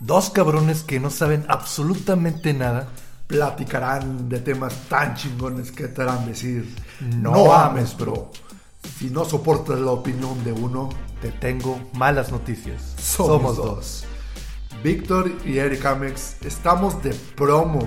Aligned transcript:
Dos 0.00 0.30
cabrones 0.30 0.82
que 0.82 1.00
no 1.00 1.10
saben 1.10 1.44
absolutamente 1.48 2.52
nada. 2.52 2.88
Platicarán 3.26 4.28
de 4.28 4.38
temas 4.40 4.74
tan 4.88 5.14
chingones 5.16 5.72
que 5.72 5.88
te 5.88 6.02
harán 6.02 6.26
decir, 6.26 6.72
No 7.00 7.32
no, 7.32 7.52
ames, 7.52 7.96
bro. 7.96 8.30
Si 8.98 9.10
no 9.10 9.24
soportas 9.24 9.80
la 9.80 9.90
opinión 9.92 10.42
de 10.44 10.52
uno, 10.52 10.90
Te 11.20 11.32
tengo 11.32 11.80
malas 11.94 12.30
noticias. 12.30 12.94
somos, 13.00 13.56
dos. 13.56 14.04
Víctor 14.84 15.32
y 15.44 15.58
Eric 15.58 15.84
Amex 15.86 16.36
estamos 16.42 17.02
de 17.02 17.14
promo. 17.34 17.80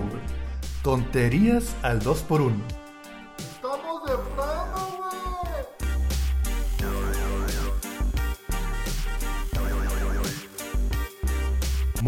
Tonterías 0.84 1.76
al 1.84 2.02
2x1. 2.02 2.79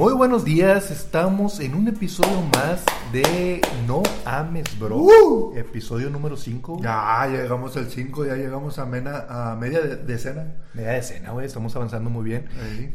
Muy 0.01 0.13
buenos 0.13 0.43
días, 0.43 0.89
estamos 0.89 1.59
en 1.59 1.75
un 1.75 1.87
episodio 1.87 2.41
más 2.55 2.83
de 3.11 3.61
No 3.85 4.01
Ames, 4.25 4.79
bro. 4.79 4.97
Uh. 4.97 5.53
Episodio 5.55 6.09
número 6.09 6.35
5. 6.37 6.79
Ya 6.81 7.27
llegamos 7.27 7.77
al 7.77 7.87
5, 7.87 8.25
ya 8.25 8.33
llegamos 8.35 8.79
a, 8.79 8.87
mena- 8.87 9.25
a 9.29 9.55
media 9.55 9.79
de- 9.81 9.97
decena. 9.97 10.55
Media 10.73 10.93
decena, 10.93 11.33
güey, 11.33 11.45
estamos 11.45 11.75
avanzando 11.75 12.09
muy 12.09 12.23
bien. 12.23 12.47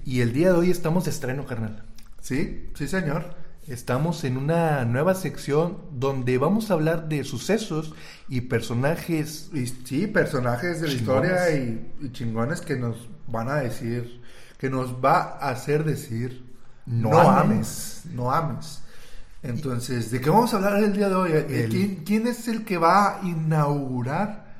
Y 0.04 0.20
el 0.20 0.32
día 0.32 0.48
de 0.48 0.58
hoy 0.58 0.70
estamos 0.72 1.04
de 1.04 1.12
estreno, 1.12 1.46
carnal. 1.46 1.84
Sí, 2.20 2.70
sí, 2.74 2.88
señor. 2.88 3.36
Estamos 3.68 4.24
en 4.24 4.36
una 4.36 4.84
nueva 4.84 5.14
sección 5.14 5.78
donde 5.92 6.38
vamos 6.38 6.72
a 6.72 6.74
hablar 6.74 7.08
de 7.08 7.22
sucesos 7.22 7.94
y 8.28 8.40
personajes. 8.42 9.48
Y 9.54 9.68
sí, 9.68 10.08
personajes 10.08 10.80
de 10.80 10.88
la 10.88 10.94
historia 10.94 11.50
y, 11.52 11.88
y 12.02 12.10
chingones 12.10 12.62
que 12.62 12.74
nos 12.74 13.08
van 13.28 13.48
a 13.48 13.56
decir, 13.60 14.20
que 14.58 14.70
nos 14.70 14.94
va 15.04 15.38
a 15.40 15.50
hacer 15.50 15.84
decir, 15.84 16.45
No 16.86 17.10
no, 17.10 17.20
ames. 17.30 18.02
ames, 18.02 18.02
no 18.14 18.32
ames. 18.32 18.82
Entonces, 19.42 20.10
¿de 20.10 20.20
qué 20.20 20.30
vamos 20.30 20.52
a 20.54 20.56
hablar 20.56 20.78
el 20.82 20.92
día 20.92 21.08
de 21.08 21.14
hoy? 21.14 21.32
¿De 21.32 21.64
El- 21.64 21.70
¿Quién, 21.70 21.96
quién 22.04 22.26
es 22.26 22.48
el 22.48 22.64
que 22.64 22.78
va 22.78 23.16
a 23.18 23.20
inaugurar 23.26 24.56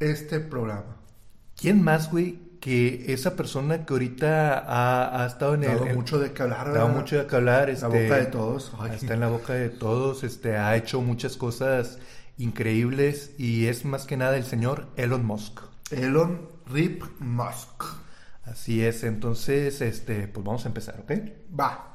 este 0.00 0.40
programa? 0.40 0.96
¿Quién 1.56 1.82
más, 1.82 2.10
güey, 2.10 2.38
que 2.60 3.12
esa 3.12 3.34
persona 3.36 3.84
que 3.84 3.92
ahorita 3.92 4.58
ha, 4.58 5.22
ha 5.22 5.26
estado 5.26 5.54
en 5.54 5.64
Ha 5.64 5.68
dado 5.74 5.86
el. 5.86 5.96
mucho 5.96 6.18
de 6.18 6.32
qué 6.32 6.42
hablar, 6.42 6.68
ha 6.68 6.72
dado 6.72 6.88
mucho 6.88 7.18
de 7.18 7.26
qué 7.26 7.36
hablar. 7.36 7.66
La 7.68 7.72
este, 7.74 7.86
boca 7.86 8.16
de 8.16 8.26
todos. 8.26 8.72
Ay. 8.78 8.92
Está 8.94 9.14
en 9.14 9.20
la 9.20 9.28
boca 9.28 9.52
de 9.54 9.68
todos. 9.68 10.24
Este, 10.24 10.56
ha 10.56 10.76
hecho 10.76 11.00
muchas 11.02 11.36
cosas 11.36 11.98
increíbles 12.38 13.32
y 13.38 13.66
es 13.66 13.84
más 13.84 14.04
que 14.06 14.16
nada 14.16 14.36
el 14.36 14.44
señor 14.44 14.86
Elon 14.96 15.24
Musk. 15.24 15.60
Elon 15.90 16.40
Rip 16.66 17.02
Musk. 17.18 17.84
Así 18.44 18.84
es, 18.84 19.04
entonces, 19.04 19.80
este, 19.80 20.26
pues 20.28 20.44
vamos 20.44 20.64
a 20.64 20.68
empezar, 20.68 20.98
¿ok? 21.00 21.12
Va. 21.58 21.88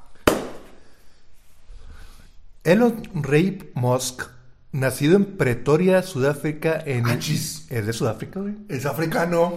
Elon 2.63 3.03
Ray 3.15 3.71
Musk, 3.75 4.23
nacido 4.71 5.15
en 5.17 5.25
Pretoria, 5.37 6.01
Sudáfrica, 6.03 6.81
en 6.85 7.05
Achis. 7.07 7.67
es 7.69 7.85
de 7.85 7.91
Sudáfrica, 7.93 8.39
güey. 8.39 8.55
Es 8.69 8.85
africano. 8.85 9.53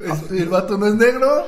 Es- 0.00 0.30
el 0.30 0.48
vato 0.48 0.76
no 0.78 0.86
es 0.86 0.94
negro. 0.94 1.44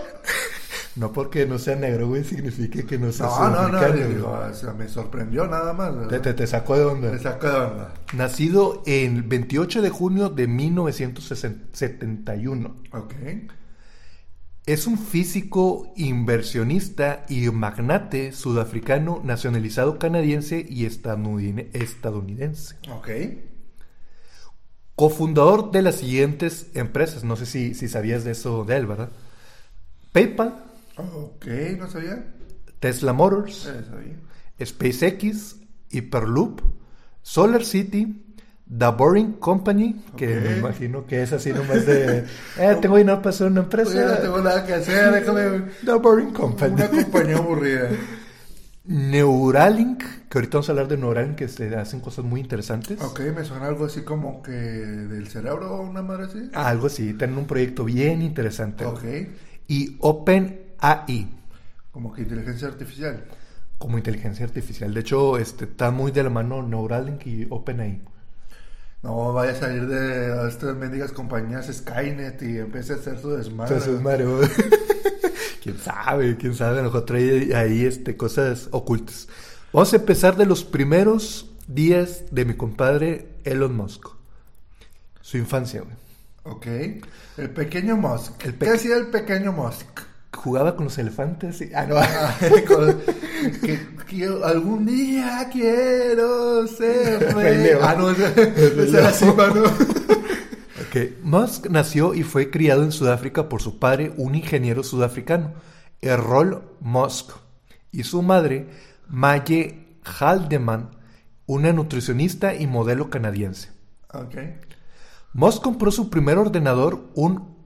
No 0.97 1.13
porque 1.13 1.47
no 1.47 1.57
sea 1.59 1.77
negro, 1.77 2.09
güey, 2.09 2.25
significa 2.25 2.83
que 2.85 2.99
no 2.99 3.13
sea 3.13 3.27
No, 3.27 3.49
no, 3.51 3.69
no. 3.69 3.93
digo, 3.93 4.29
o 4.31 4.53
sea, 4.55 4.73
me 4.73 4.89
sorprendió 4.89 5.47
nada 5.47 5.73
más. 5.73 6.09
Te, 6.09 6.19
te, 6.19 6.35
te 6.35 6.47
sacó 6.49 6.77
de 6.77 6.85
onda. 6.85 7.13
Me 7.13 7.19
sacó 7.19 7.49
de 7.49 7.57
onda. 7.61 7.95
Nacido 8.13 8.83
el 8.87 9.23
28 9.23 9.83
de 9.83 9.91
junio 9.91 10.31
de 10.31 10.49
1971. 10.49 12.75
Ok. 12.93 13.13
Es 14.71 14.87
un 14.87 14.99
físico 14.99 15.93
inversionista 15.97 17.27
y 17.29 17.51
magnate 17.51 18.31
sudafricano 18.31 19.21
nacionalizado 19.25 19.99
canadiense 19.99 20.65
y 20.69 20.85
estadounidense. 20.85 22.77
Ok. 22.89 23.09
Cofundador 24.95 25.73
de 25.73 25.83
las 25.83 25.97
siguientes 25.97 26.69
empresas. 26.75 27.25
No 27.25 27.35
sé 27.35 27.47
si, 27.47 27.75
si 27.75 27.89
sabías 27.89 28.23
de 28.23 28.31
eso 28.31 28.65
de 28.65 28.77
él, 28.77 28.87
¿verdad? 28.87 29.11
PayPal, 30.13 30.55
Ok, 30.97 31.47
no 31.77 31.91
sabía. 31.91 32.33
Tesla 32.79 33.13
Motors, 33.13 33.67
Eh, 33.67 33.85
sabía. 33.91 34.17
SpaceX, 34.65 35.57
Hyperloop, 35.91 36.61
Solar 37.23 37.65
City, 37.65 38.23
The 38.79 38.87
Boring 38.97 39.33
Company, 39.35 40.01
que 40.17 40.29
me 40.29 40.59
imagino 40.59 41.05
que 41.05 41.23
es 41.23 41.33
así 41.33 41.53
nomás 41.53 41.85
de, 41.87 42.25
eh, 42.59 42.77
tengo 42.81 42.97
dinero 42.97 43.19
para 43.19 43.31
hacer 43.31 43.49
una 43.49 43.63
empresa. 43.63 43.91
Oye, 43.91 44.05
no 44.05 44.19
tengo 44.19 44.41
nada 44.41 44.65
que 44.65 44.75
hacer, 44.75 45.13
déjame. 45.25 45.63
The 45.85 45.93
Boring 45.95 46.31
Company. 46.33 46.75
Una 46.75 46.89
compañía 46.89 47.37
aburrida. 47.39 47.89
Neuralink, 48.85 50.03
que 50.29 50.39
ahorita 50.39 50.59
vamos 50.59 50.69
a 50.69 50.73
hablar 50.73 50.89
de 50.89 50.97
Neuralink, 50.97 51.37
que 51.37 51.49
se 51.49 51.75
hacen 51.77 52.01
cosas 52.01 52.25
muy 52.25 52.41
interesantes. 52.41 53.01
Ok, 53.01 53.21
me 53.37 53.45
suena 53.45 53.67
algo 53.67 53.85
así 53.85 54.03
como 54.03 54.43
que 54.43 54.53
del 54.53 55.29
cerebro 55.29 55.75
o 55.77 55.83
una 55.83 56.03
madre 56.03 56.25
así. 56.25 56.51
Algo 56.55 56.87
así, 56.87 57.15
tienen 57.15 57.39
un 57.39 57.47
proyecto 57.47 57.85
bien 57.85 58.23
interesante. 58.23 58.85
Ok. 58.87 59.05
Y 59.69 59.97
OpenAI, 60.01 61.29
Como 61.93 62.13
que 62.13 62.23
inteligencia 62.23 62.69
artificial. 62.69 63.25
como 63.79 63.97
inteligencia 63.99 64.45
artificial. 64.45 64.93
De 64.93 65.01
hecho, 65.01 65.39
este, 65.39 65.65
está 65.67 65.91
muy 65.91 66.11
de 66.11 66.23
la 66.23 66.31
mano 66.31 66.63
Neuralink 66.63 67.27
y 67.27 67.47
OpenAI. 67.49 68.01
No 69.03 69.33
vaya 69.33 69.53
a 69.53 69.55
salir 69.55 69.87
de 69.87 70.49
estas 70.49 70.77
mendigas 70.77 71.13
compañías 71.13 71.71
Skynet 71.73 72.43
y 72.43 72.59
empiece 72.59 72.93
a 72.93 72.97
hacer 72.97 73.19
su 73.19 73.31
desmadre. 73.31 73.75
Entonces, 73.75 74.01
Mario, 74.03 74.41
quién 75.63 75.79
sabe, 75.79 76.37
quién 76.37 76.55
sabe, 76.55 76.81
a 76.81 76.83
lo 76.83 76.89
mejor 76.89 77.07
trae 77.07 77.55
ahí 77.55 77.87
este, 77.87 78.17
cosas 78.17 78.69
ocultas. 78.73 79.29
Vamos 79.73 79.93
a 79.93 79.97
empezar 79.97 80.37
de 80.37 80.45
los 80.45 80.65
primeros 80.65 81.51
días 81.67 82.25
de 82.31 82.45
mi 82.45 82.55
compadre 82.55 83.29
Elon 83.45 83.75
Musk. 83.75 84.09
Su 85.23 85.39
infancia, 85.39 85.81
güey. 85.81 85.95
Ok. 86.43 86.67
El 87.37 87.51
pequeño 87.51 87.97
Musk. 87.97 88.45
El 88.45 88.57
¿Qué 88.57 88.71
hacía 88.71 88.97
el 88.97 89.07
pequeño 89.07 89.53
Musk? 89.53 90.10
Jugaba 90.35 90.77
con 90.77 90.85
los 90.87 90.99
elefantes. 90.99 91.61
y- 91.61 91.71
Ah, 91.75 91.87
no. 91.87 91.97
Con- 92.75 93.01
que, 93.61 93.79
que 94.09 94.25
algún 94.45 94.87
día 94.87 95.49
quiero 95.53 96.67
ser 96.67 97.35
Rey. 97.35 97.71
Ah, 97.81 97.95
no, 97.99 98.11
ese, 98.11 98.27
ese 98.83 98.99
era 98.99 99.13
Simba, 99.13 99.49
¿no? 99.49 99.63
Ok. 99.65 101.23
Musk 101.23 101.67
nació 101.69 102.15
y 102.15 102.23
fue 102.23 102.51
criado 102.51 102.83
en 102.83 102.93
Sudáfrica 102.93 103.49
por 103.49 103.61
su 103.63 103.79
padre, 103.79 104.13
un 104.17 104.35
ingeniero 104.35 104.83
sudafricano, 104.83 105.53
Errol 106.01 106.63
Musk, 106.81 107.31
y 107.93 108.05
su 108.05 108.23
madre, 108.23 108.69
Maye 109.09 109.87
Haldeman, 110.05 110.91
una 111.47 111.73
nutricionista 111.73 112.55
y 112.55 112.67
modelo 112.67 113.11
canadiense. 113.11 113.71
Ok. 114.13 114.37
Musk 115.33 115.63
compró 115.63 115.91
su 115.93 116.09
primer 116.11 116.39
ordenador, 116.39 117.05
un, 117.15 117.57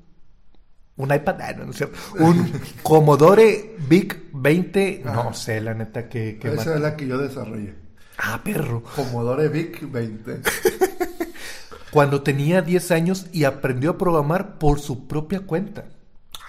un 0.96 1.12
iPad, 1.12 1.40
ah, 1.40 1.52
no, 1.58 1.64
no 1.66 1.70
es 1.72 1.76
cierto, 1.78 1.98
un 2.20 2.52
Commodore 2.82 3.76
VIC 3.88 4.30
20, 4.32 5.02
no 5.04 5.32
sé, 5.34 5.60
la 5.60 5.74
neta, 5.74 6.08
que... 6.08 6.38
que 6.38 6.48
Esa 6.48 6.74
es 6.74 6.80
la 6.80 6.96
que 6.96 7.06
yo 7.06 7.18
desarrollé. 7.18 7.74
Ah, 8.18 8.40
perro. 8.44 8.82
Commodore 8.94 9.48
VIC 9.48 9.90
20. 9.90 10.40
Cuando 11.90 12.22
tenía 12.22 12.60
10 12.62 12.90
años 12.90 13.26
y 13.32 13.44
aprendió 13.44 13.90
a 13.92 13.98
programar 13.98 14.58
por 14.58 14.80
su 14.80 15.06
propia 15.06 15.40
cuenta. 15.40 15.84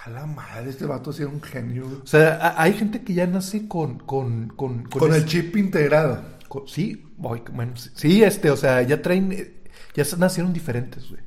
A 0.04 0.10
la 0.10 0.26
madre, 0.26 0.70
este 0.70 0.86
vato 0.86 1.12
sí 1.12 1.22
era 1.22 1.30
un 1.30 1.42
genio. 1.42 2.00
O 2.02 2.06
sea, 2.06 2.54
hay 2.60 2.72
gente 2.74 3.02
que 3.02 3.14
ya 3.14 3.26
nace 3.26 3.68
con... 3.68 3.98
Con, 3.98 4.48
con, 4.48 4.84
Con 4.84 5.10
el 5.12 5.18
ese- 5.18 5.26
chip 5.26 5.56
integrado. 5.56 6.20
con- 6.48 6.66
sí, 6.68 7.04
bueno, 7.16 7.72
sí, 7.76 8.22
este, 8.22 8.50
o 8.50 8.56
sea, 8.56 8.82
ya 8.82 9.00
traen... 9.02 9.32
eh, 9.32 9.54
Ya 9.94 10.04
nacieron 10.18 10.52
diferentes, 10.52 11.08
güey. 11.08 11.20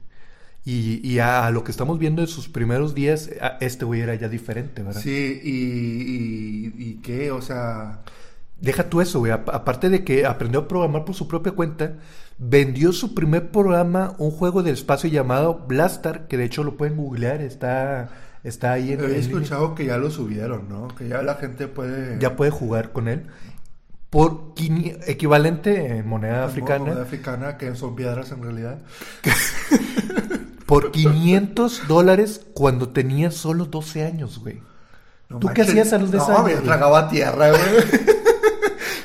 Y, 0.66 1.00
y 1.08 1.20
a, 1.20 1.46
a 1.48 1.52
lo 1.52 1.64
que 1.64 1.72
estamos 1.72 1.98
viendo 2.00 2.22
en 2.22 2.28
sus 2.28 2.48
primeros 2.50 2.94
días, 2.94 3.30
a- 3.42 3.58
este 3.62 3.86
güey 3.86 4.02
era 4.02 4.14
ya 4.16 4.28
diferente, 4.30 4.84
¿verdad? 4.84 5.02
Sí, 5.02 5.40
y, 5.44 5.50
y, 5.52 6.74
y 6.90 6.94
qué, 7.02 7.32
o 7.32 7.42
sea... 7.42 8.02
Deja 8.62 8.90
tú 8.90 9.00
eso, 9.00 9.20
güey. 9.20 9.32
Ap- 9.32 9.50
Aparte 9.50 9.90
de 9.90 10.04
que 10.04 10.26
aprendió 10.26 10.60
a 10.62 10.68
programar 10.68 11.06
por 11.06 11.16
su 11.16 11.28
propia 11.30 11.54
cuenta, 11.54 11.94
vendió 12.38 12.92
su 12.92 13.16
primer 13.16 13.52
programa, 13.52 14.16
un 14.18 14.32
juego 14.32 14.62
del 14.64 14.74
espacio 14.74 15.10
llamado 15.10 15.66
Blastar, 15.68 16.28
que 16.28 16.36
de 16.38 16.44
hecho 16.44 16.64
lo 16.66 16.76
pueden 16.76 16.98
googlear, 16.98 17.42
está, 17.42 18.10
está 18.44 18.74
ahí 18.74 18.92
en, 18.92 19.00
He 19.00 19.06
en 19.06 19.16
escuchado 19.16 19.76
que 19.76 19.86
ya 19.86 19.98
lo 19.98 20.12
subieron, 20.12 20.68
¿no? 20.68 20.90
Que 20.90 21.08
ya 21.08 21.22
la 21.24 21.36
gente 21.36 21.68
puede... 21.70 22.20
Ya 22.20 22.36
puede 22.36 22.52
jugar 22.52 22.92
con 22.92 23.08
él. 23.08 23.24
Por 24.10 24.54
equivalente 24.58 25.98
en 25.98 26.08
moneda 26.08 26.34
Moneda 26.34 26.46
africana, 26.46 27.02
africana, 27.02 27.58
que 27.58 27.76
son 27.76 27.96
piedras 27.96 28.32
en 28.32 28.42
realidad. 28.42 28.80
por 30.66 30.92
500 30.92 31.88
dólares 31.88 32.42
cuando 32.54 32.90
tenía 32.90 33.32
solo 33.32 33.66
12 33.66 34.06
años, 34.06 34.40
güey. 34.40 34.62
No 35.30 35.40
¿Tú 35.40 35.50
qué 35.54 35.62
hacías 35.62 35.94
a 35.94 36.00
los 36.00 36.12
de 36.12 36.18
esa 36.18 36.28
No, 36.30 36.34
edad, 36.38 36.46
me 36.46 36.54
güey? 36.54 36.64
tragaba 36.66 37.10
tierra, 37.10 37.50
güey. 37.50 37.62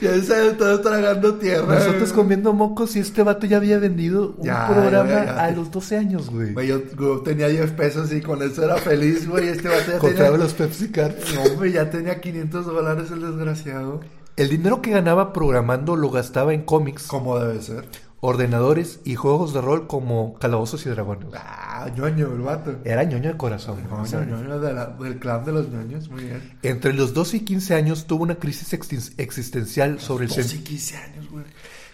Ya 0.00 0.20
se 0.20 0.52
todo 0.52 0.80
tragando 0.82 1.36
tierra. 1.36 1.76
Nosotros 1.76 2.12
comiendo 2.12 2.52
mocos 2.52 2.94
y 2.94 2.98
este 2.98 3.22
vato 3.22 3.46
ya 3.46 3.56
había 3.56 3.78
vendido 3.78 4.34
un 4.36 4.44
Ya, 4.44 4.66
programa 4.68 5.08
ya, 5.08 5.24
ya. 5.24 5.44
a 5.44 5.50
los 5.52 5.70
12 5.70 5.96
años, 5.96 6.28
güey. 6.28 6.52
Güey, 6.52 6.66
yo, 6.68 6.82
yo 6.98 7.20
tenía 7.20 7.48
10 7.48 7.70
pesos 7.72 8.12
y 8.12 8.20
con 8.20 8.42
eso 8.42 8.62
era 8.64 8.76
feliz, 8.76 9.26
güey. 9.26 9.48
Este 9.48 9.66
vato 9.68 9.92
ya 9.92 9.98
Compraba 9.98 10.32
tenía... 10.32 10.44
los 10.44 10.52
Pepsi 10.52 10.88
Cards. 10.90 11.34
No, 11.34 11.42
hombre, 11.44 11.72
ya 11.72 11.88
tenía 11.88 12.20
500 12.20 12.66
dólares 12.66 13.10
el 13.12 13.22
desgraciado. 13.22 14.00
El 14.36 14.48
dinero 14.48 14.82
que 14.82 14.90
ganaba 14.90 15.32
programando 15.32 15.96
lo 15.96 16.10
gastaba 16.10 16.52
en 16.54 16.62
cómics, 16.62 17.06
Como 17.06 17.38
debe 17.38 17.62
ser. 17.62 17.86
ordenadores 18.20 19.00
y 19.04 19.14
juegos 19.14 19.52
de 19.54 19.60
rol 19.60 19.86
como 19.86 20.34
Calabozos 20.38 20.84
y 20.86 20.88
Dragones. 20.88 21.28
Ah, 21.34 21.88
ñoño, 21.94 22.32
el 22.32 22.40
vato. 22.40 22.74
Era 22.84 23.04
ñoño 23.04 23.28
de 23.32 23.36
corazón. 23.36 23.78
güey. 23.88 24.02
O 24.02 24.06
sea, 24.06 24.20
Ñoño, 24.24 24.38
ñoño 24.42 24.60
de 24.60 24.72
la- 24.72 24.86
del 24.86 25.18
clan 25.18 25.44
de 25.44 25.52
los 25.52 25.68
ñoños, 25.68 26.08
muy 26.08 26.24
bien. 26.24 26.58
Entre 26.62 26.92
los 26.94 27.14
12 27.14 27.36
y 27.36 27.40
15 27.40 27.74
años 27.74 28.06
tuvo 28.06 28.22
una 28.24 28.36
crisis 28.36 28.72
existencial 29.18 30.00
sobre 30.00 30.24
el, 30.24 30.30
sen- 30.32 30.42
12 30.42 30.56
y 30.56 30.60
15 30.60 30.96
años, 30.96 31.28
güey. 31.30 31.44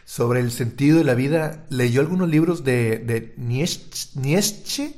sobre 0.05 0.41
el 0.41 0.51
sentido 0.51 0.99
de 0.99 1.05
la 1.05 1.15
vida. 1.15 1.67
Leyó 1.69 2.01
algunos 2.01 2.29
libros 2.29 2.65
de, 2.65 2.99
de 2.99 3.35
Nietzsche, 3.37 4.95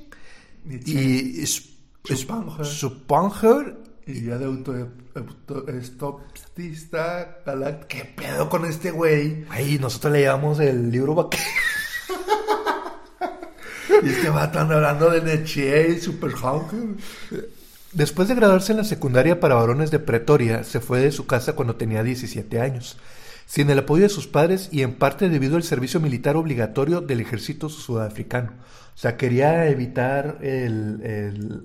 y 0.65 1.43
Sp- 1.43 1.73
Schopenhauer. 2.05 2.67
Schopenhauer. 2.67 3.77
Y 3.77 3.82
ya 4.07 4.39
de 4.39 4.45
auto, 4.45 4.75
auto 5.15 5.65
galact- 7.45 7.87
¿Qué 7.87 8.05
pedo 8.17 8.49
con 8.49 8.65
este 8.65 8.91
güey? 8.91 9.45
Ay, 9.49 9.79
nosotros 9.81 10.13
le 10.13 10.23
llamamos 10.23 10.59
el 10.61 10.91
libro 10.91 11.15
vaquero. 11.15 11.43
Y 14.03 14.09
este 14.09 14.31
vato 14.31 14.59
anda 14.59 14.77
hablando 14.77 15.11
de 15.11 15.21
Nietzsche 15.21 15.91
y. 15.93 16.97
Después 17.93 18.27
de 18.29 18.35
graduarse 18.35 18.73
en 18.73 18.79
la 18.79 18.85
secundaria 18.85 19.39
para 19.39 19.55
varones 19.55 19.91
de 19.91 19.99
Pretoria, 19.99 20.65
se 20.65 20.81
fue 20.81 21.01
de 21.01 21.13
su 21.13 21.27
casa 21.27 21.53
cuando 21.55 21.77
tenía 21.77 22.03
17 22.03 22.59
años, 22.61 22.97
sin 23.47 23.69
el 23.71 23.81
apoyo 23.81 24.05
de 24.05 24.09
sus 24.09 24.27
padres 24.27 24.69
y 24.73 24.83
en 24.83 24.95
parte 24.95 25.29
debido 25.29 25.57
al 25.57 25.63
servicio 25.63 26.01
militar 26.01 26.37
obligatorio 26.37 27.01
del 27.03 27.21
ejército 27.21 27.69
sudafricano. 27.69 28.53
O 28.95 28.99
sea, 28.99 29.17
quería 29.17 29.69
evitar 29.69 30.39
el- 30.41 31.01
el, 31.05 31.63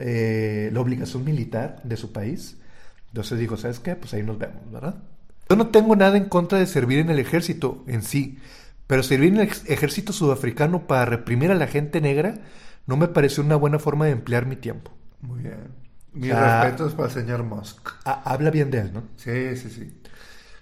eh, 0.00 0.70
la 0.72 0.80
obligación 0.80 1.24
militar 1.24 1.80
de 1.84 1.96
su 1.96 2.12
país. 2.12 2.56
Entonces 3.08 3.38
dijo, 3.38 3.56
¿sabes 3.56 3.80
qué? 3.80 3.96
Pues 3.96 4.14
ahí 4.14 4.22
nos 4.22 4.38
vemos, 4.38 4.70
¿verdad? 4.72 4.96
Yo 5.48 5.56
no 5.56 5.68
tengo 5.68 5.96
nada 5.96 6.16
en 6.16 6.26
contra 6.26 6.58
de 6.58 6.66
servir 6.66 7.00
en 7.00 7.10
el 7.10 7.18
ejército 7.18 7.84
en 7.88 8.02
sí, 8.02 8.38
pero 8.86 9.02
servir 9.02 9.32
en 9.34 9.40
el 9.40 9.50
ejército 9.66 10.12
sudafricano 10.12 10.86
para 10.86 11.04
reprimir 11.04 11.50
a 11.50 11.54
la 11.54 11.66
gente 11.66 12.00
negra 12.00 12.34
no 12.86 12.96
me 12.96 13.08
pareció 13.08 13.42
una 13.42 13.56
buena 13.56 13.78
forma 13.78 14.06
de 14.06 14.12
emplear 14.12 14.46
mi 14.46 14.56
tiempo. 14.56 14.92
Muy 15.20 15.40
bien. 15.42 15.58
Mis 16.12 16.30
respetos 16.34 16.94
para 16.94 17.08
el 17.08 17.14
señor 17.14 17.42
Musk. 17.44 17.88
Ha- 18.04 18.22
habla 18.32 18.50
bien 18.50 18.70
de 18.70 18.78
él, 18.80 18.92
¿no? 18.92 19.04
Sí, 19.16 19.56
sí, 19.56 19.70
sí. 19.70 19.92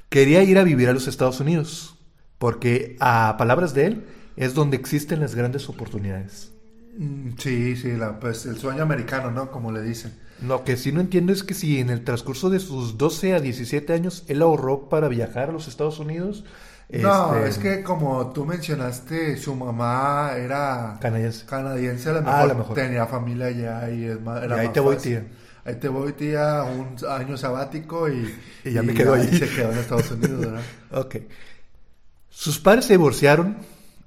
Quería 0.09 0.43
ir 0.43 0.59
a 0.59 0.65
vivir 0.65 0.89
a 0.89 0.93
los 0.93 1.07
Estados 1.07 1.41
Unidos, 1.41 1.99
porque 2.39 2.97
a 3.01 3.37
palabras 3.39 3.75
de 3.75 3.87
él 3.87 4.05
es 4.37 4.55
donde 4.55 4.77
existen 4.77 5.21
las 5.21 5.35
grandes 5.35 5.69
oportunidades. 5.69 6.53
Mm, 6.99 7.31
Sí, 7.39 7.77
sí, 7.77 7.93
la, 7.97 8.19
pues 8.21 8.45
el 8.47 8.59
sueño 8.59 8.83
americano, 8.83 9.31
¿no? 9.31 9.51
Como 9.51 9.73
le 9.73 9.83
dicen. 9.83 10.13
Lo 10.41 10.63
que 10.65 10.77
sí 10.77 10.93
no 10.93 11.01
entiendo 11.01 11.33
es 11.33 11.43
que 11.43 11.55
si 11.55 11.81
en 11.81 11.91
el 11.91 12.05
transcurso 12.05 12.49
de 12.51 12.61
sus 12.61 12.97
12 12.97 13.35
a 13.35 13.41
17 13.41 13.93
años 13.93 14.25
él 14.29 14.43
ahorró 14.43 14.89
para 14.89 15.09
viajar 15.09 15.49
a 15.49 15.53
los 15.53 15.67
Estados 15.69 15.99
Unidos. 15.99 16.45
No, 16.91 17.35
este, 17.37 17.49
es 17.49 17.59
que 17.59 17.83
como 17.83 18.33
tú 18.33 18.45
mencionaste, 18.47 19.37
su 19.37 19.55
mamá 19.55 20.33
era 20.37 20.99
Canadiense. 21.01 21.45
canadiense, 21.47 22.09
a 22.11 22.13
lo 22.15 22.19
Ah, 22.21 22.23
mejor, 22.23 22.41
a 22.45 22.47
lo 22.47 22.55
mejor. 22.57 22.75
tenía 22.75 23.07
familia 23.07 23.47
allá 23.47 23.91
y 23.91 24.05
es 24.05 24.21
más, 24.21 24.43
era 24.43 24.57
Y 24.57 24.59
ahí 24.59 24.67
más 24.67 24.73
te 24.73 24.81
voy, 24.81 24.97
fácil. 24.97 25.13
tía. 25.21 25.27
Ahí 25.65 25.75
te 25.77 25.89
voy, 25.89 26.13
tía, 26.15 26.63
un 26.65 26.97
año 27.09 27.37
sabático 27.37 28.09
y, 28.09 28.35
Y 28.65 28.73
ya 28.73 28.83
me 28.83 28.95
quedo 28.95 29.15
ahí. 29.15 29.29
se 29.37 29.51
quedó 29.51 29.73
en 29.73 29.79
Estados 29.79 30.11
Unidos, 30.13 30.41
¿verdad? 30.41 30.73
Ok. 30.93 31.17
Sus 32.31 32.59
padres 32.61 32.85
se 32.87 32.95
divorciaron, 32.95 33.57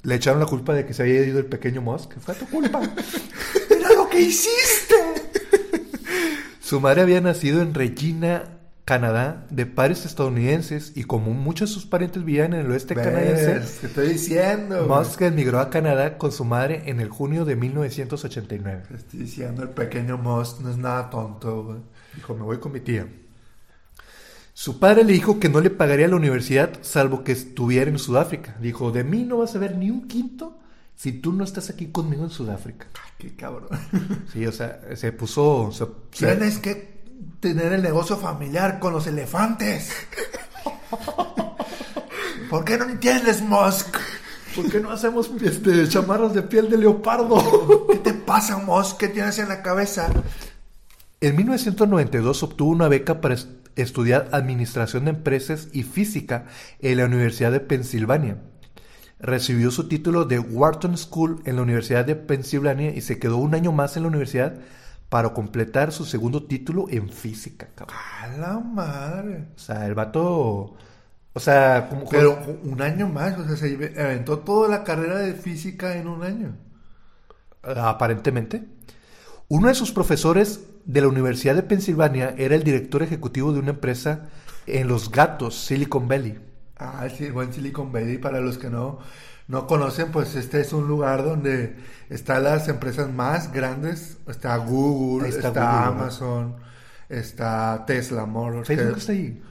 le 0.04 0.16
echaron 0.16 0.40
la 0.40 0.46
culpa 0.46 0.74
de 0.74 0.86
que 0.86 0.94
se 0.94 1.04
había 1.04 1.26
ido 1.26 1.40
el 1.40 1.46
pequeño 1.46 1.82
Musk. 1.82 2.14
Fue 2.20 2.34
tu 2.36 2.46
culpa. 2.48 2.80
¡Mira 3.70 3.94
lo 3.94 4.10
que 4.10 4.22
hiciste! 4.22 4.96
Su 6.62 6.80
madre 6.80 7.02
había 7.02 7.22
nacido 7.22 7.62
en 7.62 7.74
Regina, 7.74 8.58
Canadá, 8.86 9.46
de 9.50 9.66
padres 9.66 10.06
estadounidenses 10.06 10.94
y 10.96 11.04
como 11.04 11.32
muchos 11.32 11.70
de 11.70 11.74
sus 11.76 11.86
parientes 11.86 12.24
vivían 12.26 12.54
en 12.54 12.62
el 12.62 12.72
oeste 12.72 12.96
canadiense, 12.96 13.54
¿Ves? 13.60 13.78
Te 13.80 13.88
estoy 13.88 14.08
diciendo. 14.10 14.86
güey. 14.86 15.00
Musk 15.00 15.22
emigró 15.22 15.60
a 15.60 15.70
Canadá 15.70 16.18
con 16.18 16.32
su 16.32 16.44
madre 16.46 16.84
en 16.88 17.00
el 17.00 17.10
junio 17.10 17.46
de 17.46 17.56
1989. 17.56 18.84
Te 18.88 18.96
estoy 18.96 19.20
diciendo, 19.20 19.64
el 19.64 19.70
pequeño 19.70 20.18
Musk 20.18 20.62
no 20.62 20.72
es 20.72 20.78
nada 20.78 21.10
tonto, 21.10 21.64
güey. 21.64 21.78
Dijo, 22.16 22.34
me 22.36 22.44
voy 22.44 22.58
con 22.58 22.72
mi 22.72 22.80
tía. 22.80 23.08
Su 24.62 24.78
padre 24.78 25.04
le 25.04 25.14
dijo 25.14 25.40
que 25.40 25.50
no 25.50 25.60
le 25.60 25.72
pagaría 25.72 26.08
la 26.08 26.18
universidad 26.18 26.70
salvo 26.84 27.24
que 27.24 27.32
estuviera 27.32 27.90
en 27.90 27.98
Sudáfrica. 27.98 28.56
Dijo, 28.62 28.92
de 28.92 29.04
mí 29.04 29.24
no 29.24 29.38
vas 29.38 29.56
a 29.56 29.58
ver 29.58 29.76
ni 29.76 29.90
un 29.90 30.08
quinto 30.08 30.60
si 30.96 31.14
tú 31.14 31.34
no 31.34 31.44
estás 31.44 31.72
aquí 31.72 31.88
conmigo 31.88 32.26
en 32.26 32.30
Sudáfrica. 32.30 32.86
Qué 33.18 33.36
cabrón. 33.36 33.70
Sí, 34.32 34.46
o 34.46 34.52
sea, 34.52 34.80
se 34.94 35.14
puso... 35.14 35.72
Tienes 36.12 36.60
que 36.60 37.02
tener 37.40 37.74
el 37.74 37.82
negocio 37.82 38.18
familiar 38.18 38.78
con 38.78 38.94
los 38.94 39.08
elefantes. 39.08 39.94
¿Por 42.52 42.64
qué 42.64 42.78
no 42.78 42.86
entiendes, 42.86 43.42
Musk? 43.42 43.98
¿Por 44.56 44.70
qué 44.70 44.80
no 44.80 44.92
hacemos 44.92 45.32
este, 45.42 45.90
chamarras 45.90 46.36
de 46.36 46.44
piel 46.44 46.70
de 46.70 46.78
leopardo? 46.78 47.88
¿Qué 47.90 47.98
te 47.98 48.14
pasa, 48.14 48.60
Musk? 48.60 48.98
¿Qué 48.98 49.08
tienes 49.08 49.40
en 49.40 49.50
la 49.50 49.64
cabeza? 49.64 50.08
En 51.20 51.36
1992 51.36 52.44
obtuvo 52.44 52.70
una 52.70 52.88
beca 52.88 53.22
para 53.22 53.34
estudiar 53.76 54.30
Administración 54.32 55.06
de 55.06 55.12
Empresas 55.12 55.70
y 55.74 55.84
Física 55.84 56.46
en 56.80 56.98
la 56.98 57.06
Universidad 57.06 57.52
de 57.52 57.60
Pensilvania. 57.60 58.38
Recibió 59.20 59.72
su 59.72 59.88
título 59.88 60.26
de 60.26 60.40
Wharton 60.40 60.98
School 60.98 61.42
en 61.46 61.58
la 61.58 61.62
Universidad 61.62 62.06
de 62.06 62.16
Pensilvania 62.16 62.96
y 62.96 63.02
se 63.02 63.20
quedó 63.20 63.38
un 63.38 63.54
año 63.56 63.72
más 63.72 63.96
en 63.96 64.04
la 64.04 64.10
universidad 64.10 64.56
para 65.10 65.34
completar 65.34 65.92
su 65.92 66.06
segundo 66.06 66.44
título 66.48 66.88
en 66.90 67.10
física. 67.10 67.68
cabrón. 67.76 67.98
A 68.22 68.28
la 68.38 68.60
madre. 68.60 69.48
O 69.56 69.60
sea, 69.60 69.86
el 69.86 69.94
vato... 69.94 70.76
O 71.34 71.40
sea, 71.40 71.88
como... 71.90 72.08
Pero 72.10 72.40
un 72.64 72.82
año 72.82 73.08
más, 73.10 73.38
o 73.38 73.46
sea, 73.46 73.56
se 73.56 73.94
aventó 74.00 74.40
toda 74.40 74.70
la 74.70 74.84
carrera 74.84 75.20
de 75.20 75.34
física 75.34 75.96
en 75.96 76.08
un 76.08 76.24
año. 76.24 76.56
aparentemente. 77.64 78.64
Uno 79.54 79.68
de 79.68 79.76
sus 79.76 79.92
profesores 79.92 80.62
de 80.86 81.02
la 81.02 81.10
Universidad 81.10 81.56
de 81.56 81.64
Pensilvania 81.64 82.34
era 82.38 82.56
el 82.56 82.64
director 82.64 83.04
ejecutivo 83.04 83.52
de 83.52 83.60
una 83.60 83.72
empresa 83.72 84.30
en 84.66 84.88
Los 84.88 85.12
Gatos, 85.12 85.66
Silicon 85.66 86.08
Valley. 86.08 86.40
Ah, 86.78 87.06
sí, 87.14 87.30
buen 87.32 87.52
Silicon 87.52 87.92
Valley. 87.92 88.18
Para 88.18 88.40
los 88.40 88.58
que 88.58 88.70
no, 88.70 89.00
no 89.50 89.68
conocen, 89.68 90.10
pues 90.10 90.36
este 90.36 90.62
es 90.62 90.72
un 90.72 90.88
lugar 90.88 91.26
donde 91.26 91.76
están 92.10 92.46
las 92.46 92.70
empresas 92.70 93.12
más 93.12 93.52
grandes. 93.52 94.20
Está 94.26 94.56
Google, 94.56 95.28
está, 95.28 95.50
está 95.50 95.60
Google, 95.60 95.96
¿no? 95.96 96.02
Amazon, 96.02 96.56
está 97.10 97.84
Tesla 97.86 98.26
Motors. 98.26 98.70
Facebook 98.70 98.94
que- 98.94 99.00
está 99.02 99.12
ahí. 99.12 99.42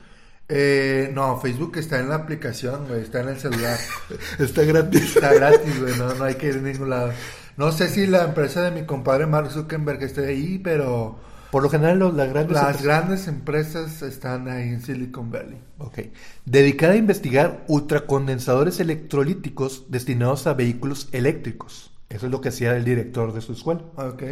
Eh, 0.48 1.10
no, 1.14 1.38
Facebook 1.42 1.76
está 1.76 2.00
en 2.00 2.08
la 2.08 2.14
aplicación, 2.14 2.88
güey, 2.88 3.02
está 3.02 3.20
en 3.20 3.28
el 3.28 3.38
celular. 3.38 3.78
Está 4.38 4.62
gratis. 4.64 5.14
Está 5.14 5.34
gratis, 5.34 5.78
güey, 5.78 5.96
no, 5.98 6.14
no 6.14 6.24
hay 6.24 6.36
que 6.36 6.48
ir 6.48 6.54
a 6.54 6.60
ningún 6.60 6.88
lado. 6.88 7.12
No 7.56 7.72
sé 7.72 7.88
si 7.88 8.06
la 8.06 8.24
empresa 8.24 8.62
de 8.62 8.70
mi 8.70 8.86
compadre 8.86 9.26
Mark 9.26 9.50
Zuckerberg 9.50 10.02
esté 10.02 10.26
ahí, 10.26 10.58
pero 10.58 11.18
Por 11.50 11.62
lo 11.64 11.68
general, 11.68 11.98
los- 11.98 12.14
las 12.14 12.28
grandes. 12.30 12.52
las 12.54 12.62
empresas- 12.64 12.82
grandes 12.84 13.28
empresas 13.28 14.02
están 14.02 14.48
ahí 14.48 14.68
en 14.68 14.80
Silicon 14.82 15.30
Valley. 15.30 15.58
Ok. 15.78 15.98
Dedicada 16.44 16.92
a 16.92 16.96
investigar 16.96 17.64
ultracondensadores 17.68 18.78
electrolíticos 18.80 19.84
destinados 19.88 20.46
a 20.46 20.54
vehículos 20.54 21.08
eléctricos. 21.12 21.90
Eso 22.08 22.26
es 22.26 22.32
lo 22.32 22.40
que 22.40 22.48
hacía 22.50 22.76
el 22.76 22.84
director 22.84 23.32
de 23.32 23.40
su 23.40 23.52
escuela. 23.52 23.82
Ok. 23.96 24.22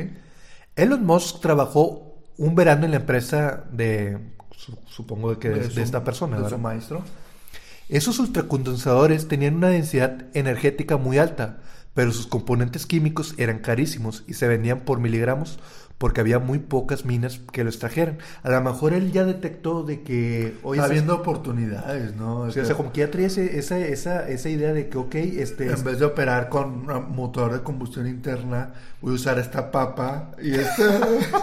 Elon 0.77 1.05
Musk 1.05 1.41
trabajó 1.41 2.15
un 2.37 2.55
verano 2.55 2.85
en 2.85 2.93
la 2.93 2.99
empresa 2.99 3.65
de. 3.73 4.19
su- 4.53 4.79
supongo 4.87 5.39
que 5.39 5.49
de, 5.51 5.61
de 5.61 5.71
su- 5.71 5.81
esta 5.81 6.03
persona, 6.05 6.37
de 6.37 6.43
¿verdad? 6.43 6.57
su 6.57 6.63
maestro. 6.63 7.03
Esos 7.89 8.19
ultracondensadores 8.19 9.29
tenían 9.29 9.55
una 9.57 9.69
densidad 9.71 10.27
energética 10.35 10.97
muy 10.99 11.19
alta, 11.19 11.59
pero 11.99 12.13
sus 12.13 12.29
componentes 12.29 12.87
químicos 12.87 13.35
eran 13.39 13.59
carísimos 13.59 14.23
y 14.29 14.35
se 14.35 14.47
vendían 14.47 14.83
por 14.85 15.01
miligramos 15.01 15.59
porque 15.99 16.21
había 16.21 16.39
muy 16.39 16.61
pocas 16.61 17.05
minas 17.05 17.41
que 17.51 17.65
lo 17.65 17.71
extrajeran. 17.71 18.19
A 18.45 18.51
lo 18.51 18.61
mejor 18.61 18.93
él 18.93 19.11
ya 19.11 19.25
detectó 19.25 19.83
de 19.83 20.03
que 20.03 20.55
hoy 20.63 20.79
Está 20.79 20.93
viendo 20.93 21.17
oportunidades, 21.17 22.15
¿no? 22.15 22.43
o 22.43 22.51
sea, 22.53 22.63
o 22.63 22.67
sea, 22.67 22.77
como 22.77 22.93
que 22.93 23.01
ya 23.01 23.11
traía 23.11 23.27
ese- 23.27 23.59
esa, 23.59 23.81
esa, 23.81 24.29
esa 24.29 24.49
idea 24.49 24.73
de 24.73 24.89
que, 24.89 24.97
ok, 24.97 25.13
este... 25.17 25.73
En 25.73 25.83
vez 25.83 25.99
de 25.99 26.05
operar 26.05 26.49
con 26.49 26.89
un 26.89 27.17
motor 27.17 27.53
de 27.53 27.65
combustión 27.65 28.07
interna, 28.07 28.75
voy 29.03 29.11
a 29.11 29.15
usar 29.17 29.41
esta 29.41 29.73
papa 29.73 30.31
y 30.41 30.55
esta. 30.55 30.85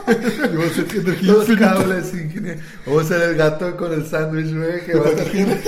y 0.07 0.55
va 0.55 0.63
a 0.63 0.87
que 0.87 0.97
energía 0.99 1.33
Los 1.33 1.47
cables 1.47 2.13
ingeniería. 2.13 2.63
Voy 2.85 3.03
a 3.03 3.07
ser 3.09 3.21
el 3.29 3.35
gato 3.35 3.75
con 3.75 3.91
el 3.91 4.05
sándwich, 4.05 4.55
güey, 4.55 4.85
que 4.85 4.95
va 4.95 5.09
a 5.09 5.17
ser 5.17 5.59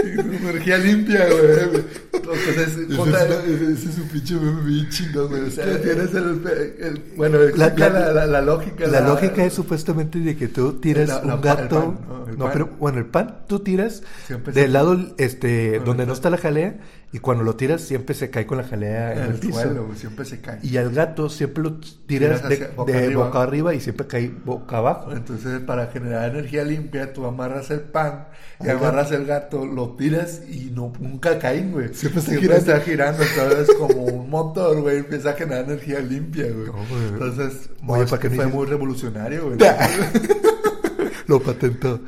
energía 0.42 0.78
limpia, 0.78 1.26
güey. 1.28 2.07
Entonces, 2.34 2.76
Ese 2.76 2.96
contra- 2.96 3.24
es, 3.24 3.30
ese- 3.46 3.72
ese 3.72 3.88
es 3.90 3.98
un 3.98 4.08
pinche 4.08 4.34
meme 4.34 4.60
bien 4.62 4.88
chingón, 4.90 5.28
güey. 5.28 5.42
O 5.42 5.50
sea, 5.50 5.64
tienes 5.80 6.14
el, 6.14 6.42
el- 6.80 7.02
bueno, 7.16 7.38
La- 7.38 7.44
explica 7.66 7.88
la- 7.90 8.12
la, 8.12 8.26
la- 8.26 8.42
lógica. 8.42 8.86
La 8.86 9.00
lógica 9.00 9.44
es 9.44 9.52
supuestamente 9.54 10.18
de 10.20 10.36
que 10.36 10.48
tú 10.48 10.74
tiras 10.74 11.20
un 11.24 11.40
gato, 11.40 11.96
pan, 11.96 12.26
¿no? 12.36 12.46
No, 12.46 12.52
pero 12.52 12.68
bueno, 12.78 12.98
el 12.98 13.06
pan 13.06 13.38
tú 13.48 13.60
tiras 13.60 14.02
Siempre 14.26 14.52
del 14.52 14.72
lado 14.72 15.14
este 15.16 15.80
donde 15.80 16.06
no 16.06 16.12
está 16.12 16.30
la 16.30 16.36
jalea 16.38 16.76
y 17.10 17.20
cuando 17.20 17.42
lo 17.42 17.56
tiras 17.56 17.80
siempre 17.80 18.14
se 18.14 18.28
cae 18.28 18.46
con 18.46 18.58
la 18.58 18.64
jalea 18.64 19.14
en 19.14 19.18
el, 19.22 19.28
el 19.30 19.34
piso. 19.40 19.60
suelo, 19.62 19.88
siempre 19.96 20.24
se 20.26 20.40
cae. 20.42 20.58
Y 20.62 20.76
al 20.76 20.90
gato 20.92 21.30
siempre 21.30 21.62
lo 21.62 21.72
tiras 22.06 22.42
Tiras 22.42 22.48
de, 22.48 22.66
boca 22.76 22.92
de 22.92 22.98
arriba. 23.06 23.24
boca 23.26 23.42
arriba 23.42 23.74
y 23.74 23.80
siempre 23.80 24.06
cae 24.06 24.30
boca 24.44 24.76
abajo. 24.76 25.12
Entonces, 25.12 25.60
para 25.60 25.86
generar 25.86 26.30
energía 26.30 26.64
limpia, 26.64 27.12
tú 27.14 27.24
amarras 27.24 27.70
el 27.70 27.80
pan 27.80 28.26
y 28.62 28.68
amarras 28.68 29.10
el 29.12 29.24
gato, 29.24 29.64
lo 29.64 29.94
tiras 29.96 30.42
y 30.48 30.70
no, 30.74 30.92
nunca 31.00 31.38
caen, 31.38 31.72
güey. 31.72 31.94
Siempre 31.94 32.17
está 32.18 32.30
Siempre 32.32 32.48
girando. 32.58 32.72
está 32.72 32.84
girando, 32.84 33.22
entonces 33.22 33.76
como 33.76 34.02
un 34.02 34.30
motor, 34.30 34.80
güey, 34.80 34.98
empieza 34.98 35.30
a 35.30 35.32
generar 35.34 35.64
energía 35.64 36.00
limpia, 36.00 36.46
güey. 36.52 36.66
No. 36.66 37.16
Entonces, 37.26 37.70
Oye, 37.86 38.06
¿para 38.06 38.22
no 38.28 38.34
fue 38.34 38.44
dices? 38.44 38.54
muy 38.54 38.66
revolucionario, 38.66 39.44
güey. 39.46 39.58
Lo 41.26 41.40
patentó. 41.42 42.00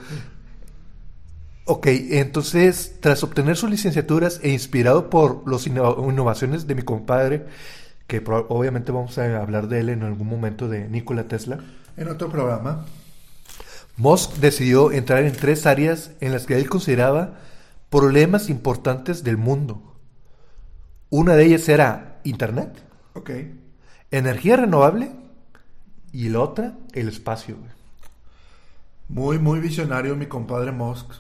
Ok, 1.67 1.87
entonces, 1.89 2.97
tras 3.01 3.23
obtener 3.23 3.57
sus 3.57 3.71
licenciaturas 3.71 4.41
e 4.43 4.51
inspirado 4.51 5.09
por 5.11 5.49
las 5.51 5.67
innovaciones 5.67 6.67
de 6.67 6.75
mi 6.75 6.83
compadre, 6.83 7.47
que 8.07 8.23
obviamente 8.27 8.91
vamos 8.91 9.19
a 9.19 9.41
hablar 9.41 9.69
de 9.69 9.81
él 9.81 9.89
en 9.91 10.03
algún 10.03 10.27
momento, 10.27 10.69
de 10.69 10.89
Nikola 10.89 11.25
Tesla, 11.29 11.61
En 11.97 12.09
otro 12.09 12.29
programa, 12.29 12.87
Musk 13.97 14.37
decidió 14.37 14.91
entrar 14.91 15.23
en 15.25 15.33
tres 15.33 15.67
áreas 15.67 16.11
en 16.21 16.33
las 16.33 16.47
que 16.47 16.57
él 16.57 16.69
consideraba 16.69 17.35
problemas 17.91 18.49
importantes 18.49 19.23
del 19.23 19.37
mundo. 19.37 19.90
Una 21.11 21.35
de 21.35 21.45
ellas 21.47 21.69
era 21.69 22.21
Internet, 22.25 22.71
ok. 23.15 23.31
energía 24.11 24.57
renovable 24.57 25.11
y 26.13 26.29
la 26.29 26.41
otra, 26.41 26.75
el 26.93 27.09
espacio. 27.09 27.57
güey. 27.57 27.71
Muy, 29.09 29.39
muy 29.39 29.59
visionario 29.61 30.15
mi 30.17 30.27
compadre 30.27 30.71
Musk. 30.73 31.11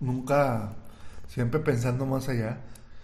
Nunca, 0.00 0.72
siempre 1.28 1.60
pensando 1.60 2.04
más 2.06 2.28
allá. 2.28 2.58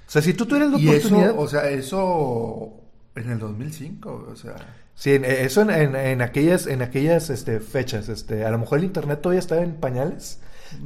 O 0.07 0.11
sea, 0.11 0.21
si 0.23 0.35
tú 0.35 0.45
tuvieras 0.47 0.71
la 0.71 0.78
Y 0.78 0.88
oportunidad... 0.88 1.31
eso, 1.31 1.38
o 1.40 1.49
sea, 1.49 1.71
eso 1.71 2.73
en 3.14 3.31
el 3.31 3.38
2005, 3.38 4.28
o 4.33 4.37
sea... 4.37 4.57
Sí, 4.95 5.14
en- 5.14 5.25
eso 5.25 5.62
en, 5.62 5.71
en- 5.71 5.97
en 5.97 6.21
aquellas, 6.23 6.66
en 6.66 6.83
aquellas 6.83 7.31
este, 7.31 7.61
fechas, 7.61 8.11
este, 8.11 8.45
a 8.45 8.50
lo 8.50 8.59
mejor 8.59 8.78
el 8.78 8.85
internet 8.85 9.21
todavía 9.23 9.38
estaba 9.40 9.62
en 9.62 9.75
pañales. 9.76 10.40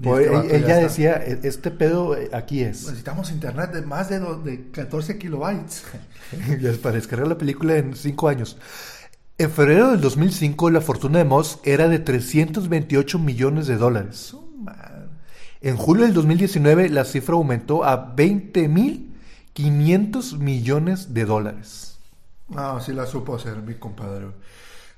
O 0.05 0.19
este 0.19 0.29
él, 0.29 0.35
vato 0.35 0.49
él 0.51 0.61
ya 0.63 0.69
ya 0.69 0.75
está. 0.75 0.89
decía, 0.89 1.13
"E- 1.25 1.41
este 1.45 1.71
pedo 1.71 2.17
eh, 2.17 2.31
aquí 2.33 2.63
es. 2.63 2.85
Necesitamos 2.85 3.31
internet 3.31 3.73
de 3.73 3.83
más 3.83 4.09
de, 4.09 4.19
do- 4.19 4.41
de 4.43 4.71
14 4.71 5.19
kilobytes. 5.19 5.85
para 6.83 6.97
descargar 6.97 7.29
la 7.29 7.39
película 7.39 7.77
en 7.77 7.95
cinco 7.95 8.29
años. 8.29 8.57
En 9.39 9.51
febrero 9.51 9.91
del 9.91 10.01
2005, 10.01 10.71
la 10.71 10.81
fortuna 10.81 11.19
de 11.19 11.25
Musk 11.25 11.59
era 11.67 11.89
de 11.89 11.99
328 11.99 13.19
millones 13.19 13.67
de 13.67 13.77
dólares. 13.77 14.35
En 15.61 15.77
julio 15.77 16.05
del 16.05 16.15
2019, 16.15 16.89
la 16.91 17.05
cifra 17.05 17.35
aumentó 17.35 17.85
a 17.85 18.15
20.500 18.17 20.39
millones 20.39 21.13
de 21.15 21.25
dólares. 21.25 21.99
No, 22.49 22.81
sí 22.81 22.93
la 22.93 23.07
supo 23.07 23.35
hacer 23.37 23.57
mi 23.63 23.75
compadre. 23.75 24.27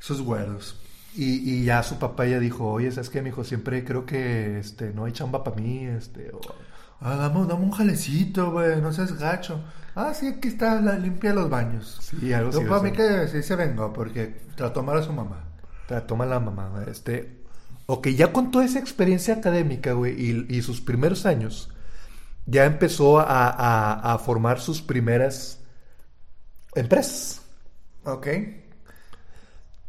Esos 0.01 0.21
güeros. 0.23 0.78
Y, 1.19 1.51
y 1.61 1.65
ya 1.65 1.83
su 1.83 1.99
papá 1.99 2.27
ya 2.27 2.39
dijo, 2.39 2.71
oye, 2.71 2.91
¿sabes 2.93 3.11
qué, 3.11 3.23
mijo? 3.23 3.43
Siempre 3.45 3.85
creo 3.85 4.07
que 4.07 4.59
este, 4.61 4.93
no 4.93 5.05
hay 5.05 5.13
chamba 5.13 5.43
para 5.43 5.57
mí, 5.57 5.85
este, 5.85 6.31
o- 6.33 6.41
Ah, 7.01 7.15
dame, 7.17 7.47
dame 7.47 7.65
un 7.65 7.71
jalecito, 7.71 8.51
güey, 8.53 8.81
no 8.81 8.93
seas 8.93 9.13
gacho. 9.19 9.61
Ah, 9.95 10.13
sí, 10.15 10.27
aquí 10.29 10.49
está, 10.49 10.81
la 10.81 10.95
limpia 10.99 11.33
los 11.33 11.49
baños. 11.49 11.99
Sí, 12.01 12.33
algo 12.33 12.51
Yo 12.51 12.67
para 12.69 12.83
mí 12.83 12.93
que 12.93 13.29
sí 13.29 13.43
se 13.43 13.55
vengó, 13.57 13.93
porque 13.93 14.35
trató 14.57 14.83
mal 14.83 14.99
a 14.99 15.03
su 15.03 15.13
mamá. 15.13 15.45
Te 15.87 16.01
toma 16.03 16.27
la 16.27 16.41
mamá, 16.41 16.85
este... 16.91 17.39
Ok, 17.87 18.09
ya 18.09 18.33
con 18.33 18.51
toda 18.51 18.65
esa 18.65 18.79
experiencia 18.81 19.35
académica, 19.35 19.93
güey, 19.93 20.15
y, 20.21 20.47
y 20.57 20.63
sus 20.63 20.81
primeros 20.81 21.25
años, 21.25 21.71
ya 22.47 22.65
empezó 22.67 23.19
a, 23.21 23.49
a- 23.49 24.13
a 24.15 24.19
formar 24.19 24.61
sus 24.61 24.83
primeras 24.83 25.61
empresas. 26.75 27.43
Ok. 28.05 28.27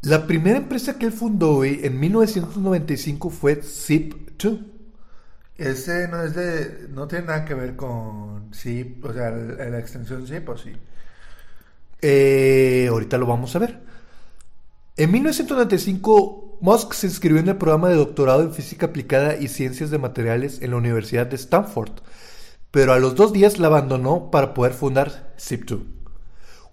La 0.01 0.25
primera 0.25 0.57
empresa 0.57 0.97
que 0.97 1.05
él 1.05 1.11
fundó, 1.11 1.55
güey, 1.55 1.85
en 1.85 1.99
1995 1.99 3.29
fue 3.29 3.61
Zip2. 3.61 4.65
Ese 5.57 6.07
no 6.07 6.23
es 6.23 6.35
de. 6.35 6.87
No 6.89 7.05
tiene 7.07 7.25
nada 7.25 7.43
que 7.43 7.53
ver 7.53 7.75
con 7.75 8.49
zip, 8.53 9.03
o 9.03 9.11
sea, 9.11 9.29
la 9.29 9.77
extensión 9.77 10.25
zip 10.25 10.47
o 10.47 10.57
sí. 10.57 10.71
Eh, 12.01 12.87
ahorita 12.89 13.17
lo 13.17 13.25
vamos 13.25 13.53
a 13.55 13.59
ver. 13.59 13.81
En 14.95 15.11
1995, 15.11 16.59
Musk 16.61 16.93
se 16.93 17.07
inscribió 17.07 17.41
en 17.41 17.49
el 17.49 17.57
programa 17.57 17.89
de 17.89 17.95
doctorado 17.95 18.41
en 18.41 18.53
física 18.53 18.85
aplicada 18.85 19.35
y 19.37 19.49
ciencias 19.49 19.91
de 19.91 19.97
materiales 19.97 20.61
en 20.61 20.71
la 20.71 20.77
Universidad 20.77 21.27
de 21.27 21.35
Stanford, 21.35 21.91
pero 22.71 22.93
a 22.93 22.99
los 22.99 23.15
dos 23.15 23.33
días 23.33 23.59
la 23.59 23.67
abandonó 23.67 24.31
para 24.31 24.53
poder 24.53 24.73
fundar 24.73 25.33
Zip2. 25.37 25.98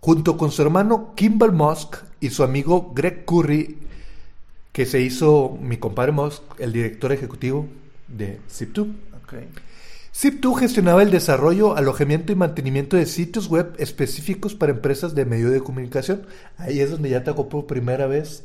Junto 0.06 0.36
con 0.36 0.52
su 0.52 0.62
hermano 0.62 1.14
Kimball 1.16 1.50
Musk 1.50 1.96
y 2.20 2.30
su 2.30 2.44
amigo 2.44 2.92
Greg 2.94 3.24
Curry, 3.24 3.76
que 4.70 4.86
se 4.86 5.00
hizo 5.00 5.58
mi 5.60 5.78
compadre 5.78 6.12
Musk, 6.12 6.44
el 6.60 6.72
director 6.72 7.10
ejecutivo 7.10 7.66
de 8.06 8.38
Zip2. 8.48 8.82
Ok. 9.24 9.34
Zip2 10.14 10.60
gestionaba 10.60 11.02
el 11.02 11.10
desarrollo, 11.10 11.76
alojamiento 11.76 12.30
y 12.30 12.36
mantenimiento 12.36 12.96
de 12.96 13.04
sitios 13.06 13.48
web 13.48 13.74
específicos 13.78 14.54
para 14.54 14.70
empresas 14.70 15.16
de 15.16 15.24
medio 15.24 15.50
de 15.50 15.60
comunicación. 15.60 16.24
Ahí 16.56 16.78
es 16.78 16.92
donde 16.92 17.10
ya 17.10 17.24
tocó 17.24 17.48
por 17.48 17.66
primera 17.66 18.06
vez 18.06 18.44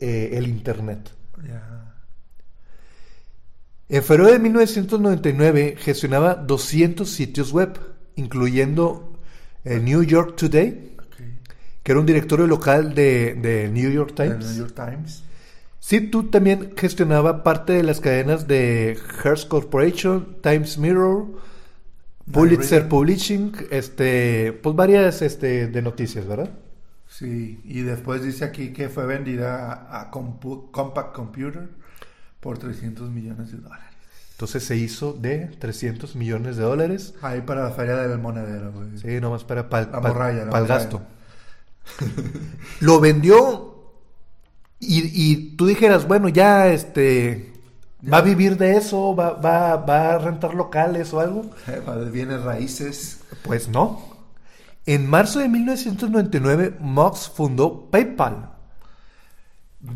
eh, 0.00 0.30
el 0.32 0.48
Internet. 0.48 1.12
En 3.88 4.02
febrero 4.02 4.32
de 4.32 4.40
1999 4.40 5.76
gestionaba 5.78 6.34
200 6.34 7.08
sitios 7.08 7.52
web, 7.52 7.78
incluyendo 8.16 9.12
el 9.62 9.84
New 9.84 10.02
York 10.02 10.34
Today. 10.34 10.95
Que 11.86 11.92
era 11.92 12.00
un 12.00 12.06
directorio 12.06 12.48
local 12.48 12.94
de, 12.96 13.34
de 13.34 13.68
New 13.68 13.88
York 13.92 14.12
Times. 14.16 14.44
New 14.44 14.66
York 14.66 14.74
Times. 14.74 15.22
Zip2 15.80 16.32
también 16.32 16.72
gestionaba 16.76 17.44
parte 17.44 17.74
de 17.74 17.84
las 17.84 18.00
cadenas 18.00 18.48
de 18.48 18.98
Hearst 19.22 19.46
Corporation, 19.46 20.36
Times 20.42 20.78
Mirror, 20.78 21.26
Pulitzer. 22.32 22.88
Publishing, 22.88 23.52
este, 23.70 24.52
pues 24.64 24.74
varias 24.74 25.22
este, 25.22 25.68
de 25.68 25.80
noticias, 25.82 26.26
¿verdad? 26.26 26.50
Sí, 27.08 27.60
y 27.64 27.82
después 27.82 28.24
dice 28.24 28.44
aquí 28.44 28.72
que 28.72 28.88
fue 28.88 29.06
vendida 29.06 29.72
a, 29.72 30.00
a 30.00 30.10
Compu- 30.10 30.72
Compact 30.72 31.14
Computer 31.14 31.68
por 32.40 32.58
300 32.58 33.10
millones 33.10 33.52
de 33.52 33.58
dólares. 33.58 33.86
Entonces 34.32 34.64
se 34.64 34.76
hizo 34.76 35.12
de 35.12 35.46
300 35.60 36.16
millones 36.16 36.56
de 36.56 36.64
dólares. 36.64 37.14
Ahí 37.22 37.42
para 37.42 37.62
la 37.62 37.70
feria 37.70 37.94
del 37.96 38.18
monedero, 38.18 38.72
güey. 38.72 38.98
Sí, 38.98 39.20
nomás 39.20 39.44
para 39.44 39.70
pal- 39.70 39.88
La 39.92 40.00
pal- 40.02 40.12
morralla, 40.12 40.44
la 40.46 40.50
pal 40.50 40.62
morralla. 40.62 40.82
gasto. 40.82 41.02
Lo 42.80 43.00
vendió 43.00 43.76
y, 44.78 45.10
y 45.12 45.56
tú 45.56 45.66
dijeras, 45.66 46.06
bueno, 46.06 46.28
ya 46.28 46.68
este 46.68 47.52
va 48.12 48.18
a 48.18 48.22
vivir 48.22 48.56
de 48.56 48.76
eso, 48.76 49.14
va, 49.14 49.32
va, 49.32 49.76
va 49.76 50.14
a 50.14 50.18
rentar 50.18 50.54
locales 50.54 51.12
o 51.12 51.20
algo. 51.20 51.50
De 51.66 52.10
bienes 52.10 52.42
raíces. 52.42 53.20
Pues 53.42 53.68
no. 53.68 54.16
En 54.84 55.08
marzo 55.08 55.40
de 55.40 55.48
1999, 55.48 56.76
Musk 56.78 57.32
fundó 57.34 57.90
PayPal. 57.90 58.52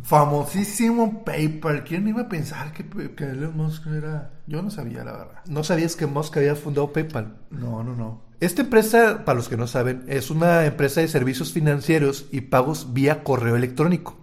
Famosísimo 0.03 1.25
PayPal. 1.25 1.85
¿Quién 1.85 2.09
iba 2.09 2.23
a 2.23 2.29
pensar 2.29 2.73
que, 2.73 3.15
que 3.15 3.25
Elon 3.25 3.57
Musk 3.57 3.87
era...? 3.87 4.33
Yo 4.47 4.63
no 4.63 4.71
sabía, 4.71 5.05
la 5.05 5.13
verdad. 5.13 5.41
¿No 5.47 5.63
sabías 5.63 5.95
que 5.95 6.07
Musk 6.07 6.37
había 6.39 6.57
fundado 6.57 6.93
PayPal? 6.93 7.37
No, 7.51 7.85
no, 7.85 7.95
no. 7.95 8.30
Esta 8.41 8.63
empresa, 8.63 9.27
para 9.27 9.37
los 9.37 9.51
que 9.51 9.59
no 9.59 9.67
saben, 9.67 10.03
es 10.09 10.31
una 10.31 10.65
empresa 10.65 11.03
de 11.03 11.09
servicios 11.09 11.53
financieros 11.53 12.25
y 12.33 12.41
pagos 12.41 12.95
vía 12.95 13.23
correo 13.23 13.55
electrónico. 13.55 14.17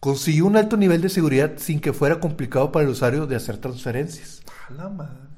Consiguió 0.00 0.46
un 0.46 0.56
alto 0.56 0.76
nivel 0.76 1.00
de 1.00 1.10
seguridad 1.10 1.52
sin 1.56 1.80
que 1.80 1.92
fuera 1.92 2.18
complicado 2.18 2.72
para 2.72 2.84
el 2.84 2.90
usuario 2.90 3.28
de 3.28 3.36
hacer 3.36 3.58
transferencias. 3.58 4.42
A 4.68 4.72
la 4.72 4.88
madre. 4.88 5.30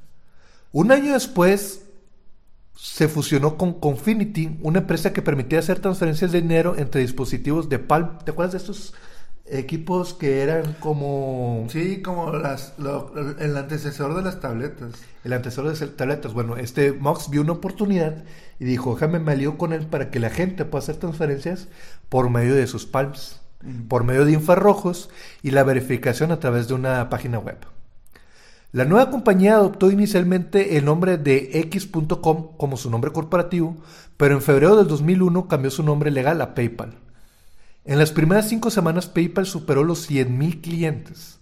Un 0.73 0.91
año 0.91 1.13
después 1.13 1.83
se 2.75 3.09
fusionó 3.09 3.59
con 3.59 3.75
Confinity, 3.75 4.59
una 4.63 4.79
empresa 4.79 5.13
que 5.13 5.21
permitía 5.21 5.59
hacer 5.59 5.81
transferencias 5.81 6.33
de 6.33 6.41
dinero 6.41 6.75
entre 6.79 7.03
dispositivos 7.03 7.69
de 7.69 7.79
Palm. 7.79 8.19
¿Te 8.25 8.31
acuerdas 8.31 8.53
de 8.53 8.59
estos 8.59 8.95
equipos 9.59 10.14
que 10.14 10.40
eran 10.42 10.75
como 10.80 11.66
Sí, 11.71 12.02
como 12.02 12.32
las, 12.32 12.75
lo- 12.78 13.12
el 13.38 13.56
antecesor 13.56 14.14
de 14.14 14.23
las 14.23 14.40
tabletas. 14.40 14.92
el 15.25 15.32
antecesor 15.32 15.64
de 15.73 15.78
las 15.87 15.97
tabletas? 15.97 16.32
Bueno, 16.32 16.56
este 16.56 16.92
Mox 16.92 17.30
vio 17.30 17.42
una 17.42 17.52
oportunidad 17.52 18.25
y 18.59 18.64
dijo, 18.64 18.94
déjame 18.94 19.18
me 19.21 19.32
alío 19.32 19.59
con 19.59 19.73
él 19.73 19.87
para 19.87 20.11
que 20.11 20.21
la 20.21 20.30
gente 20.30 20.64
pueda 20.64 20.82
hacer 20.82 20.97
transferencias 20.97 21.68
por 22.09 22.30
medio 22.30 22.54
de 22.54 22.66
sus 22.66 22.87
palms, 22.87 23.40
Mm. 23.64 23.82
por 23.88 24.02
medio 24.02 24.25
de 24.25 24.32
infrarrojos 24.32 25.09
y 25.42 25.52
la 25.52 25.62
verificación 25.62 26.32
a 26.32 26.40
través 26.40 26.66
de 26.66 26.75
una 26.75 27.09
página 27.11 27.38
web. 27.38 27.59
La 28.73 28.85
nueva 28.87 29.11
compañía 29.11 29.54
adoptó 29.54 29.90
inicialmente 29.90 30.78
el 30.78 30.85
nombre 30.87 31.18
de 31.18 31.61
X.com 31.61 32.56
como 32.56 32.76
su 32.76 32.90
nombre 32.90 33.12
corporativo, 33.12 33.76
pero 34.16 34.35
en 34.35 34.40
febrero 34.42 34.76
del 34.76 34.88
2001 34.88 35.47
cambió 35.47 35.71
su 35.71 35.82
nombre 35.82 36.11
legal 36.11 36.40
a 36.40 36.54
PayPal. 36.54 36.94
En 37.85 37.99
las 37.99 38.12
primeras 38.12 38.49
cinco 38.49 38.71
semanas 38.71 39.07
PayPal 39.07 39.45
superó 39.45 39.83
los 39.83 40.09
100.000 40.09 40.61
clientes. 40.61 41.41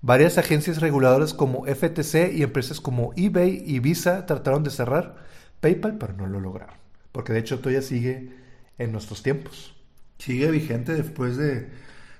Varias 0.00 0.38
agencias 0.38 0.80
reguladoras 0.80 1.34
como 1.34 1.66
FTC 1.66 2.32
y 2.34 2.42
empresas 2.42 2.80
como 2.80 3.12
eBay 3.14 3.62
y 3.66 3.78
Visa 3.78 4.24
trataron 4.24 4.64
de 4.64 4.70
cerrar 4.70 5.16
PayPal, 5.60 5.98
pero 5.98 6.14
no 6.14 6.26
lo 6.26 6.40
lograron. 6.40 6.74
Porque 7.12 7.34
de 7.34 7.40
hecho 7.40 7.58
todavía 7.58 7.82
sigue 7.82 8.30
en 8.78 8.90
nuestros 8.90 9.22
tiempos. 9.22 9.74
Sigue 10.18 10.50
vigente 10.50 10.94
después 10.94 11.36
de, 11.36 11.68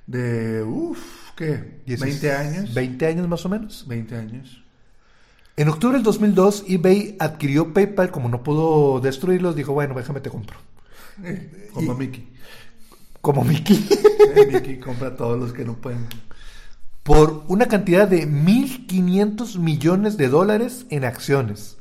de 0.07 0.63
uff, 0.63 1.33
¿qué? 1.35 1.81
¿20 1.87 2.37
años? 2.37 2.75
20 2.75 3.07
años 3.07 3.27
más 3.27 3.45
o 3.47 3.49
menos. 3.49 3.87
20 3.89 4.17
años. 4.17 4.63
En 5.57 5.69
octubre 5.69 5.97
del 5.97 6.03
2002, 6.03 6.67
eBay 6.69 7.17
adquirió 7.19 7.73
PayPal. 7.73 8.11
Como 8.11 8.29
no 8.29 8.43
pudo 8.43 9.01
destruirlos, 9.01 9.57
dijo, 9.57 9.73
bueno, 9.73 9.95
déjame 9.95 10.21
te 10.21 10.31
compro. 10.31 10.59
Eh, 11.25 11.71
como 11.73 11.95
Mickey. 11.95 12.32
Como 13.23 13.43
Mickey. 13.43 13.89
Mickey 14.53 14.79
compra 14.79 15.09
a 15.09 15.17
todos 15.17 15.41
los 15.41 15.55
que 15.55 15.65
no 15.65 15.75
pueden 15.77 16.07
por 17.03 17.45
una 17.49 17.67
cantidad 17.67 18.07
de 18.07 18.29
1.500 18.29 19.59
millones 19.59 20.17
de 20.17 20.29
dólares 20.29 20.87
en 20.91 21.05
acciones. 21.05 21.79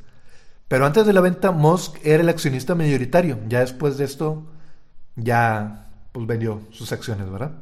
Pero 0.68 0.86
antes 0.86 1.06
de 1.06 1.12
la 1.12 1.20
venta, 1.20 1.52
Musk 1.52 1.98
era 2.02 2.22
el 2.22 2.28
accionista 2.28 2.74
mayoritario. 2.74 3.38
Ya 3.48 3.60
después 3.60 3.98
de 3.98 4.04
esto, 4.04 4.46
ya 5.16 5.90
pues, 6.12 6.26
vendió 6.26 6.62
sus 6.70 6.92
acciones, 6.92 7.30
¿verdad? 7.30 7.52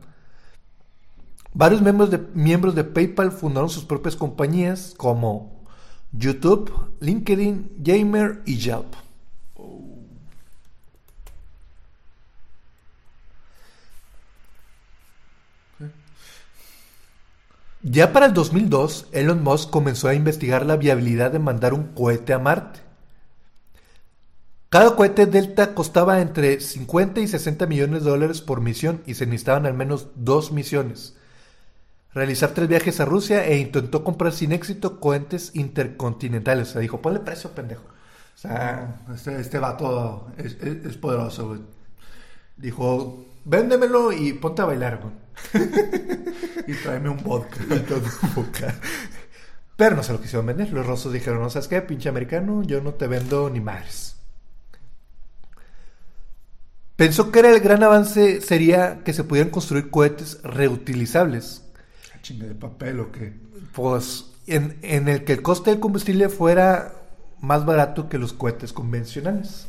Varios 1.52 1.82
miembros 1.82 2.10
de, 2.10 2.18
miembros 2.34 2.74
de 2.74 2.84
PayPal 2.84 3.32
fundaron 3.32 3.68
sus 3.68 3.84
propias 3.84 4.14
compañías 4.14 4.94
como 4.96 5.64
YouTube, 6.12 6.72
LinkedIn, 7.00 7.72
Gamer 7.78 8.42
y 8.46 8.56
Yelp. 8.56 8.94
Ya 17.82 18.12
para 18.12 18.26
el 18.26 18.34
2002, 18.34 19.08
Elon 19.12 19.42
Musk 19.42 19.70
comenzó 19.70 20.08
a 20.08 20.14
investigar 20.14 20.66
la 20.66 20.76
viabilidad 20.76 21.30
de 21.30 21.38
mandar 21.38 21.72
un 21.72 21.84
cohete 21.94 22.34
a 22.34 22.38
Marte. 22.38 22.80
Cada 24.68 24.94
cohete 24.94 25.26
Delta 25.26 25.74
costaba 25.74 26.20
entre 26.20 26.60
50 26.60 27.20
y 27.20 27.26
60 27.26 27.66
millones 27.66 28.04
de 28.04 28.10
dólares 28.10 28.40
por 28.40 28.60
misión 28.60 29.02
y 29.06 29.14
se 29.14 29.26
necesitaban 29.26 29.66
al 29.66 29.74
menos 29.74 30.08
dos 30.14 30.52
misiones. 30.52 31.16
Realizar 32.12 32.50
tres 32.50 32.68
viajes 32.68 33.00
a 33.00 33.04
Rusia 33.04 33.46
e 33.46 33.58
intentó 33.58 34.04
comprar 34.04 34.32
sin 34.32 34.52
éxito 34.52 35.00
cohetes 35.00 35.52
intercontinentales. 35.54 36.68
O 36.68 36.72
sea, 36.72 36.80
dijo, 36.82 37.00
ponle 37.00 37.20
precio, 37.20 37.50
pendejo. 37.50 37.82
O 37.82 38.38
sea, 38.38 39.00
este, 39.14 39.40
este 39.40 39.58
vato 39.58 40.28
es, 40.36 40.56
es, 40.62 40.96
poderoso. 40.96 41.58
Dijo, 42.56 43.26
véndemelo 43.44 44.12
y 44.12 44.32
ponte 44.34 44.62
a 44.62 44.66
bailar, 44.66 45.00
güey. 45.02 45.14
y 46.66 46.74
tráeme 46.74 47.08
un 47.08 47.22
vodka. 47.22 47.60
Pero 49.76 49.96
no 49.96 50.02
se 50.02 50.12
lo 50.12 50.20
quisieron 50.20 50.46
vender. 50.46 50.72
Los 50.72 50.86
rusos 50.86 51.12
dijeron, 51.12 51.40
no 51.40 51.50
sabes 51.50 51.68
qué, 51.68 51.80
pinche 51.80 52.08
americano, 52.08 52.62
yo 52.62 52.80
no 52.80 52.94
te 52.94 53.06
vendo 53.06 53.48
ni 53.48 53.60
madres. 53.60 54.16
Pensó 56.96 57.32
que 57.32 57.38
era 57.38 57.50
el 57.50 57.60
gran 57.60 57.82
avance 57.82 58.42
sería 58.42 59.02
que 59.04 59.14
se 59.14 59.24
pudieran 59.24 59.50
construir 59.50 59.88
cohetes 59.88 60.42
reutilizables. 60.42 61.64
Ah, 62.14 62.18
chinga 62.20 62.46
de 62.46 62.54
papel 62.54 63.00
o 63.00 63.10
qué? 63.10 63.32
Pues 63.72 64.26
en, 64.46 64.78
en 64.82 65.08
el 65.08 65.24
que 65.24 65.32
el 65.32 65.40
coste 65.40 65.70
del 65.70 65.80
combustible 65.80 66.28
fuera 66.28 66.92
más 67.40 67.64
barato 67.64 68.10
que 68.10 68.18
los 68.18 68.34
cohetes 68.34 68.74
convencionales. 68.74 69.66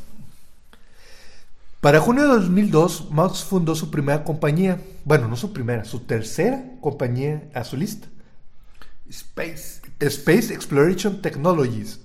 Para 1.82 1.98
junio 1.98 2.22
de 2.22 2.28
2002, 2.28 3.10
Musk 3.10 3.44
fundó 3.48 3.74
su 3.74 3.90
primera 3.90 4.22
compañía, 4.22 4.80
bueno, 5.04 5.26
no 5.26 5.36
su 5.36 5.52
primera, 5.52 5.84
su 5.84 5.98
tercera 5.98 6.76
compañía 6.80 7.50
a 7.54 7.64
su 7.64 7.76
lista. 7.76 8.06
Space. 9.08 9.82
Space 9.98 10.54
Exploration 10.54 11.20
Technologies. 11.20 11.98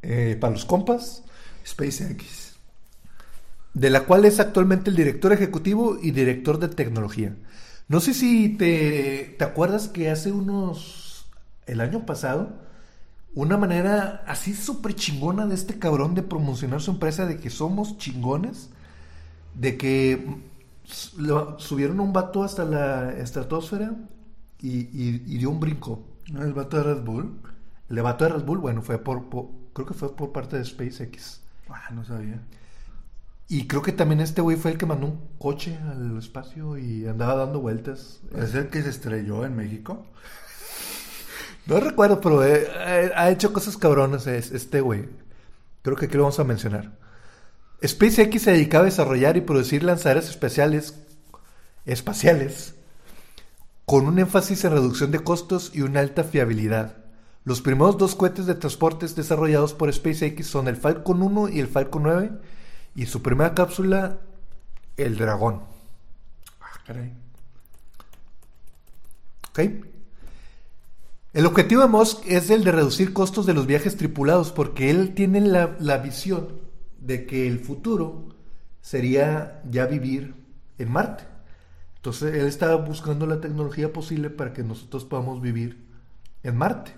Eh, 0.00 0.38
para 0.40 0.54
los 0.54 0.64
compas. 0.64 1.24
SpaceX. 1.66 2.54
De 3.74 3.90
la 3.90 4.04
cual 4.04 4.24
es 4.24 4.40
actualmente 4.40 4.88
el 4.88 4.96
director 4.96 5.30
ejecutivo 5.30 5.98
y 6.00 6.12
director 6.12 6.58
de 6.58 6.68
tecnología. 6.68 7.36
No 7.86 8.00
sé 8.00 8.14
si 8.14 8.56
te, 8.56 9.36
te 9.38 9.44
acuerdas 9.44 9.88
que 9.88 10.08
hace 10.08 10.32
unos. 10.32 11.26
el 11.66 11.82
año 11.82 12.06
pasado. 12.06 12.62
Una 13.34 13.58
manera 13.58 14.24
así 14.26 14.54
súper 14.54 14.94
chingona 14.94 15.44
de 15.44 15.54
este 15.54 15.78
cabrón 15.78 16.14
de 16.14 16.22
promocionar 16.22 16.80
su 16.80 16.92
empresa 16.92 17.26
de 17.26 17.36
que 17.36 17.50
somos 17.50 17.98
chingones 17.98 18.70
de 19.58 19.76
que 19.76 20.24
subieron 20.86 21.98
a 21.98 22.02
un 22.02 22.12
vato 22.12 22.42
hasta 22.42 22.64
la 22.64 23.12
estratosfera 23.12 23.92
y, 24.60 24.82
dio 25.36 25.50
un 25.50 25.60
brinco. 25.60 26.04
¿El 26.26 26.52
vato 26.52 26.76
de 26.76 26.82
Red 26.94 27.02
Bull? 27.02 27.40
El 27.88 28.02
vato 28.02 28.24
de 28.24 28.30
Red 28.30 28.44
Bull, 28.44 28.58
bueno, 28.58 28.82
fue 28.82 28.98
por, 28.98 29.28
creo 29.72 29.86
que 29.86 29.94
fue 29.94 30.14
por 30.14 30.32
parte 30.32 30.56
de 30.56 30.64
SpaceX. 30.64 31.40
Ah, 31.68 31.90
no 31.92 32.04
sabía. 32.04 32.40
Y 33.48 33.66
creo 33.66 33.82
que 33.82 33.92
también 33.92 34.20
este 34.20 34.42
güey 34.42 34.56
fue 34.56 34.72
el 34.72 34.78
que 34.78 34.86
mandó 34.86 35.06
un 35.06 35.20
coche 35.38 35.78
al 35.90 36.18
espacio 36.18 36.76
y 36.76 37.06
andaba 37.06 37.34
dando 37.34 37.60
vueltas. 37.60 38.20
¿Es 38.36 38.54
el 38.54 38.68
que 38.68 38.82
se 38.82 38.90
estrelló 38.90 39.44
en 39.44 39.56
México? 39.56 40.06
No 41.66 41.80
recuerdo, 41.80 42.20
pero 42.20 42.44
eh, 42.44 42.66
eh, 42.66 43.10
ha 43.14 43.30
hecho 43.30 43.52
cosas 43.52 43.76
cabronas 43.76 44.26
este 44.26 44.80
güey. 44.80 45.08
Creo 45.82 45.96
que 45.96 46.06
aquí 46.06 46.16
lo 46.16 46.24
vamos 46.24 46.38
a 46.38 46.44
mencionar. 46.44 46.92
SpaceX 47.86 48.42
se 48.42 48.52
dedicaba 48.52 48.82
a 48.82 48.86
desarrollar 48.86 49.36
y 49.36 49.42
producir 49.42 49.84
lanzaderas 49.84 50.28
especiales, 50.28 50.94
espaciales 51.86 52.74
con 53.84 54.06
un 54.06 54.18
énfasis 54.18 54.64
en 54.64 54.72
reducción 54.72 55.10
de 55.12 55.20
costos 55.20 55.70
y 55.72 55.82
una 55.82 56.00
alta 56.00 56.24
fiabilidad. 56.24 56.96
Los 57.44 57.62
primeros 57.62 57.96
dos 57.96 58.14
cohetes 58.14 58.44
de 58.44 58.54
transportes 58.54 59.14
desarrollados 59.14 59.72
por 59.72 59.90
SpaceX 59.90 60.46
son 60.46 60.68
el 60.68 60.76
Falcon 60.76 61.22
1 61.22 61.48
y 61.48 61.60
el 61.60 61.68
Falcon 61.68 62.02
9 62.02 62.30
y 62.94 63.06
su 63.06 63.22
primera 63.22 63.54
cápsula, 63.54 64.18
el 64.98 65.16
Dragón. 65.16 65.62
Ah, 66.60 66.80
caray. 66.84 67.14
¿Ok? 69.50 69.60
El 71.32 71.46
objetivo 71.46 71.82
de 71.82 71.88
Musk 71.88 72.26
es 72.26 72.50
el 72.50 72.64
de 72.64 72.72
reducir 72.72 73.12
costos 73.12 73.46
de 73.46 73.54
los 73.54 73.66
viajes 73.66 73.96
tripulados 73.96 74.52
porque 74.52 74.90
él 74.90 75.14
tiene 75.14 75.40
la, 75.40 75.76
la 75.78 75.98
visión 75.98 76.67
de 76.98 77.26
que 77.26 77.46
el 77.46 77.60
futuro 77.60 78.28
sería 78.80 79.62
ya 79.70 79.86
vivir 79.86 80.34
en 80.78 80.90
Marte. 80.90 81.24
Entonces 81.96 82.34
él 82.34 82.46
estaba 82.46 82.76
buscando 82.76 83.26
la 83.26 83.40
tecnología 83.40 83.92
posible 83.92 84.30
para 84.30 84.52
que 84.52 84.62
nosotros 84.62 85.04
podamos 85.04 85.40
vivir 85.40 85.84
en 86.42 86.56
Marte. 86.56 86.92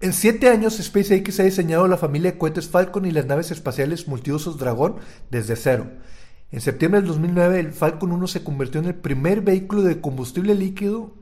En 0.00 0.12
siete 0.12 0.48
años, 0.48 0.78
SpaceX 0.82 1.38
ha 1.38 1.44
diseñado 1.44 1.86
la 1.86 1.96
familia 1.96 2.32
de 2.32 2.38
cohetes 2.38 2.68
Falcon 2.68 3.06
y 3.06 3.12
las 3.12 3.26
naves 3.26 3.52
espaciales 3.52 4.08
multiusos 4.08 4.58
Dragón 4.58 4.96
desde 5.30 5.54
cero. 5.54 5.86
En 6.50 6.60
septiembre 6.60 7.00
del 7.00 7.08
2009, 7.08 7.60
el 7.60 7.72
Falcon 7.72 8.10
1 8.10 8.26
se 8.26 8.42
convirtió 8.42 8.80
en 8.80 8.88
el 8.88 8.96
primer 8.96 9.42
vehículo 9.42 9.82
de 9.82 10.00
combustible 10.00 10.56
líquido 10.56 11.14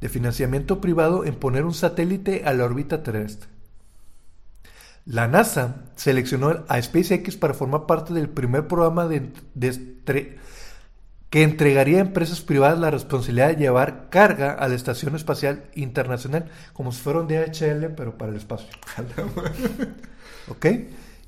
de 0.00 0.08
financiamiento 0.08 0.80
privado 0.80 1.24
en 1.24 1.34
poner 1.34 1.64
un 1.64 1.74
satélite 1.74 2.44
a 2.46 2.54
la 2.54 2.64
órbita 2.64 3.02
terrestre. 3.02 3.48
La 5.06 5.28
NASA 5.28 5.84
seleccionó 5.96 6.64
a 6.68 6.80
SpaceX 6.80 7.36
para 7.36 7.54
formar 7.54 7.86
parte 7.86 8.12
del 8.14 8.28
primer 8.28 8.68
programa 8.68 9.08
de, 9.08 9.32
que 11.30 11.42
entregaría 11.42 11.98
a 11.98 12.02
empresas 12.02 12.40
privadas 12.40 12.78
la 12.78 12.90
responsabilidad 12.90 13.48
de 13.48 13.56
llevar 13.56 14.08
carga 14.10 14.52
a 14.52 14.68
la 14.68 14.74
Estación 14.74 15.16
Espacial 15.16 15.64
Internacional, 15.74 16.50
como 16.72 16.92
si 16.92 17.00
fuera 17.00 17.20
un 17.20 17.28
DHL, 17.28 17.94
pero 17.96 18.18
para 18.18 18.30
el 18.30 18.36
espacio. 18.36 18.68
¿Ok? 20.48 20.66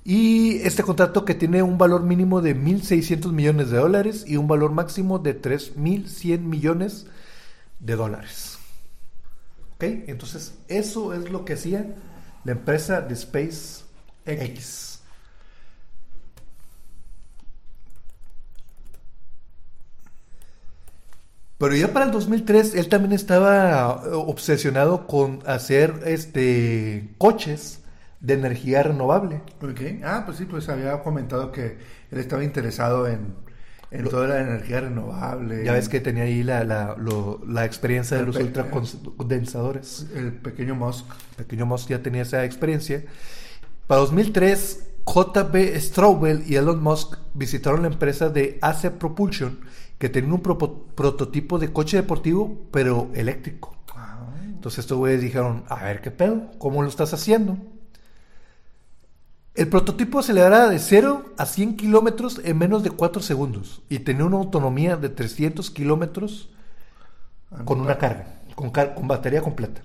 Y 0.05 0.57
este 0.63 0.83
contrato 0.83 1.25
que 1.25 1.35
tiene 1.35 1.63
un 1.63 1.79
valor 1.79 2.03
mínimo 2.03 2.43
de 2.43 2.57
1.600 2.57 3.31
millones 3.31 3.71
de 3.71 3.79
dólares 3.79 4.25
y 4.27 4.37
un 4.37 4.49
valor 4.49 4.73
máximo 4.73 5.21
de 5.21 5.41
3.100 5.41 6.41
millones 6.41 7.07
de 7.79 7.97
dólares. 7.97 8.59
¿Ok? 9.75 9.85
Entonces, 10.09 10.55
eso 10.69 11.15
es 11.15 11.31
lo 11.31 11.45
que 11.45 11.53
hacía 11.53 11.95
la 12.45 12.53
empresa 12.53 13.01
de 13.01 13.17
SpaceX. 13.17 13.83
X. 14.25 15.03
Pero 21.59 21.77
ya 21.77 21.93
para 21.93 22.07
el 22.07 22.11
2003 22.11 22.75
él 22.75 22.89
también 22.89 23.13
estaba 23.13 24.03
obsesionado 24.17 25.07
con 25.07 25.41
hacer 25.47 26.01
este 26.07 27.15
coches 27.19 27.81
de 28.21 28.35
energía 28.35 28.83
renovable. 28.83 29.43
Ah, 30.05 30.23
pues 30.25 30.39
sí, 30.39 30.45
pues 30.45 30.69
había 30.69 31.01
comentado 31.03 31.53
que 31.53 31.79
él 32.11 32.19
estaba 32.19 32.43
interesado 32.43 33.07
en, 33.07 33.35
en 33.93 34.09
toda 34.09 34.27
la 34.27 34.41
energía 34.41 34.81
renovable. 34.81 35.65
Ya 35.65 35.73
ves 35.73 35.89
que 35.89 36.01
tenía 36.01 36.25
ahí 36.25 36.43
la, 36.43 36.65
la, 36.65 36.97
la 37.47 37.65
experiencia 37.65 38.17
de 38.17 38.25
los 38.25 38.37
ultracondensadores. 38.37 40.07
El 40.15 40.33
pequeño 40.33 40.75
Musk. 40.75 41.07
El 41.31 41.45
pequeño 41.45 41.67
Musk 41.67 41.91
ya 41.91 42.03
tenía 42.03 42.23
esa 42.23 42.45
experiencia. 42.45 43.05
Para 43.87 44.01
2003, 44.01 44.89
JB 45.07 45.77
Straubel 45.79 46.45
y 46.47 46.57
Elon 46.57 46.83
Musk 46.83 47.19
visitaron 47.35 47.83
la 47.83 47.89
empresa 47.89 48.31
de 48.31 48.59
AC 48.63 48.93
Propulsion, 48.93 49.61
que 49.99 50.09
tenían 50.09 50.33
un 50.33 50.41
prototipo 50.41 51.59
de 51.59 51.73
coche 51.73 51.99
deportivo, 51.99 52.67
pero 52.71 53.11
eléctrico. 53.15 53.77
Ah, 53.95 54.27
Entonces 54.45 54.81
estos 54.81 54.97
güeyes 54.97 55.21
dijeron, 55.21 55.65
a 55.69 55.85
ver 55.85 56.01
qué 56.01 56.11
pedo, 56.11 56.51
¿cómo 56.59 56.83
lo 56.83 56.89
estás 56.89 57.13
haciendo? 57.13 57.59
El 59.55 59.69
prototipo 59.69 60.19
aceleraba 60.21 60.69
de 60.69 60.79
0 60.79 61.35
a 61.37 61.45
100 61.47 61.77
kilómetros 61.77 62.41
en 62.45 62.57
menos 62.59 62.83
de 62.83 62.91
4 62.91 63.21
segundos 63.21 63.83
y 63.91 63.99
tenía 64.01 64.25
una 64.25 64.39
autonomía 64.39 64.97
de 64.97 65.11
300 65.11 65.71
kilómetros 65.71 66.49
con 67.65 67.81
una 67.81 67.99
carga, 67.99 68.41
con, 68.55 68.71
car- 68.71 68.95
con 68.95 69.09
batería 69.09 69.43
completa. 69.43 69.83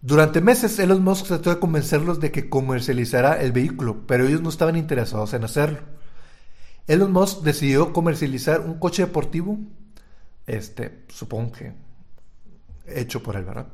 Durante 0.00 0.40
meses 0.40 0.78
Elon 0.78 1.02
Musk 1.02 1.26
trató 1.26 1.50
de 1.50 1.58
convencerlos 1.58 2.20
de 2.20 2.30
que 2.30 2.48
comercializara 2.48 3.40
el 3.40 3.50
vehículo, 3.52 4.06
pero 4.06 4.26
ellos 4.26 4.42
no 4.42 4.48
estaban 4.48 4.76
interesados 4.76 5.34
en 5.34 5.42
hacerlo. 5.44 5.78
Elon 6.86 7.12
Musk 7.12 7.42
decidió 7.42 7.92
comercializar 7.92 8.60
un 8.60 8.78
coche 8.78 9.02
deportivo, 9.04 9.58
este, 10.46 11.04
supongo 11.08 11.52
que 11.52 11.72
hecho 12.86 13.22
por 13.22 13.36
él, 13.36 13.44
¿verdad? 13.44 13.66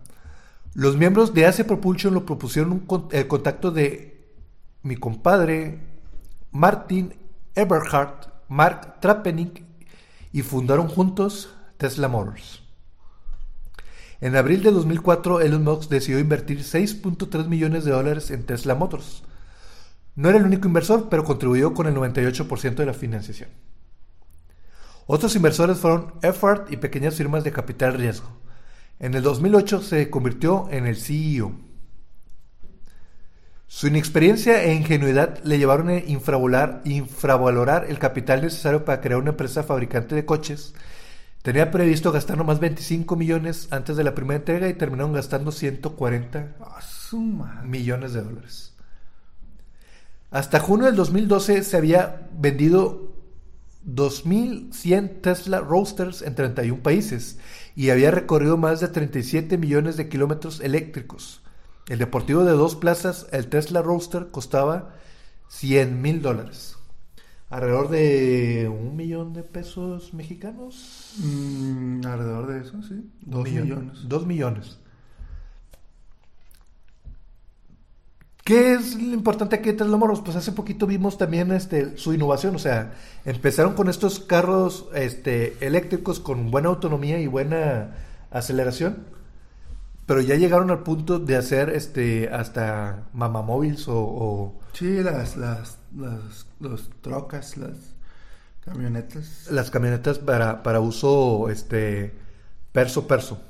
Los 0.75 0.97
miembros 0.97 1.35
de 1.35 1.47
AC 1.47 1.65
Propulsion 1.65 2.15
lo 2.15 2.27
propusieron 2.27 2.73
un 2.73 2.81
con- 2.81 3.09
el 3.13 3.29
contacto 3.29 3.71
de 3.71 4.14
mi 4.85 4.97
compadre 4.97 5.81
Martin 6.53 7.15
Eberhardt, 7.55 8.29
Mark 8.49 9.01
Trapenick 9.01 9.65
y 10.31 10.43
fundaron 10.43 10.89
juntos 10.89 11.55
Tesla 11.79 12.07
Motors. 12.07 12.63
En 14.21 14.37
abril 14.37 14.63
de 14.63 14.71
2004, 14.71 15.41
Elon 15.41 15.65
Musk 15.65 15.91
decidió 15.91 16.19
invertir 16.19 16.61
6.3 16.61 17.47
millones 17.47 17.85
de 17.85 17.93
dólares 17.93 18.31
en 18.31 18.45
Tesla 18.45 18.75
Motors. 18.75 19.25
No 20.17 20.29
era 20.29 20.39
el 20.39 20.45
único 20.45 20.69
inversor, 20.69 21.09
pero 21.09 21.25
contribuyó 21.25 21.75
con 21.75 21.87
el 21.87 21.95
98% 21.95 22.75
de 22.75 22.87
la 22.87 22.95
financiación. 22.95 23.49
Otros 25.07 25.35
inversores 25.35 25.79
fueron 25.79 26.15
Effort 26.23 26.71
y 26.71 26.77
pequeñas 26.77 27.17
firmas 27.17 27.43
de 27.43 27.53
capital 27.53 27.95
riesgo. 27.95 28.29
En 28.99 29.15
el 29.15 29.23
2008 29.23 29.81
se 29.83 30.11
convirtió 30.11 30.69
en 30.71 30.87
el 30.87 30.97
CEO. 30.97 31.53
Su 33.67 33.87
inexperiencia 33.89 34.63
e 34.63 34.75
ingenuidad 34.75 35.43
le 35.43 35.59
llevaron 35.59 35.89
a 35.89 35.99
infravalorar, 35.99 36.83
infravalorar 36.85 37.87
el 37.89 37.99
capital 37.99 38.43
necesario 38.43 38.85
para 38.85 39.01
crear 39.01 39.19
una 39.21 39.31
empresa 39.31 39.63
fabricante 39.63 40.15
de 40.15 40.25
coches. 40.25 40.75
Tenía 41.43 41.71
previsto 41.71 42.13
gastar 42.13 42.39
nomás 42.39 42.61
25 42.61 43.17
millones 43.17 43.69
antes 43.71 43.97
de 43.97 44.05
la 44.05 44.15
primera 44.15 44.39
entrega 44.39 44.69
y 44.69 44.75
terminaron 44.75 45.13
gastando 45.13 45.53
140 45.53 46.57
ah, 46.61 46.81
su 46.81 47.21
madre. 47.21 47.69
millones 47.69 48.13
de 48.13 48.23
dólares. 48.23 48.73
Hasta 50.31 50.59
junio 50.59 50.87
del 50.87 50.97
2012 50.97 51.63
se 51.63 51.77
había 51.77 52.29
vendido 52.33 53.13
2.100 53.87 55.21
Tesla 55.21 55.61
Roadsters 55.61 56.23
en 56.23 56.35
31 56.35 56.83
países 56.83 57.39
y 57.77 57.91
había 57.91 58.11
recorrido 58.11 58.57
más 58.57 58.81
de 58.81 58.89
37 58.89 59.59
millones 59.59 59.97
de 59.97 60.09
kilómetros 60.09 60.61
eléctricos. 60.61 61.44
El 61.89 61.99
deportivo 61.99 62.45
de 62.45 62.53
dos 62.53 62.77
plazas, 62.77 63.27
el 63.31 63.49
Tesla 63.49 63.83
Roadster, 63.83 64.29
costaba 64.31 64.95
100 65.49 66.01
mil 66.01 66.23
dólares. 66.23 66.77
Alrededor 67.51 67.91
de 67.91 68.69
un 68.69 68.97
millón 68.97 69.33
de 69.33 69.43
pesos 69.43 70.15
mexicanos. 70.15 71.15
Mm, 71.19 72.07
alrededor 72.07 72.47
de 72.49 72.61
eso, 72.61 72.83
sí. 72.83 73.09
Dos 73.21 73.45
millón. 73.45 73.65
millones. 73.65 74.09
Dos 74.09 74.27
millones. 74.27 74.79
¿Qué 78.45 78.75
es 78.75 78.95
lo 78.95 79.15
importante 79.15 79.57
aquí 79.57 79.71
de 79.71 79.79
Tesla 79.79 79.97
Motors? 79.97 80.21
Pues 80.21 80.37
hace 80.37 80.53
poquito 80.53 80.87
vimos 80.87 81.17
también 81.17 81.51
este, 81.53 81.97
su 81.97 82.13
innovación. 82.13 82.55
O 82.57 82.59
sea, 82.59 82.93
empezaron 83.25 83.75
con 83.75 83.89
estos 83.89 84.21
carros 84.21 84.87
este, 84.95 85.57
eléctricos 85.67 86.21
con 86.21 86.51
buena 86.51 86.69
autonomía 86.69 87.19
y 87.21 87.27
buena 87.27 87.97
aceleración. 88.31 89.07
Pero 90.07 90.21
ya 90.21 90.37
llegaron 90.37 90.71
al 90.71 90.83
punto 90.83 91.19
de 91.19 91.37
hacer 91.37 91.71
este 91.71 92.29
hasta 92.29 93.09
mamamóviles 93.15 93.89
o, 93.89 93.97
o 93.99 94.61
Sí, 94.73 95.03
las, 95.03 95.37
las, 95.37 95.79
las, 95.97 96.47
los 96.61 96.91
trocas, 97.01 97.57
las 97.57 97.77
camionetas. 98.65 99.49
las 99.51 99.71
camionetas 99.71 100.19
para, 100.19 100.63
para 100.63 100.81
uso 100.81 101.49
este 101.51 102.15
perso 102.73 103.07
perso. 103.07 103.41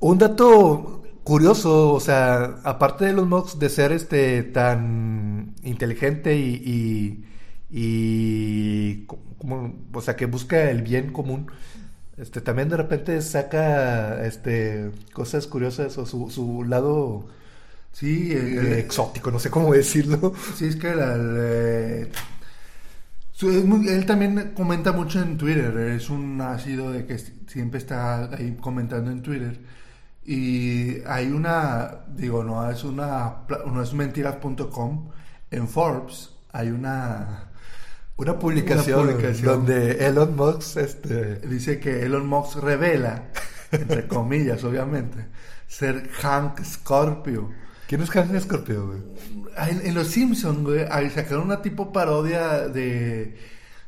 Un 0.00 0.18
dato 0.18 1.02
curioso, 1.24 1.92
o 1.92 2.00
sea, 2.00 2.60
aparte 2.64 3.04
de 3.06 3.12
los 3.12 3.26
Musk 3.26 3.58
de 3.58 3.68
ser 3.68 3.92
este 3.92 4.42
tan 4.42 5.54
inteligente 5.62 6.36
y, 6.36 6.54
y, 6.64 7.24
y 7.70 9.04
co- 9.06 9.18
como, 9.38 9.74
o 9.92 10.00
sea, 10.00 10.16
que 10.16 10.26
busca 10.26 10.70
el 10.70 10.82
bien 10.82 11.12
común, 11.12 11.50
este 12.20 12.40
también 12.40 12.68
de 12.68 12.76
repente 12.76 13.20
saca 13.22 14.24
este 14.26 14.90
cosas 15.12 15.46
curiosas 15.46 15.96
o 15.98 16.06
su, 16.06 16.30
su 16.30 16.64
lado 16.64 17.26
Sí, 17.92 18.32
eh, 18.32 18.76
eh, 18.76 18.78
exótico, 18.80 19.30
no 19.32 19.38
sé 19.40 19.50
cómo 19.50 19.72
decirlo. 19.74 20.32
Sí, 20.56 20.66
es 20.66 20.76
que 20.76 20.94
la- 20.94 21.16
la- 21.16 22.06
él 23.42 24.04
también 24.06 24.52
comenta 24.54 24.92
mucho 24.92 25.20
en 25.20 25.38
Twitter. 25.38 25.76
Es 25.78 26.10
un 26.10 26.40
ácido 26.40 26.90
de 26.92 27.06
que 27.06 27.18
siempre 27.18 27.78
está 27.78 28.24
ahí 28.34 28.56
comentando 28.60 29.10
en 29.10 29.22
Twitter. 29.22 29.58
Y 30.24 31.00
hay 31.06 31.28
una, 31.28 32.00
digo, 32.14 32.44
no 32.44 32.70
es 32.70 32.84
una, 32.84 33.36
no 33.66 33.82
es 33.82 33.94
mentiras.com. 33.94 35.10
En 35.50 35.68
Forbes 35.68 36.30
hay 36.52 36.68
una, 36.70 37.49
Una 38.20 38.38
publicación, 38.38 39.00
Una 39.00 39.12
publicación. 39.12 39.46
donde 39.46 40.06
Elon 40.06 40.36
Musk 40.36 40.76
este, 40.76 41.36
dice 41.48 41.80
que 41.80 42.02
Elon 42.04 42.26
Musk 42.26 42.56
revela, 42.62 43.28
entre 43.72 44.06
comillas, 44.08 44.62
obviamente, 44.64 45.26
ser 45.66 46.08
Hank 46.10 46.62
Scorpio. 46.64 47.50
¿Quién 47.86 48.02
es 48.02 48.10
Hank 48.10 48.38
Scorpio, 48.40 48.86
güey? 48.86 49.00
En, 49.70 49.86
en 49.86 49.94
Los 49.94 50.08
Simpsons, 50.08 50.60
güey, 50.62 50.86
sacaron 51.10 51.44
una 51.44 51.62
tipo 51.62 51.92
parodia 51.92 52.68
de 52.68 53.36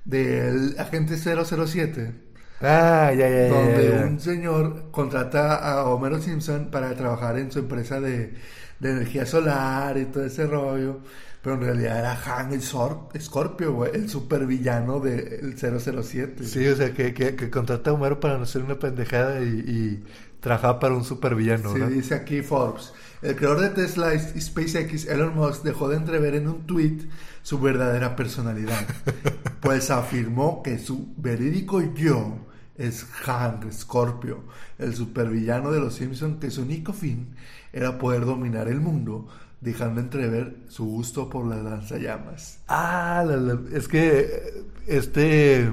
del 0.05 0.75
agente 0.79 1.17
007, 1.17 2.13
Ah, 2.61 3.13
ya, 3.17 3.29
ya, 3.29 3.49
ya, 3.49 3.49
donde 3.49 3.89
ya. 3.91 4.07
un 4.07 4.21
señor 4.21 4.91
contrata 4.93 5.57
a 5.57 5.85
Homero 5.85 6.21
Simpson 6.21 6.71
para 6.71 6.95
trabajar 6.95 7.39
en 7.39 7.51
su 7.53 7.59
empresa 7.61 8.01
de, 8.01 8.35
de 8.79 8.91
energía 8.91 9.27
solar 9.27 9.99
y 9.99 10.07
todo 10.07 10.25
ese 10.25 10.47
rollo, 10.47 11.01
pero 11.43 11.57
en 11.57 11.63
realidad 11.63 11.99
era 11.99 12.39
Han 12.39 12.53
el 12.53 12.63
Sor- 12.63 13.09
Scorpio, 13.21 13.73
güey, 13.73 13.91
el 13.95 14.09
supervillano 14.09 15.01
del 15.01 15.55
007. 15.59 16.45
Sí, 16.45 16.67
o 16.69 16.77
sea, 16.77 16.93
que, 16.95 17.13
que, 17.13 17.35
que 17.37 17.51
contrata 17.51 17.91
a 17.91 17.95
Homero 17.95 18.21
para 18.21 18.37
no 18.39 18.45
hacer 18.45 18.63
una 18.63 18.79
pendejada 18.79 19.41
y, 19.43 19.47
y 19.49 20.05
trabaja 20.41 20.79
para 20.79 20.95
un 20.95 21.05
supervillano, 21.05 21.73
Sí, 21.73 21.79
¿no? 21.81 21.89
dice 21.89 22.15
aquí 22.15 22.43
Forbes. 22.43 22.93
El 23.23 23.37
creador 23.37 23.61
de 23.61 23.69
Tesla 23.71 24.15
y 24.15 24.41
SpaceX, 24.41 25.07
Elon 25.07 25.35
Musk, 25.37 25.63
dejó 25.63 25.89
de 25.89 25.97
entrever 25.97 26.35
en 26.35 26.49
un 26.49 26.67
tweet 26.67 26.99
su 27.43 27.61
verdadera 27.61 28.17
personalidad, 28.17 28.85
pues 29.61 29.91
afirmó 29.91 30.63
que 30.63 30.79
su 30.79 31.13
verídico 31.17 31.81
yo 31.95 32.37
es 32.77 33.05
Hank 33.05 33.71
Scorpio, 33.71 34.45
el 34.79 34.95
supervillano 34.95 35.71
de 35.71 35.81
los 35.81 35.95
Simpsons, 35.95 36.39
que 36.41 36.51
su 36.51 36.63
único 36.63 36.93
fin 36.93 37.35
era 37.73 37.99
poder 37.99 38.25
dominar 38.25 38.67
el 38.69 38.81
mundo, 38.81 39.29
dejando 39.63 40.01
entrever 40.03 40.57
su 40.69 40.85
gusto 40.85 41.31
por 41.31 41.47
las 41.47 41.63
lanzallamas. 41.65 42.59
Ah, 42.69 43.25
la- 43.27 43.37
la- 43.37 43.61
es 43.77 43.89
que 43.89 44.19
eh, 44.21 44.65
este 44.87 45.73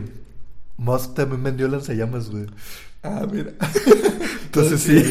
Musk 0.78 1.16
también 1.16 1.44
vendió 1.44 1.68
lanzallamas, 1.68 2.30
güey. 2.30 2.46
Ah, 3.04 3.28
mira. 3.30 3.52
Entonces 4.46 4.82
sí. 4.82 5.04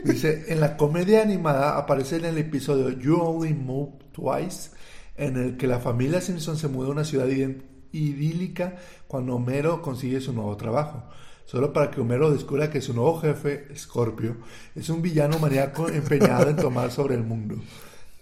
Dice, 0.04 0.44
en 0.48 0.60
la 0.60 0.76
comedia 0.76 1.22
animada 1.22 1.76
aparece 1.78 2.16
en 2.16 2.26
el 2.26 2.38
episodio 2.38 2.90
You 2.90 3.20
Only 3.20 3.54
Move 3.54 3.92
Twice, 4.12 4.70
en 5.16 5.36
el 5.36 5.56
que 5.56 5.66
la 5.66 5.78
familia 5.80 6.20
Simpson 6.20 6.56
se 6.58 6.68
muda 6.68 6.88
a 6.88 6.92
una 6.92 7.04
ciudad 7.04 7.26
idílica 7.92 8.76
cuando 9.06 9.34
Homero 9.34 9.80
consigue 9.82 10.20
su 10.20 10.32
nuevo 10.32 10.56
trabajo. 10.56 11.04
Solo 11.46 11.72
para 11.72 11.90
que 11.90 12.00
Homero 12.00 12.30
descubra 12.30 12.70
que 12.70 12.80
su 12.80 12.94
nuevo 12.94 13.18
jefe, 13.20 13.66
Scorpio, 13.76 14.36
es 14.74 14.88
un 14.88 15.02
villano 15.02 15.38
maníaco 15.38 15.88
empeñado 15.88 16.48
en 16.50 16.56
tomar 16.56 16.90
sobre 16.90 17.14
el 17.14 17.22
mundo. 17.22 17.56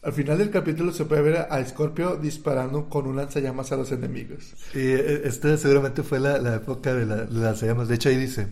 Al 0.02 0.12
final 0.12 0.38
del 0.38 0.50
capítulo 0.50 0.90
se 0.92 1.04
puede 1.04 1.22
ver 1.22 1.46
a 1.48 1.64
Scorpio 1.64 2.16
disparando 2.16 2.88
con 2.88 3.06
un 3.06 3.14
lanzallamas 3.14 3.70
a 3.70 3.76
los 3.76 3.92
enemigos. 3.92 4.52
Y 4.74 4.80
eh, 4.80 5.22
esta 5.24 5.56
seguramente 5.56 6.02
fue 6.02 6.18
la, 6.18 6.38
la 6.38 6.56
época 6.56 6.92
de, 6.92 7.06
la, 7.06 7.16
de 7.18 7.32
las 7.32 7.42
lanzallamas. 7.42 7.86
De 7.86 7.94
hecho, 7.94 8.08
ahí 8.08 8.16
dice... 8.16 8.48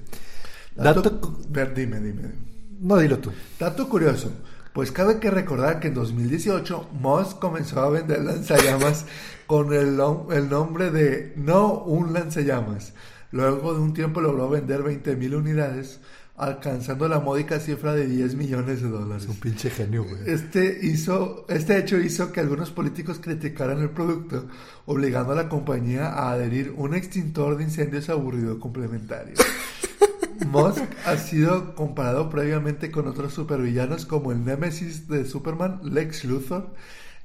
Dato, 0.77 1.03
Dato... 1.03 1.39
ver, 1.49 1.75
dime, 1.75 1.99
dime. 1.99 2.31
No, 2.79 2.97
dilo 2.99 3.19
tú. 3.19 3.33
Dato 3.59 3.89
curioso, 3.89 4.31
pues 4.73 4.93
cabe 4.93 5.19
que 5.19 5.29
recordar 5.29 5.81
que 5.81 5.89
en 5.89 5.95
2018 5.95 6.91
Moss 7.01 7.35
comenzó 7.35 7.81
a 7.81 7.91
vender 7.91 8.23
lanzallamas 8.23 9.07
con 9.49 9.73
el, 9.73 10.01
el 10.31 10.49
nombre 10.49 10.91
de 10.91 11.33
No 11.35 11.83
un 11.83 12.13
lanzallamas. 12.13 12.93
Luego 13.33 13.75
de 13.75 13.81
un 13.81 13.93
tiempo 13.93 14.21
logró 14.21 14.49
vender 14.49 14.83
20.000 14.83 15.37
unidades, 15.37 16.01
alcanzando 16.41 17.07
la 17.07 17.21
módica 17.21 17.61
cifra 17.61 17.93
de 17.93 18.07
10 18.07 18.35
millones 18.35 18.83
de 18.83 18.89
dólares. 18.89 19.25
Es 19.25 19.29
un 19.29 19.37
pinche 19.37 19.71
genio, 19.71 20.05
güey. 20.05 20.23
Este, 20.27 20.81
hizo, 20.83 21.45
este 21.49 21.79
hecho 21.79 21.99
hizo 21.99 22.33
que 22.33 22.41
algunos 22.41 22.71
políticos 22.71 23.21
criticaran 23.21 23.81
el 23.81 23.91
producto, 23.91 24.47
obligando 24.87 25.33
a 25.33 25.37
la 25.37 25.49
compañía 25.49 26.09
a 26.09 26.33
adherir 26.33 26.73
un 26.77 26.95
extintor 26.95 27.57
de 27.57 27.65
incendios 27.65 28.09
aburrido 28.09 28.59
complementario. 28.59 29.35
Musk 30.47 30.83
ha 31.05 31.17
sido 31.17 31.75
comparado 31.75 32.31
previamente 32.31 32.91
con 32.91 33.07
otros 33.07 33.35
supervillanos 33.35 34.07
como 34.07 34.33
el 34.33 34.45
Némesis 34.45 35.07
de 35.09 35.27
Superman, 35.27 35.81
Lex 35.85 36.25
Luthor, 36.25 36.71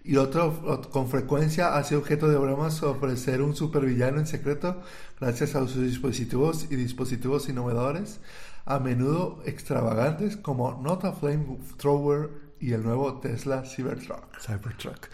y 0.05 0.17
otro 0.17 0.87
con 0.91 1.09
frecuencia 1.09 1.75
ha 1.75 1.83
sido 1.83 2.01
objeto 2.01 2.29
de 2.29 2.37
bromas 2.37 2.75
sobre 2.75 3.17
ser 3.17 3.41
un 3.41 3.55
supervillano 3.55 4.19
en 4.19 4.27
secreto 4.27 4.79
gracias 5.19 5.55
a 5.55 5.67
sus 5.67 5.81
dispositivos 5.81 6.67
y 6.69 6.75
dispositivos 6.75 7.49
innovadores, 7.49 8.19
a 8.65 8.79
menudo 8.79 9.41
extravagantes 9.45 10.37
como 10.37 10.81
Not 10.81 11.05
a 11.05 11.13
Flamethrower 11.13 12.29
y 12.59 12.73
el 12.73 12.83
nuevo 12.83 13.19
Tesla 13.19 13.63
Cybertruck. 13.65 14.25
Cybertruck. 14.39 15.07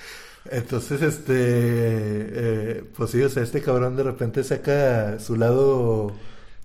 Entonces, 0.46 1.02
este, 1.02 1.34
eh, 1.36 2.84
pues 2.96 3.12
sí, 3.12 3.22
o 3.22 3.30
sea, 3.30 3.44
este 3.44 3.62
cabrón 3.62 3.96
de 3.96 4.04
repente 4.04 4.44
saca 4.44 5.20
su 5.20 5.36
lado 5.36 6.14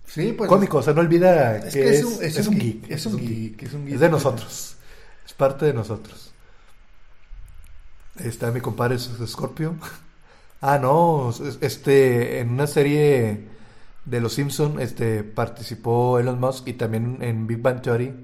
Sí, 0.07 0.33
pues. 0.33 0.49
cómico, 0.49 0.79
o 0.79 0.83
sea, 0.83 0.94
no 0.94 1.01
olvida 1.01 1.59
Es 1.59 1.75
que, 1.75 1.81
que 1.81 1.88
es, 1.90 2.05
un- 2.05 2.22
es 2.25 2.37
es 2.37 2.46
un 2.46 2.55
un 2.55 2.61
geek, 2.61 2.83
geek, 2.83 2.90
es 2.90 3.07
un 3.07 3.16
geek, 3.18 3.62
es 3.62 3.72
un 3.75 3.85
geek. 3.85 3.94
Es 3.94 4.01
de 4.01 4.09
nosotros, 4.09 4.77
es 5.27 5.33
parte 5.35 5.66
de 5.66 5.75
nosotros. 5.75 6.33
Está 8.18 8.51
mi 8.51 8.61
compadre 8.61 8.99
Scorpio. 8.99 9.77
Ah, 10.61 10.79
no, 10.79 11.31
es- 11.31 11.59
este, 11.61 12.40
en 12.40 12.51
una 12.51 12.66
serie 12.66 13.46
de 14.07 14.21
Los 14.21 14.33
Simpson, 14.35 14.81
este, 14.81 15.23
participó 15.25 16.19
Elon 16.19 16.40
Musk 16.40 16.66
y 16.69 16.73
también 16.75 17.19
en 17.21 17.47
Big 17.47 17.61
Bang 17.61 17.83
Theory 17.83 18.14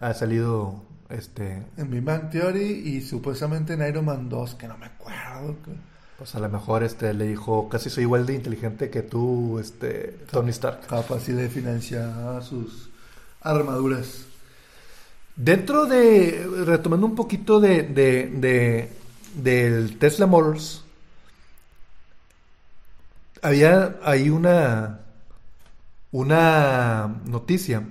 ha 0.00 0.12
salido, 0.14 0.82
este, 1.08 1.62
En 1.76 1.90
Big 1.90 2.02
Bang 2.02 2.28
Theory 2.30 2.64
y 2.64 3.00
supuestamente 3.02 3.74
en 3.74 3.86
Iron 3.88 4.04
Man 4.04 4.28
2, 4.28 4.56
que 4.56 4.66
no 4.68 4.76
me 4.78 4.86
acuerdo. 4.86 5.56
pues 6.18 6.34
a 6.34 6.40
lo 6.40 6.48
mejor, 6.48 6.82
este, 6.82 7.14
le 7.14 7.26
dijo, 7.26 7.68
casi 7.68 7.88
soy 7.90 8.02
igual 8.04 8.26
de 8.26 8.34
inteligente 8.34 8.90
que 8.90 9.02
tú, 9.02 9.58
este, 9.60 10.18
Tony 10.30 10.50
Stark. 10.50 10.86
Capaz 10.88 11.26
de 11.26 11.48
financiar 11.48 12.42
sus 12.42 12.90
armaduras. 13.40 14.24
Dentro 15.36 15.86
de, 15.86 16.46
retomando 16.66 17.06
un 17.06 17.14
poquito 17.14 17.58
de, 17.60 17.82
de, 17.84 18.26
de- 18.34 18.90
del 19.36 19.98
Tesla 19.98 20.26
Motors, 20.26 20.84
había 23.40 23.96
ahí 24.04 24.28
una, 24.30 25.00
una 26.12 27.22
noticia 27.26 27.82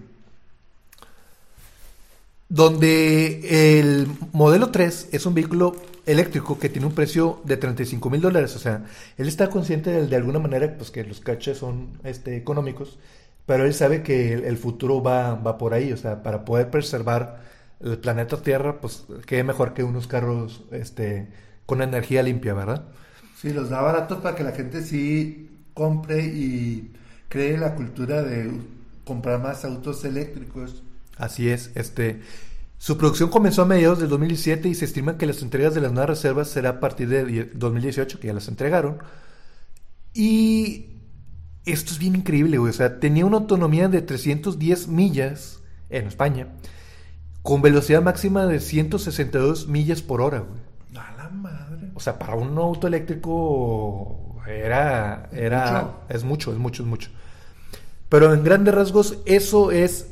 donde 2.49 3.79
el 3.79 4.07
modelo 4.33 4.71
3 4.71 5.09
es 5.11 5.25
un 5.25 5.33
vehículo 5.33 5.75
eléctrico 6.05 6.59
que 6.59 6.69
tiene 6.69 6.87
un 6.87 6.93
precio 6.93 7.41
de 7.45 7.57
35 7.57 8.09
mil 8.09 8.21
dólares. 8.21 8.55
O 8.55 8.59
sea, 8.59 8.85
él 9.17 9.27
está 9.27 9.49
consciente 9.49 10.05
de, 10.05 10.15
alguna 10.15 10.39
manera 10.39 10.75
pues, 10.77 10.91
que 10.91 11.03
los 11.03 11.19
caches 11.21 11.57
son 11.57 11.99
este, 12.03 12.35
económicos, 12.35 12.99
pero 13.45 13.65
él 13.65 13.73
sabe 13.73 14.03
que 14.03 14.33
el, 14.33 14.43
el 14.43 14.57
futuro 14.57 15.01
va, 15.01 15.35
va 15.35 15.57
por 15.57 15.73
ahí. 15.73 15.93
O 15.93 15.97
sea, 15.97 16.23
para 16.23 16.45
poder 16.45 16.69
preservar 16.69 17.41
el 17.79 17.97
planeta 17.97 18.41
Tierra, 18.41 18.81
pues 18.81 19.05
qué 19.25 19.43
mejor 19.43 19.73
que 19.73 19.83
unos 19.83 20.07
carros 20.07 20.63
este, 20.71 21.29
con 21.65 21.81
energía 21.81 22.21
limpia, 22.21 22.53
¿verdad? 22.53 22.83
Sí, 23.37 23.51
los 23.53 23.69
da 23.69 23.81
baratos 23.81 24.19
para 24.19 24.35
que 24.35 24.43
la 24.43 24.51
gente 24.51 24.83
sí 24.83 25.49
compre 25.73 26.25
y 26.25 26.91
cree 27.31 27.57
la 27.57 27.73
cultura 27.75 28.21
de 28.21 28.51
comprar 29.05 29.41
más 29.41 29.65
autos 29.65 30.05
eléctricos. 30.05 30.83
Así 31.17 31.49
es, 31.49 31.71
este 31.75 32.21
su 32.77 32.97
producción 32.97 33.29
comenzó 33.29 33.61
a 33.61 33.65
mediados 33.65 33.99
del 33.99 34.09
2017 34.09 34.67
y 34.67 34.73
se 34.75 34.85
estima 34.85 35.17
que 35.17 35.27
las 35.27 35.41
entregas 35.43 35.75
de 35.75 35.81
las 35.81 35.91
nuevas 35.91 36.09
reservas 36.09 36.49
será 36.49 36.69
a 36.69 36.79
partir 36.79 37.07
de 37.09 37.25
die- 37.25 37.49
2018, 37.53 38.19
que 38.19 38.27
ya 38.27 38.33
las 38.33 38.47
entregaron. 38.47 38.97
Y 40.13 40.87
esto 41.65 41.91
es 41.93 41.99
bien 41.99 42.15
increíble, 42.15 42.57
güey. 42.57 42.71
O 42.71 42.73
sea, 42.73 42.99
tenía 42.99 43.25
una 43.25 43.37
autonomía 43.37 43.87
de 43.87 44.01
310 44.01 44.87
millas 44.87 45.59
en 45.89 46.07
España, 46.07 46.47
con 47.43 47.61
velocidad 47.61 48.01
máxima 48.01 48.45
de 48.47 48.59
162 48.59 49.67
millas 49.67 50.01
por 50.01 50.21
hora, 50.21 50.39
güey. 50.39 50.59
A 50.99 51.11
la 51.17 51.29
madre. 51.29 51.91
O 51.93 51.99
sea, 51.99 52.17
para 52.17 52.35
un 52.35 52.57
auto 52.57 52.87
eléctrico 52.87 54.41
era, 54.47 55.29
era, 55.31 55.71
mucho. 55.71 55.99
es 56.09 56.23
mucho, 56.23 56.51
es 56.53 56.57
mucho, 56.57 56.83
es 56.83 56.89
mucho. 56.89 57.09
Pero 58.11 58.33
en 58.33 58.43
grandes 58.43 58.75
rasgos, 58.75 59.17
eso 59.25 59.71
es 59.71 60.07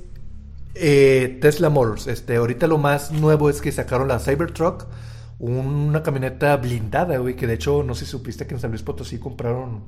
eh, 0.74 1.38
Tesla 1.42 1.70
Motors. 1.70 2.08
Este, 2.08 2.38
ahorita 2.38 2.66
lo 2.68 2.78
más 2.78 3.12
nuevo 3.12 3.50
es 3.50 3.60
que 3.62 3.72
sacaron 3.74 4.08
la 4.08 4.20
Cybertruck, 4.20 4.88
una 5.38 6.02
camioneta 6.02 6.56
blindada, 6.58 7.18
güey, 7.18 7.36
que 7.36 7.46
de 7.46 7.56
hecho, 7.56 7.84
no 7.84 7.94
sé 7.96 8.06
si 8.06 8.12
supiste 8.12 8.48
que 8.48 8.54
en 8.56 8.62
San 8.62 8.72
Luis 8.72 8.84
Potosí 8.84 9.20
compraron. 9.20 9.84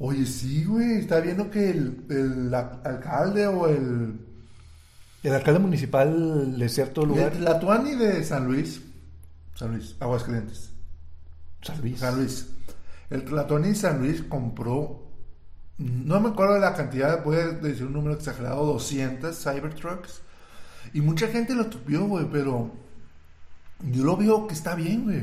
Oye, 0.00 0.26
sí, 0.26 0.64
güey. 0.64 0.98
Está 0.98 1.20
viendo 1.20 1.48
que 1.50 1.70
el, 1.70 2.04
el 2.10 2.52
alcalde 2.54 3.46
o 3.46 3.68
el. 3.68 4.20
El 5.24 5.32
alcalde 5.34 5.60
municipal 5.60 6.58
de 6.58 6.68
cierto 6.68 7.06
lugar. 7.06 7.32
el- 7.34 7.44
La 7.44 7.58
Tuani 7.60 7.94
de 7.94 8.22
San 8.24 8.46
Luis. 8.46 8.82
San 9.54 9.72
Luis, 9.72 9.96
Aguascalientes. 10.00 10.70
San 11.62 11.80
Luis. 11.80 11.98
San 11.98 12.16
Luis. 12.16 12.46
El 13.10 13.24
Tlatoni 13.24 13.74
San 13.74 13.98
Luis 14.00 14.22
compró, 14.22 15.07
no 15.78 16.20
me 16.20 16.30
acuerdo 16.30 16.54
de 16.54 16.60
la 16.60 16.74
cantidad, 16.74 17.22
voy 17.24 17.36
a 17.36 17.48
decir 17.48 17.86
un 17.86 17.92
número 17.92 18.14
exagerado, 18.14 18.64
200 18.66 19.36
Cybertrucks. 19.36 20.22
Y 20.92 21.00
mucha 21.00 21.28
gente 21.28 21.54
lo 21.54 21.66
tupió, 21.66 22.04
güey, 22.06 22.26
pero 22.32 22.70
yo 23.90 24.04
lo 24.04 24.16
veo 24.16 24.46
que 24.46 24.54
está 24.54 24.74
bien, 24.74 25.04
güey. 25.04 25.22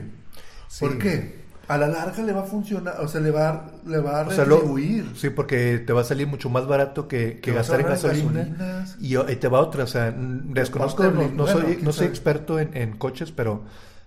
Sí. 0.68 0.80
¿Por 0.86 0.98
qué? 0.98 1.44
A 1.68 1.78
la 1.80 1.88
larga 1.88 2.22
le 2.22 2.32
va 2.32 2.42
a 2.42 2.46
funcionar, 2.46 3.02
o 3.02 3.08
sea, 3.08 3.20
le 3.22 3.32
va, 3.32 3.50
a- 3.50 3.72
le 3.88 3.98
va 3.98 4.22
a 4.22 4.28
O 4.28 4.32
sea, 4.32 4.46
lo- 4.46 4.58
retribuir. 4.58 5.12
sí, 5.16 5.32
porque 5.32 5.80
te 5.80 5.94
va 5.94 6.02
a 6.02 6.04
salir 6.04 6.28
mucho 6.28 6.48
más 6.50 6.68
barato 6.68 7.08
que, 7.08 7.40
que 7.42 7.52
gastar 7.54 7.82
en 7.82 7.88
gasolina. 7.88 8.86
Y, 9.00 9.18
y 9.18 9.36
te 9.38 9.48
va 9.48 9.60
otra, 9.62 9.84
o 9.84 9.88
sea, 9.88 10.14
desconozco, 10.16 11.04
no, 11.06 11.48
soy, 11.48 11.80
no 11.82 11.92
soy 11.92 12.06
experto 12.08 12.60
en, 12.60 12.78
en 12.78 12.96
coches, 12.98 13.32
pero 13.32 13.64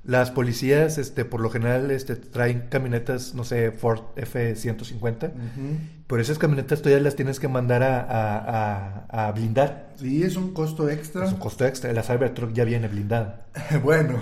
las 0.09 0.31
policías, 0.31 0.97
este, 0.97 1.25
por 1.27 1.41
lo 1.43 1.51
general, 1.51 1.91
este, 1.91 2.17
traen 2.17 2.65
camionetas, 2.71 3.35
no 3.35 3.45
sé, 3.45 3.71
Ford 3.73 4.01
F-150. 4.17 5.27
Ujú. 5.29 5.79
Por 6.07 6.19
esas 6.21 6.39
camionetas 6.39 6.81
todavía 6.81 7.05
las 7.05 7.15
tienes 7.15 7.39
que 7.39 7.47
mandar 7.49 7.83
a, 7.83 8.01
a- 8.01 9.05
a- 9.11 9.27
a 9.29 9.33
blindar. 9.33 9.88
Sí, 9.99 10.23
es 10.23 10.37
un 10.37 10.55
costo 10.55 10.89
extra. 10.89 11.25
Es 11.27 11.33
un 11.33 11.39
costo 11.39 11.67
extra. 11.67 11.93
La 11.93 12.05
Cybertruck 12.05 12.53
ya 12.53 12.65
viene 12.65 12.87
blindada. 12.89 13.47
Bueno, 13.83 14.17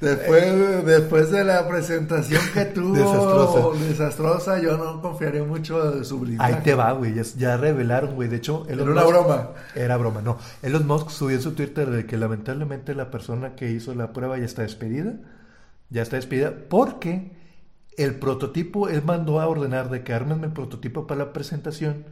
después, 0.00 0.84
después 0.84 1.30
de 1.30 1.44
la 1.44 1.68
presentación 1.68 2.42
que 2.52 2.64
tuvo 2.74 2.94
Desastrosa. 2.96 3.84
desastrosa, 3.86 4.60
yo 4.60 4.76
no 4.76 5.00
confiaré 5.00 5.42
mucho 5.42 5.92
de 5.92 6.04
su 6.04 6.18
blindaje. 6.18 6.54
Ahí 6.54 6.60
te 6.64 6.74
va, 6.74 6.90
güey. 6.92 7.14
Ya, 7.14 7.22
ya 7.22 7.56
revelaron, 7.56 8.16
güey. 8.16 8.28
De 8.28 8.36
hecho, 8.36 8.66
Era 8.68 8.82
una 8.82 9.04
broma. 9.04 9.50
Era 9.76 9.96
broma, 9.96 10.22
no. 10.22 10.38
Elon 10.62 10.86
Musk 10.88 11.10
subió 11.10 11.36
en 11.36 11.42
su 11.42 11.52
Twitter 11.52 11.88
de 11.90 12.04
que 12.06 12.16
lamentablemente 12.16 12.94
la 12.96 13.10
persona 13.12 13.54
que 13.54 13.70
hizo 13.70 13.94
la 13.94 14.12
prueba 14.12 14.36
ya 14.38 14.44
está 14.44 14.62
despedida. 14.62 15.14
Ya 15.90 16.02
está 16.02 16.16
despedida 16.16 16.52
porque 16.68 17.30
el 17.96 18.16
prototipo, 18.16 18.88
él 18.88 19.02
mandó 19.04 19.40
a 19.40 19.46
ordenar 19.46 19.90
de 19.90 20.02
que 20.02 20.12
armen 20.12 20.42
el 20.42 20.50
prototipo 20.52 21.06
para 21.06 21.26
la 21.26 21.32
presentación 21.32 22.04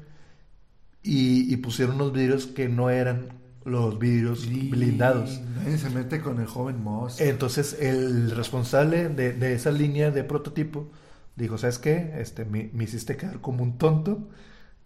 y, 1.02 1.52
y 1.52 1.56
pusieron 1.58 1.96
unos 1.96 2.12
vidrios 2.12 2.46
que 2.46 2.68
no 2.68 2.90
eran 2.90 3.38
los 3.64 3.98
vidrios 3.98 4.46
blindados. 4.68 5.42
Nadie 5.56 5.78
se 5.78 5.90
mete 5.90 6.20
con 6.20 6.40
el 6.40 6.46
joven 6.46 6.82
Moss. 6.82 7.20
Entonces 7.20 7.76
el 7.80 8.30
responsable 8.32 9.08
de, 9.08 9.32
de 9.34 9.54
esa 9.54 9.70
línea 9.70 10.10
de 10.10 10.24
prototipo 10.24 10.90
dijo, 11.36 11.58
¿sabes 11.58 11.78
qué? 11.78 12.14
Este, 12.18 12.44
me, 12.44 12.70
me 12.72 12.84
hiciste 12.84 13.16
quedar 13.16 13.40
como 13.40 13.62
un 13.62 13.78
tonto, 13.78 14.28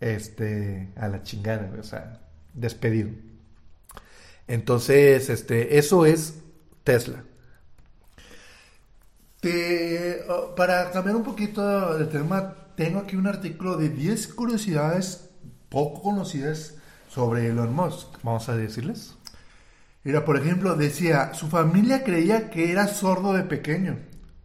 este, 0.01 0.93
a 0.97 1.09
la 1.09 1.23
chingada, 1.23 1.73
o 1.79 1.83
sea, 1.83 2.21
despedido. 2.55 3.11
Entonces, 4.47 5.31
este, 5.31 5.79
eso 5.79 6.07
es 6.07 6.43
Tesla. 6.85 7.25
Te- 9.41 10.23
oh, 10.29 10.55
para 10.55 10.91
cambiar 10.91 11.17
un 11.17 11.23
poquito 11.25 11.99
de 11.99 12.07
tema, 12.07 12.55
tengo 12.77 13.01
aquí 13.01 13.17
un 13.17 13.27
artículo 13.27 13.77
de 13.77 13.91
10 13.91 14.29
curiosidades 14.29 15.31
poco 15.75 16.03
conocidas 16.03 16.77
sobre 17.09 17.49
Elon 17.49 17.75
Musk. 17.75 18.07
Vamos 18.23 18.49
a 18.49 18.57
decirles. 18.57 19.17
Mira, 20.05 20.25
por 20.25 20.37
ejemplo, 20.37 20.77
decía, 20.77 21.35
su 21.35 21.49
familia 21.49 22.05
creía 22.05 22.49
que 22.49 22.71
era 22.71 22.87
sordo 22.87 23.33
de 23.33 23.43
pequeño. 23.43 23.99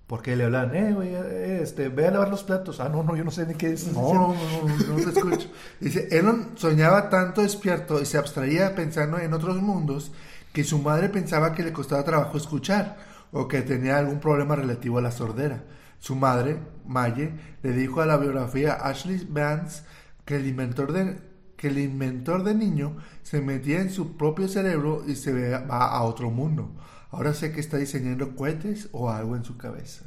Porque 0.07 0.35
le 0.35 0.45
hablan, 0.45 0.75
eh, 0.75 0.91
güey, 0.91 1.09
eh, 1.13 1.59
este, 1.61 1.89
ve 1.89 2.07
a 2.07 2.11
lavar 2.11 2.29
los 2.29 2.43
platos. 2.43 2.79
Ah, 2.79 2.89
no, 2.89 3.03
no, 3.03 3.15
yo 3.15 3.23
no 3.23 3.29
sé 3.29 3.45
ni 3.45 3.53
qué 3.53 3.73
es. 3.73 3.93
No, 3.93 4.11
no, 4.11 4.33
no, 4.33 4.67
no, 4.67 4.97
no 4.97 5.03
te 5.03 5.19
escucho. 5.19 5.51
Dice, 5.79 6.07
Elon 6.09 6.53
soñaba 6.55 7.09
tanto 7.09 7.43
despierto 7.43 8.01
y 8.01 8.05
se 8.07 8.17
abstraía 8.17 8.73
pensando 8.73 9.19
en 9.19 9.31
otros 9.31 9.61
mundos 9.61 10.11
que 10.51 10.63
su 10.63 10.79
madre 10.79 11.09
pensaba 11.09 11.53
que 11.53 11.61
le 11.61 11.71
costaba 11.71 12.03
trabajo 12.03 12.37
escuchar 12.37 12.97
o 13.31 13.47
que 13.47 13.61
tenía 13.61 13.99
algún 13.99 14.19
problema 14.19 14.55
relativo 14.55 14.97
a 14.97 15.03
la 15.03 15.11
sordera. 15.11 15.63
Su 15.99 16.15
madre, 16.15 16.57
Maye, 16.87 17.33
le 17.61 17.71
dijo 17.73 18.01
a 18.01 18.07
la 18.07 18.17
biografía 18.17 18.73
Ashley 18.73 19.27
Vance 19.29 19.83
que 20.29 20.35
el 20.35 20.45
inventor 20.45 20.93
de 20.93 21.17
que 21.57 21.69
el 21.69 21.79
inventor 21.79 22.43
de 22.43 22.53
niño 22.53 22.97
se 23.23 23.41
metía 23.41 23.81
en 23.81 23.89
su 23.89 24.15
propio 24.15 24.47
cerebro 24.47 25.03
y 25.07 25.15
se 25.15 25.57
va 25.65 25.87
a 25.87 26.03
otro 26.03 26.29
mundo. 26.29 26.69
Ahora 27.09 27.33
sé 27.33 27.51
que 27.51 27.59
está 27.59 27.77
diseñando 27.77 28.35
cohetes 28.35 28.89
o 28.91 29.09
algo 29.09 29.35
en 29.35 29.43
su 29.43 29.57
cabeza. 29.57 30.05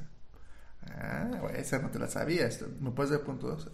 Ah, 0.86 1.28
esa 1.56 1.80
no 1.80 1.90
te 1.90 1.98
la 1.98 2.06
sabía. 2.06 2.48
¿Me 2.80 2.92
puedes 2.92 3.10
dar 3.10 3.22
punto 3.22 3.48
dos? 3.48 3.68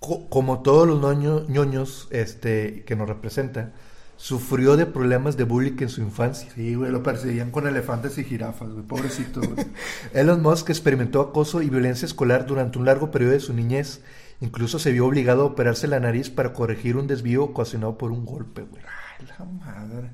Como 0.00 0.62
todos 0.62 0.88
los 0.88 1.48
ñoños 1.50 2.08
este, 2.10 2.82
que 2.84 2.96
nos 2.96 3.06
representa, 3.06 3.74
sufrió 4.16 4.78
de 4.78 4.86
problemas 4.86 5.36
de 5.36 5.44
bullying 5.44 5.76
en 5.80 5.90
su 5.90 6.00
infancia. 6.00 6.50
Sí, 6.54 6.74
güey, 6.74 6.90
lo 6.90 7.02
perseguían 7.02 7.50
con 7.50 7.66
elefantes 7.66 8.16
y 8.16 8.24
jirafas, 8.24 8.70
güey, 8.70 8.86
pobrecito, 8.86 9.42
güey. 9.42 9.66
Elon 10.14 10.40
Musk 10.40 10.70
experimentó 10.70 11.20
acoso 11.20 11.60
y 11.60 11.68
violencia 11.68 12.06
escolar 12.06 12.46
durante 12.46 12.78
un 12.78 12.86
largo 12.86 13.10
periodo 13.10 13.32
de 13.32 13.40
su 13.40 13.52
niñez. 13.52 14.00
Incluso 14.40 14.78
se 14.78 14.92
vio 14.92 15.06
obligado 15.06 15.42
a 15.42 15.46
operarse 15.46 15.86
la 15.86 16.00
nariz 16.00 16.30
para 16.30 16.52
corregir 16.52 16.96
un 16.96 17.06
desvío 17.06 17.44
ocasionado 17.44 17.96
por 17.96 18.12
un 18.12 18.24
golpe, 18.24 18.62
güey. 18.62 18.82
Ay, 19.18 19.26
la 19.26 19.44
madre. 19.44 20.10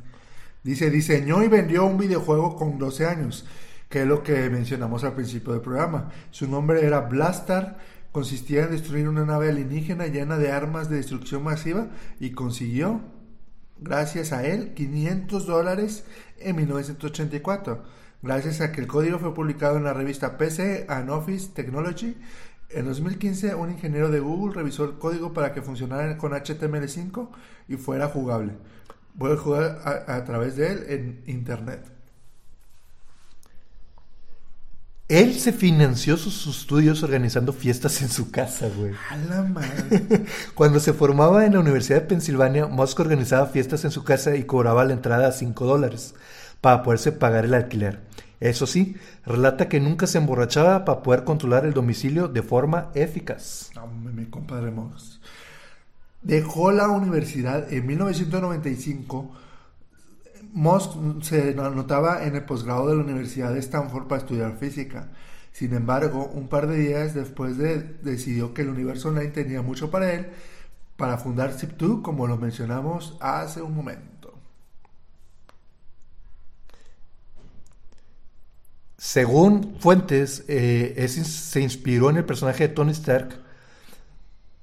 Dice, 0.62 0.90
diseñó 0.90 1.42
y 1.42 1.48
vendió 1.48 1.85
un 1.85 1.98
videojuego 1.98 2.54
con 2.54 2.78
12 2.78 3.06
años, 3.06 3.44
que 3.88 4.02
es 4.02 4.06
lo 4.06 4.22
que 4.22 4.48
mencionamos 4.48 5.02
al 5.02 5.14
principio 5.14 5.52
del 5.52 5.62
programa. 5.62 6.11
Su 6.30 6.48
nombre 6.48 6.87
era 6.87 7.00
Blastar, 7.00 7.78
consistía 8.12 8.64
en 8.64 8.70
destruir 8.70 9.08
una 9.08 9.24
nave 9.24 9.48
alienígena 9.48 10.06
llena 10.06 10.38
de 10.38 10.52
armas 10.52 10.88
de 10.88 10.96
destrucción 10.96 11.42
masiva 11.42 11.88
y 12.20 12.30
consiguió 12.30 13.00
gracias 13.82 14.32
a 14.32 14.46
él, 14.46 14.74
500 14.74 15.46
dólares 15.46 16.04
en 16.38 16.56
1984, 16.56 17.82
gracias 18.22 18.61
a 18.61 18.70
que 18.70 18.80
el 18.80 18.87
código 18.87 19.18
fue 19.18 19.35
publicado 19.35 19.76
en 19.76 19.85
la 19.85 19.92
revista 19.92 20.38
PC 20.38 20.87
and 20.88 21.11
Office 21.11 21.50
Technology. 21.52 22.16
En 22.74 22.87
2015, 22.87 23.54
un 23.54 23.70
ingeniero 23.70 24.11
de 24.11 24.20
Google 24.20 24.54
revisó 24.54 24.85
el 24.85 24.98
código 24.98 25.32
para 25.32 25.52
que 25.52 25.62
funcionara 25.62 26.16
con 26.16 26.32
HTML5 26.32 27.28
y 27.68 27.76
fuera 27.76 28.08
jugable. 28.08 28.54
Puede 29.18 29.37
jugar 29.37 29.80
a 30.06 30.24
través 30.24 30.56
de 30.56 30.72
él 30.72 30.85
en 30.88 31.22
Internet. 31.26 31.92
Él 35.12 35.38
se 35.38 35.52
financió 35.52 36.16
sus 36.16 36.46
estudios 36.46 37.02
organizando 37.02 37.52
fiestas 37.52 38.00
en 38.00 38.08
su 38.08 38.30
casa, 38.30 38.70
güey. 38.74 38.94
A 39.11 39.16
la 39.18 39.42
madre. 39.42 40.24
Cuando 40.54 40.80
se 40.80 40.94
formaba 40.94 41.44
en 41.44 41.52
la 41.52 41.61
Universidad 41.61 42.00
de 42.00 42.06
Pensilvania, 42.06 42.66
Musk 42.66 42.98
organizaba 43.00 43.44
fiestas 43.44 43.85
en 43.85 43.90
su 43.90 44.04
casa 44.04 44.35
y 44.37 44.44
cobraba 44.44 44.87
la 44.87 44.94
entrada 44.94 45.28
a 45.28 45.32
5 45.32 45.66
dólares 45.66 46.14
para 46.62 46.82
poderse 46.82 47.12
pagar 47.12 47.44
el 47.44 47.52
alquiler. 47.52 48.00
Eso 48.42 48.66
sí, 48.66 48.96
relata 49.24 49.68
que 49.68 49.78
nunca 49.78 50.09
se 50.09 50.18
emborrachaba 50.18 50.85
para 50.85 51.00
poder 51.00 51.22
controlar 51.22 51.64
el 51.64 51.74
domicilio 51.74 52.26
de 52.26 52.42
forma 52.42 52.90
eficaz. 52.94 53.70
Mi 54.12 54.26
compadre 54.26 54.72
Musk. 54.72 55.22
Dejó 56.22 56.72
la 56.72 56.88
universidad 56.88 57.72
en 57.72 57.87
1995 57.87 59.31
Musk 60.52 61.22
se 61.22 61.57
anotaba 61.59 62.24
en 62.24 62.35
el 62.35 62.44
posgrado 62.44 62.88
de 62.88 62.96
la 62.96 63.02
Universidad 63.02 63.52
de 63.52 63.61
Stanford 63.61 64.09
para 64.09 64.20
estudiar 64.20 64.57
física. 64.59 65.09
Sin 65.52 65.72
embargo, 65.72 66.26
un 66.35 66.48
par 66.48 66.66
de 66.66 66.78
días 66.78 67.14
después 67.14 67.57
de, 67.57 67.78
decidió 68.02 68.55
que 68.55 68.62
el 68.62 68.70
universo 68.70 69.11
online 69.11 69.31
tenía 69.31 69.62
mucho 69.62 69.90
para 69.90 70.12
él 70.12 70.26
para 70.96 71.16
fundar 71.16 71.52
Zip2, 71.52 72.02
como 72.02 72.26
lo 72.26 72.37
mencionamos 72.38 73.16
hace 73.20 73.62
un 73.62 73.74
momento. 73.74 74.12
Según 79.04 79.74
fuentes, 79.80 80.44
eh, 80.46 81.08
se 81.08 81.60
inspiró 81.60 82.08
en 82.08 82.18
el 82.18 82.24
personaje 82.24 82.68
de 82.68 82.72
Tony 82.72 82.92
Stark 82.92 83.40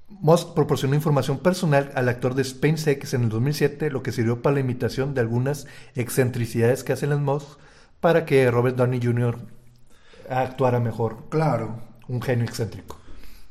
Musk 0.08 0.54
proporcionó 0.54 0.96
información 0.96 1.40
personal 1.40 1.92
al 1.94 2.08
actor 2.08 2.36
de 2.36 2.46
SpaceX 2.46 3.14
en 3.14 3.24
el 3.24 3.30
2007, 3.30 3.92
lo 3.92 4.02
que 4.02 4.14
sirvió 4.14 4.42
para 4.42 4.54
la 4.54 4.62
imitación 4.62 5.14
de 5.14 5.20
algunas 5.20 5.68
excentricidades 5.94 6.86
que 6.86 6.94
hacen 6.94 7.10
las 7.10 7.20
Musk 7.20 7.60
para 8.00 8.26
que 8.26 8.50
Robert 8.50 8.78
Downey 8.78 9.02
Jr. 9.04 9.40
actuara 10.30 10.80
mejor. 10.80 11.26
Claro. 11.28 11.82
Un 12.08 12.22
genio 12.22 12.46
excéntrico. 12.46 12.98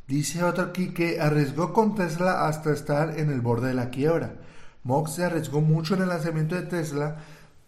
Dice 0.06 0.42
otro 0.42 0.64
aquí 0.64 0.94
que 0.94 1.20
arriesgó 1.20 1.74
con 1.74 1.96
Tesla 1.96 2.48
hasta 2.48 2.72
estar 2.72 3.20
en 3.20 3.30
el 3.30 3.42
borde 3.42 3.68
de 3.68 3.74
la 3.74 3.90
quiebra. 3.90 4.36
Musk 4.84 5.16
se 5.16 5.24
arriesgó 5.24 5.60
mucho 5.60 5.96
en 5.96 6.02
el 6.02 6.08
lanzamiento 6.08 6.54
de 6.54 6.62
Tesla, 6.62 7.18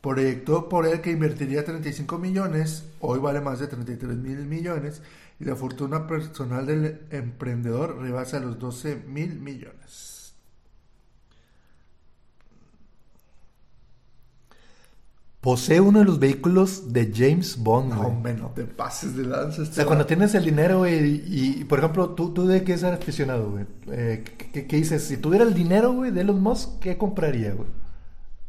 proyectó 0.01 0.69
por 0.69 0.87
él 0.87 1.01
que 1.01 1.11
invertiría 1.11 1.65
35 1.65 2.19
millones, 2.19 2.85
hoy 3.01 3.19
vale 3.19 3.41
más 3.41 3.59
de 3.59 3.67
33 3.67 4.17
mil 4.17 4.47
millones, 4.47 5.03
y 5.39 5.45
la 5.45 5.57
fortuna 5.57 6.07
personal 6.07 6.67
del 6.67 7.01
emprendedor 7.11 7.99
rebasa 8.01 8.41
los 8.41 8.59
12 8.59 8.97
mil 9.07 9.41
millones. 9.41 10.11
Posee 15.41 15.81
uno 15.81 16.01
de 16.01 16.05
los 16.05 16.19
vehículos 16.19 16.93
de 16.93 17.11
James 17.15 17.57
Bond. 17.57 17.95
No, 17.95 18.01
hombre, 18.03 18.35
no 18.35 18.49
te 18.49 18.65
pases 18.65 19.17
de 19.17 19.25
lanza. 19.25 19.63
o 19.63 19.65
sea, 19.65 19.87
cuando 19.87 20.05
tienes 20.05 20.35
el 20.35 20.45
dinero, 20.45 20.81
güey, 20.81 21.23
y, 21.27 21.65
por 21.65 21.79
ejemplo, 21.79 22.11
¿tú, 22.11 22.35
¿tú 22.35 22.47
de 22.47 22.63
qué 22.63 22.73
eres 22.73 22.85
aficionado, 22.85 23.51
güey? 23.51 23.65
Eh, 23.91 24.23
¿qué, 24.53 24.77
dices? 24.77 25.03
Si 25.05 25.17
tuviera 25.17 25.47
el 25.47 25.55
dinero, 25.55 25.93
güey, 25.93 26.11
de 26.11 26.21
Elon 26.21 26.43
Musk, 26.43 26.79
¿qué 26.81 26.99
compraría, 26.99 27.55
güey? 27.55 27.69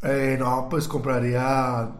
Eh, 0.03 0.37
no, 0.39 0.67
pues 0.69 0.87
compraría 0.87 1.91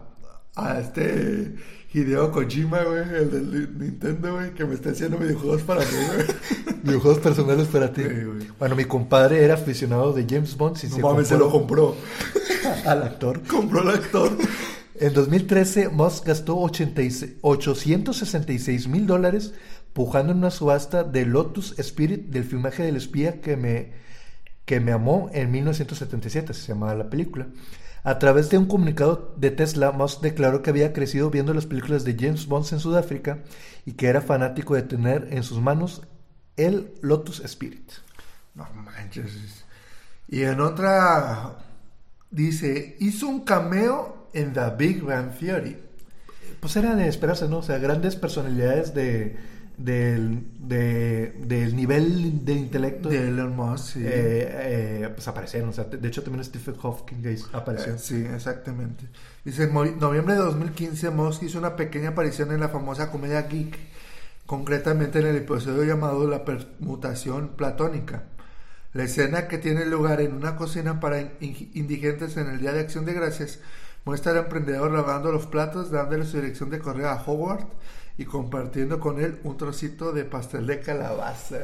a 0.54 0.78
este 0.80 1.56
Hideo 1.94 2.30
Kojima, 2.32 2.82
güey, 2.82 3.00
el 3.00 3.30
del 3.30 3.78
Nintendo, 3.78 4.34
güey, 4.34 4.52
que 4.54 4.64
me 4.64 4.74
está 4.74 4.90
haciendo 4.90 5.18
videojuegos 5.18 5.62
para 5.62 5.80
mí, 5.80 5.86
güey. 6.06 6.26
videojuegos 6.82 7.20
personales 7.20 7.68
para 7.68 7.92
ti. 7.92 8.02
bueno, 8.58 8.74
mi 8.74 8.86
compadre 8.86 9.44
era 9.44 9.54
aficionado 9.54 10.12
de 10.12 10.26
James 10.28 10.56
Bond. 10.56 10.76
Si 10.76 10.88
no 10.88 10.96
se 10.96 11.02
mames, 11.02 11.28
se 11.28 11.36
lo 11.36 11.48
compró. 11.50 11.94
al 12.86 13.02
actor. 13.02 13.42
compró 13.46 13.80
al 13.80 13.90
actor. 13.90 14.32
En 14.94 15.12
2013, 15.12 15.90
Musk 15.90 16.26
gastó 16.26 16.58
866 16.58 18.88
mil 18.88 19.06
dólares 19.06 19.52
pujando 19.92 20.32
en 20.32 20.38
una 20.38 20.50
subasta 20.50 21.04
de 21.04 21.26
Lotus 21.26 21.78
Spirit 21.78 22.28
del 22.28 22.44
filmaje 22.44 22.84
del 22.84 22.96
espía 22.96 23.40
que 23.40 23.56
me, 23.56 23.92
que 24.64 24.80
me 24.80 24.92
amó 24.92 25.30
en 25.34 25.50
1977, 25.50 26.54
se 26.54 26.68
llamaba 26.68 26.94
la 26.94 27.10
película. 27.10 27.48
A 28.04 28.18
través 28.18 28.50
de 28.50 28.58
un 28.58 28.66
comunicado 28.66 29.32
de 29.36 29.52
Tesla, 29.52 29.92
Musk 29.92 30.22
declaró 30.22 30.62
que 30.62 30.70
había 30.70 30.92
crecido 30.92 31.30
viendo 31.30 31.54
las 31.54 31.66
películas 31.66 32.04
de 32.04 32.16
James 32.18 32.46
Bond 32.46 32.66
en 32.72 32.80
Sudáfrica 32.80 33.38
y 33.86 33.92
que 33.92 34.08
era 34.08 34.20
fanático 34.20 34.74
de 34.74 34.82
tener 34.82 35.28
en 35.30 35.44
sus 35.44 35.60
manos 35.60 36.02
el 36.56 36.94
Lotus 37.00 37.40
Spirit. 37.40 37.92
No 38.54 38.66
manches. 38.74 39.64
Y 40.28 40.42
en 40.42 40.60
otra 40.60 41.58
dice, 42.30 42.96
hizo 42.98 43.28
un 43.28 43.44
cameo 43.44 44.28
en 44.32 44.52
The 44.52 44.70
Big 44.76 45.02
Bang 45.02 45.30
Theory. 45.38 45.78
Pues 46.58 46.74
era 46.76 46.96
de 46.96 47.06
esperarse, 47.06 47.48
¿no? 47.48 47.58
O 47.58 47.62
sea, 47.62 47.78
grandes 47.78 48.16
personalidades 48.16 48.94
de, 48.94 49.36
del, 49.76 50.46
del 50.58 51.74
nivel 51.74 52.44
de 52.44 52.52
intelecto 52.52 53.08
de 53.08 53.28
Elon 53.28 53.56
Musk, 53.56 53.96
eh, 53.96 54.02
eh, 54.04 55.10
pues 55.14 55.26
aparecieron. 55.28 55.70
O 55.70 55.72
sea, 55.72 55.84
de 55.84 56.08
hecho, 56.08 56.22
también 56.22 56.44
Stephen 56.44 56.76
Hawking 56.76 57.16
apareció. 57.52 57.94
Eh, 57.94 57.98
sí, 57.98 58.24
exactamente. 58.34 59.06
Dice, 59.44 59.64
en 59.64 59.98
noviembre 59.98 60.34
de 60.34 60.40
2015, 60.40 61.10
Musk 61.10 61.42
hizo 61.44 61.58
una 61.58 61.76
pequeña 61.76 62.10
aparición 62.10 62.52
en 62.52 62.60
la 62.60 62.68
famosa 62.68 63.10
comedia 63.10 63.42
Geek, 63.42 63.78
concretamente 64.46 65.20
en 65.20 65.26
el 65.26 65.36
episodio 65.36 65.84
llamado 65.84 66.28
La 66.28 66.44
permutación 66.44 67.48
platónica. 67.56 68.24
La 68.92 69.04
escena 69.04 69.48
que 69.48 69.56
tiene 69.56 69.86
lugar 69.86 70.20
en 70.20 70.34
una 70.34 70.56
cocina 70.56 71.00
para 71.00 71.20
indigentes 71.40 72.36
en 72.36 72.48
el 72.48 72.60
Día 72.60 72.72
de 72.72 72.80
Acción 72.80 73.06
de 73.06 73.14
Gracias 73.14 73.58
muestra 74.04 74.32
al 74.32 74.38
emprendedor 74.38 74.90
lavando 74.90 75.32
los 75.32 75.46
platos, 75.46 75.90
dándole 75.90 76.26
su 76.26 76.36
dirección 76.36 76.68
de 76.68 76.78
correo 76.78 77.08
a 77.08 77.22
Howard 77.24 77.66
y 78.18 78.24
compartiendo 78.24 79.00
con 79.00 79.20
él 79.20 79.38
un 79.44 79.56
trocito 79.56 80.12
de 80.12 80.24
pastel 80.24 80.66
de 80.66 80.80
calabaza. 80.80 81.58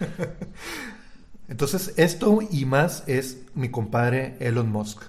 Entonces, 1.48 1.94
esto 1.96 2.40
y 2.50 2.64
más 2.64 3.04
es 3.06 3.42
mi 3.54 3.70
compadre 3.70 4.36
Elon 4.40 4.70
Musk. 4.70 5.02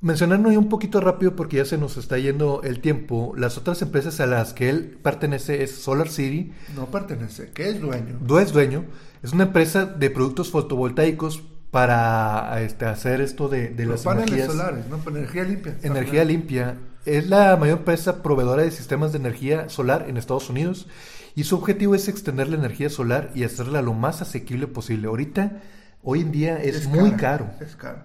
Mencionarlo 0.00 0.48
un 0.48 0.68
poquito 0.68 1.00
rápido 1.00 1.36
porque 1.36 1.58
ya 1.58 1.64
se 1.64 1.78
nos 1.78 1.96
está 1.96 2.18
yendo 2.18 2.62
el 2.64 2.80
tiempo. 2.80 3.34
Las 3.36 3.56
otras 3.56 3.80
empresas 3.82 4.18
a 4.18 4.26
las 4.26 4.52
que 4.52 4.68
él 4.68 4.98
pertenece 5.00 5.62
es 5.62 5.76
Solar 5.76 6.08
City. 6.08 6.52
No 6.74 6.86
pertenece, 6.86 7.52
¿qué 7.54 7.68
es 7.70 7.80
dueño? 7.80 8.18
No 8.20 8.40
es 8.40 8.52
dueño. 8.52 8.84
Es 9.22 9.32
una 9.32 9.44
empresa 9.44 9.86
de 9.86 10.10
productos 10.10 10.50
fotovoltaicos 10.50 11.44
para 11.70 12.60
este, 12.62 12.84
hacer 12.84 13.20
esto 13.20 13.48
de, 13.48 13.68
de 13.68 13.86
las 13.86 14.02
paneles 14.02 14.46
solares, 14.46 14.84
¿no? 14.88 15.00
Energía 15.08 15.44
limpia. 15.44 15.78
Energía 15.82 16.24
limpia. 16.24 16.76
Es 17.04 17.28
la 17.28 17.56
mayor 17.56 17.78
empresa 17.78 18.22
proveedora 18.22 18.62
de 18.62 18.70
sistemas 18.70 19.12
de 19.12 19.18
energía 19.18 19.68
solar 19.68 20.06
en 20.08 20.16
Estados 20.16 20.48
Unidos 20.48 20.86
y 21.34 21.44
su 21.44 21.56
objetivo 21.56 21.94
es 21.94 22.08
extender 22.08 22.48
la 22.48 22.56
energía 22.56 22.90
solar 22.90 23.32
y 23.34 23.42
hacerla 23.42 23.82
lo 23.82 23.92
más 23.92 24.22
asequible 24.22 24.68
posible. 24.68 25.08
Ahorita, 25.08 25.62
hoy 26.02 26.20
en 26.20 26.30
día 26.30 26.62
es, 26.62 26.86
muy 26.86 27.12
caro, 27.12 27.50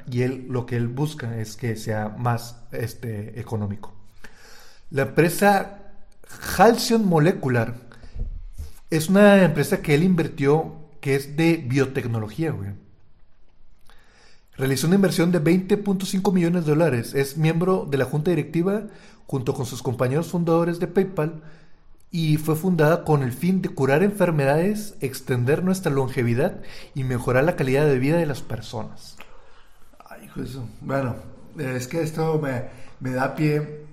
y 0.09 0.22
él 0.24 0.47
lo 0.49 0.65
que 0.65 0.78
él 0.78 0.88
busca 0.88 1.38
es 1.38 1.55
que 1.55 1.76
sea 1.76 2.09
más 2.09 2.63
este, 2.72 3.39
económico. 3.39 3.93
La 4.89 5.03
empresa 5.03 5.80
Halcyon 6.57 7.05
Molecular 7.05 7.76
es 8.89 9.09
una 9.09 9.43
empresa 9.43 9.82
que 9.82 9.93
él 9.93 10.03
invirtió 10.03 10.89
que 11.01 11.15
es 11.15 11.36
de 11.36 11.57
biotecnología, 11.57 12.51
güey. 12.51 12.72
Realizó 14.58 14.88
una 14.88 14.95
inversión 14.95 15.32
de 15.32 15.43
20.5 15.43 16.34
millones 16.34 16.66
de 16.66 16.72
dólares. 16.72 17.14
Es 17.14 17.38
miembro 17.38 17.86
de 17.89 17.97
la 17.97 18.05
junta 18.05 18.32
directiva 18.32 18.84
junto 19.28 19.53
con 19.53 19.66
sus 19.68 19.84
compañeros 19.84 20.30
fundadores 20.30 20.80
de 20.80 20.88
PayPal 20.88 21.43
y 22.10 22.38
fue 22.38 22.55
fundada 22.55 23.03
con 23.03 23.22
el 23.22 23.34
fin 23.34 23.62
de 23.62 23.70
curar 23.70 24.01
enfermedades, 24.01 24.95
extender 25.01 25.64
nuestra 25.64 25.91
longevidad 25.91 26.62
y 26.95 27.03
mejorar 27.03 27.43
la 27.43 27.55
calidad 27.55 27.86
de 27.86 27.99
vida 27.99 28.18
de 28.18 28.26
las 28.26 28.41
personas. 28.41 29.18
Ay, 30.10 30.26
hijo 30.26 30.39
de 30.39 30.47
eso. 30.47 30.68
Bueno, 30.82 31.16
es 31.58 31.88
que 31.88 32.01
esto 32.01 32.39
me, 32.41 32.64
me 32.99 33.12
da 33.12 33.36
pie. 33.36 33.86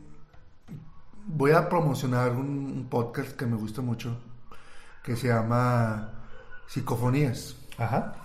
Voy 1.27 1.51
a 1.51 1.69
promocionar 1.69 2.33
un, 2.33 2.73
un 2.75 2.87
podcast 2.89 3.33
que 3.33 3.45
me 3.45 3.57
gusta 3.57 3.83
mucho, 3.83 4.17
que 5.03 5.17
se 5.17 5.29
llama 5.29 6.11
Psicofonías. 6.69 7.57
Ajá. 7.77 8.24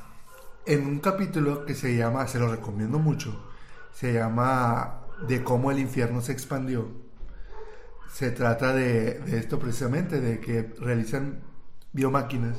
En 0.70 0.86
un 0.86 1.00
capítulo 1.00 1.66
que 1.66 1.74
se 1.76 1.96
llama, 1.96 2.28
se 2.28 2.40
lo 2.40 2.48
recomiendo 2.50 3.00
mucho, 3.00 3.44
se 3.92 4.14
llama 4.14 5.02
De 5.28 5.44
cómo 5.44 5.72
el 5.72 5.80
infierno 5.80 6.22
se 6.22 6.32
expandió. 6.32 6.88
Se 8.14 8.32
trata 8.32 8.74
de, 8.74 9.20
de 9.20 9.38
esto 9.38 9.60
precisamente, 9.60 10.22
de 10.22 10.40
que 10.40 10.74
realizan 10.80 11.40
biomáquinas 11.94 12.58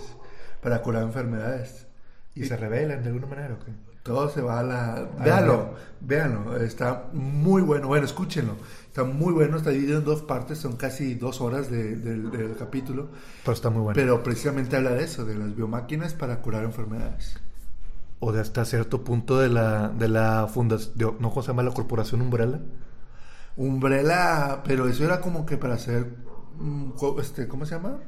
para 0.62 0.82
curar 0.82 1.04
enfermedades. 1.04 1.86
¿Y, 2.34 2.44
se 2.44 2.56
revelan 2.56 3.02
de 3.02 3.08
alguna 3.11 3.26
manera 3.26 3.54
o 3.54 3.64
qué? 3.64 3.72
Todo 4.02 4.28
se 4.30 4.40
va 4.40 4.61
a 4.61 4.62
la... 4.62 5.08
Véanlo, 5.22 5.74
véanlo, 6.00 6.56
está 6.56 7.11
muy 7.12 7.61
bueno. 7.62 7.86
Bueno, 7.88 8.06
escúchenlo. 8.06 8.56
Está 8.86 9.04
muy 9.04 9.32
bueno, 9.32 9.56
está 9.58 9.70
dividido 9.70 9.98
en 9.98 10.04
dos 10.04 10.22
partes, 10.22 10.58
son 10.58 10.76
casi 10.76 11.14
dos 11.14 11.40
horas 11.40 11.70
de- 11.70 11.96
del- 11.96 12.30
del 12.30 12.56
capítulo. 12.56 13.11
Pero 13.44 13.52
está 13.54 13.68
muy 13.70 13.82
bueno. 13.82 13.94
Pero 13.94 14.22
precisamente 14.22 14.76
habla 14.76 14.90
de 14.92 15.04
eso, 15.04 15.24
de 15.24 15.34
las 15.36 15.54
biomáquinas 15.54 16.14
para 16.14 16.40
curar 16.40 16.64
enfermedades. 16.64 17.38
O 18.21 18.33
de 18.33 18.41
hasta 18.41 18.64
cierto 18.64 19.03
punto 19.03 19.39
de 19.39 19.49
la, 19.49 19.89
de 19.89 20.09
la 20.09 20.47
fundación, 20.47 21.16
¿no 21.21 21.31
cómo 21.31 21.43
se 21.43 21.49
llama 21.49 21.62
la 21.62 21.73
corporación 21.73 22.21
Umbrella? 22.23 22.61
Umbrella, 23.57 24.62
pero 24.64 24.89
eso 24.89 25.05
era 25.05 25.21
como 25.21 25.45
que 25.45 25.57
para 25.57 25.75
hacer, 25.75 26.07
mm, 26.59 26.91
este, 27.21 27.49
¿cómo 27.49 27.66
se 27.66 27.75
llama? 27.75 27.99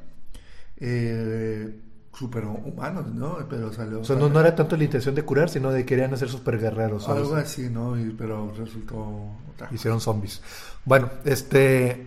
Eh, 0.77 1.81
superhumanos, 2.15 3.07
¿no? 3.15 3.39
Pero 3.49 3.73
salió... 3.73 4.01
O 4.01 4.05
sea, 4.05 4.17
no, 4.17 4.29
no 4.29 4.41
era 4.41 4.55
tanto 4.55 4.77
la 4.77 4.85
intención 4.85 5.15
de 5.15 5.25
curar, 5.25 5.49
sino 5.49 5.71
de 5.71 5.85
querían 5.87 6.13
hacer 6.13 6.29
super 6.29 6.59
guerreros. 6.59 7.05
¿sabes? 7.05 7.23
Algo 7.23 7.37
así, 7.37 7.69
¿no? 7.71 7.99
Y- 7.99 8.11
pero 8.11 8.53
resultó. 8.57 9.31
Hicieron 9.71 10.01
zombies. 10.01 10.43
Bueno, 10.85 11.09
este. 11.25 12.07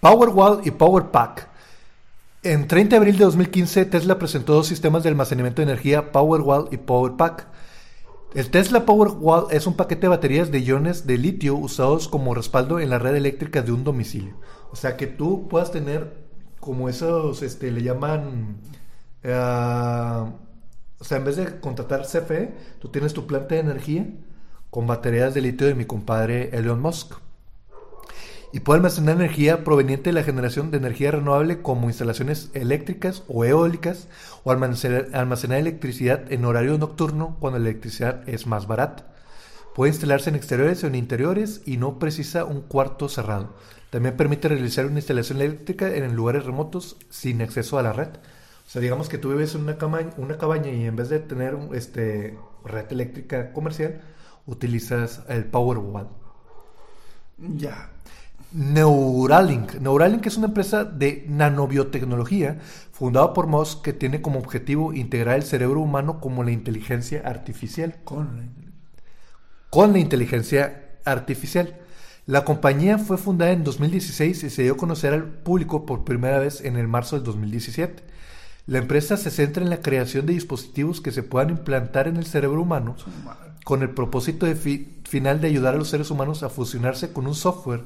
Powerwall 0.00 0.60
y 0.64 0.70
Powerpack. 0.70 1.49
En 2.42 2.68
30 2.68 2.90
de 2.90 2.96
abril 2.96 3.18
de 3.18 3.24
2015, 3.24 3.84
Tesla 3.84 4.18
presentó 4.18 4.54
dos 4.54 4.66
sistemas 4.66 5.02
de 5.02 5.10
almacenamiento 5.10 5.60
de 5.60 5.70
energía, 5.70 6.10
Powerwall 6.10 6.68
y 6.70 6.78
Powerpack. 6.78 7.46
El 8.34 8.50
Tesla 8.50 8.86
Powerwall 8.86 9.48
es 9.50 9.66
un 9.66 9.74
paquete 9.74 10.02
de 10.02 10.08
baterías 10.08 10.50
de 10.50 10.62
iones 10.62 11.06
de 11.06 11.18
litio 11.18 11.54
usados 11.56 12.08
como 12.08 12.34
respaldo 12.34 12.80
en 12.80 12.88
la 12.88 12.98
red 12.98 13.14
eléctrica 13.14 13.60
de 13.60 13.72
un 13.72 13.84
domicilio. 13.84 14.36
O 14.72 14.76
sea, 14.76 14.96
que 14.96 15.06
tú 15.06 15.48
puedas 15.48 15.70
tener 15.70 16.14
como 16.60 16.88
esos, 16.88 17.42
este, 17.42 17.70
le 17.70 17.82
llaman... 17.82 18.56
eh, 19.22 19.34
o 20.98 21.04
sea, 21.04 21.18
en 21.18 21.24
vez 21.24 21.36
de 21.36 21.60
contratar 21.60 22.06
CFE, 22.06 22.54
tú 22.78 22.88
tienes 22.88 23.12
tu 23.12 23.26
planta 23.26 23.54
de 23.54 23.60
energía 23.60 24.06
con 24.70 24.86
baterías 24.86 25.34
de 25.34 25.42
litio 25.42 25.66
de 25.66 25.74
mi 25.74 25.84
compadre 25.84 26.48
Elon 26.56 26.80
Musk. 26.80 27.14
Y 28.52 28.60
puede 28.60 28.78
almacenar 28.78 29.14
energía 29.14 29.62
proveniente 29.62 30.10
de 30.10 30.14
la 30.14 30.24
generación 30.24 30.70
de 30.72 30.78
energía 30.78 31.12
renovable 31.12 31.62
como 31.62 31.86
instalaciones 31.88 32.50
eléctricas 32.52 33.22
o 33.28 33.44
eólicas 33.44 34.08
o 34.42 34.50
almacenar, 34.50 35.06
almacenar 35.12 35.58
electricidad 35.58 36.32
en 36.32 36.44
horario 36.44 36.76
nocturno 36.76 37.36
cuando 37.38 37.60
la 37.60 37.68
electricidad 37.68 38.28
es 38.28 38.48
más 38.48 38.66
barata. 38.66 39.06
Puede 39.74 39.92
instalarse 39.92 40.30
en 40.30 40.36
exteriores 40.36 40.82
o 40.82 40.88
en 40.88 40.96
interiores 40.96 41.62
y 41.64 41.76
no 41.76 42.00
precisa 42.00 42.44
un 42.44 42.62
cuarto 42.62 43.08
cerrado. 43.08 43.54
También 43.90 44.16
permite 44.16 44.48
realizar 44.48 44.86
una 44.86 44.98
instalación 44.98 45.40
eléctrica 45.40 45.88
en 45.94 46.14
lugares 46.16 46.44
remotos 46.44 46.96
sin 47.08 47.42
acceso 47.42 47.78
a 47.78 47.82
la 47.82 47.92
red. 47.92 48.08
O 48.08 48.70
sea, 48.70 48.82
digamos 48.82 49.08
que 49.08 49.18
tú 49.18 49.30
vives 49.30 49.54
en 49.54 49.62
una, 49.62 49.78
cama- 49.78 50.10
una 50.16 50.38
cabaña 50.38 50.70
y 50.72 50.84
en 50.86 50.96
vez 50.96 51.08
de 51.08 51.20
tener 51.20 51.56
este, 51.72 52.36
red 52.64 52.86
eléctrica 52.90 53.52
comercial, 53.52 54.00
utilizas 54.46 55.22
el 55.28 55.44
Powerwall. 55.44 56.08
Ya. 57.38 57.90
Neuralink. 58.52 59.74
Neuralink 59.76 60.26
es 60.26 60.36
una 60.36 60.48
empresa 60.48 60.84
de 60.84 61.24
nanobiotecnología 61.28 62.58
fundada 62.92 63.32
por 63.32 63.46
Musk 63.46 63.82
que 63.82 63.92
tiene 63.92 64.20
como 64.22 64.38
objetivo 64.40 64.92
integrar 64.92 65.36
el 65.36 65.42
cerebro 65.44 65.80
humano 65.80 66.20
como 66.20 66.42
la 66.42 66.50
inteligencia 66.50 67.22
artificial. 67.24 67.96
Con 68.04 68.50
Con 69.70 69.92
la 69.92 70.00
inteligencia 70.00 70.90
artificial. 71.04 71.76
La 72.26 72.44
compañía 72.44 72.98
fue 72.98 73.18
fundada 73.18 73.52
en 73.52 73.64
2016 73.64 74.44
y 74.44 74.50
se 74.50 74.62
dio 74.64 74.74
a 74.74 74.76
conocer 74.76 75.12
al 75.14 75.24
público 75.24 75.86
por 75.86 76.04
primera 76.04 76.38
vez 76.38 76.60
en 76.60 76.76
el 76.76 76.88
marzo 76.88 77.16
del 77.16 77.24
2017. 77.24 78.02
La 78.66 78.78
empresa 78.78 79.16
se 79.16 79.30
centra 79.30 79.62
en 79.62 79.70
la 79.70 79.80
creación 79.80 80.26
de 80.26 80.34
dispositivos 80.34 81.00
que 81.00 81.12
se 81.12 81.22
puedan 81.22 81.50
implantar 81.50 82.08
en 82.08 82.16
el 82.16 82.26
cerebro 82.26 82.62
humano 82.62 82.96
con 83.64 83.82
el 83.82 83.90
propósito 83.90 84.46
de 84.46 84.54
fi- 84.54 84.96
final 85.08 85.40
de 85.40 85.48
ayudar 85.48 85.74
a 85.74 85.78
los 85.78 85.88
seres 85.88 86.10
humanos 86.10 86.42
a 86.42 86.50
fusionarse 86.50 87.12
con 87.12 87.26
un 87.26 87.34
software 87.34 87.82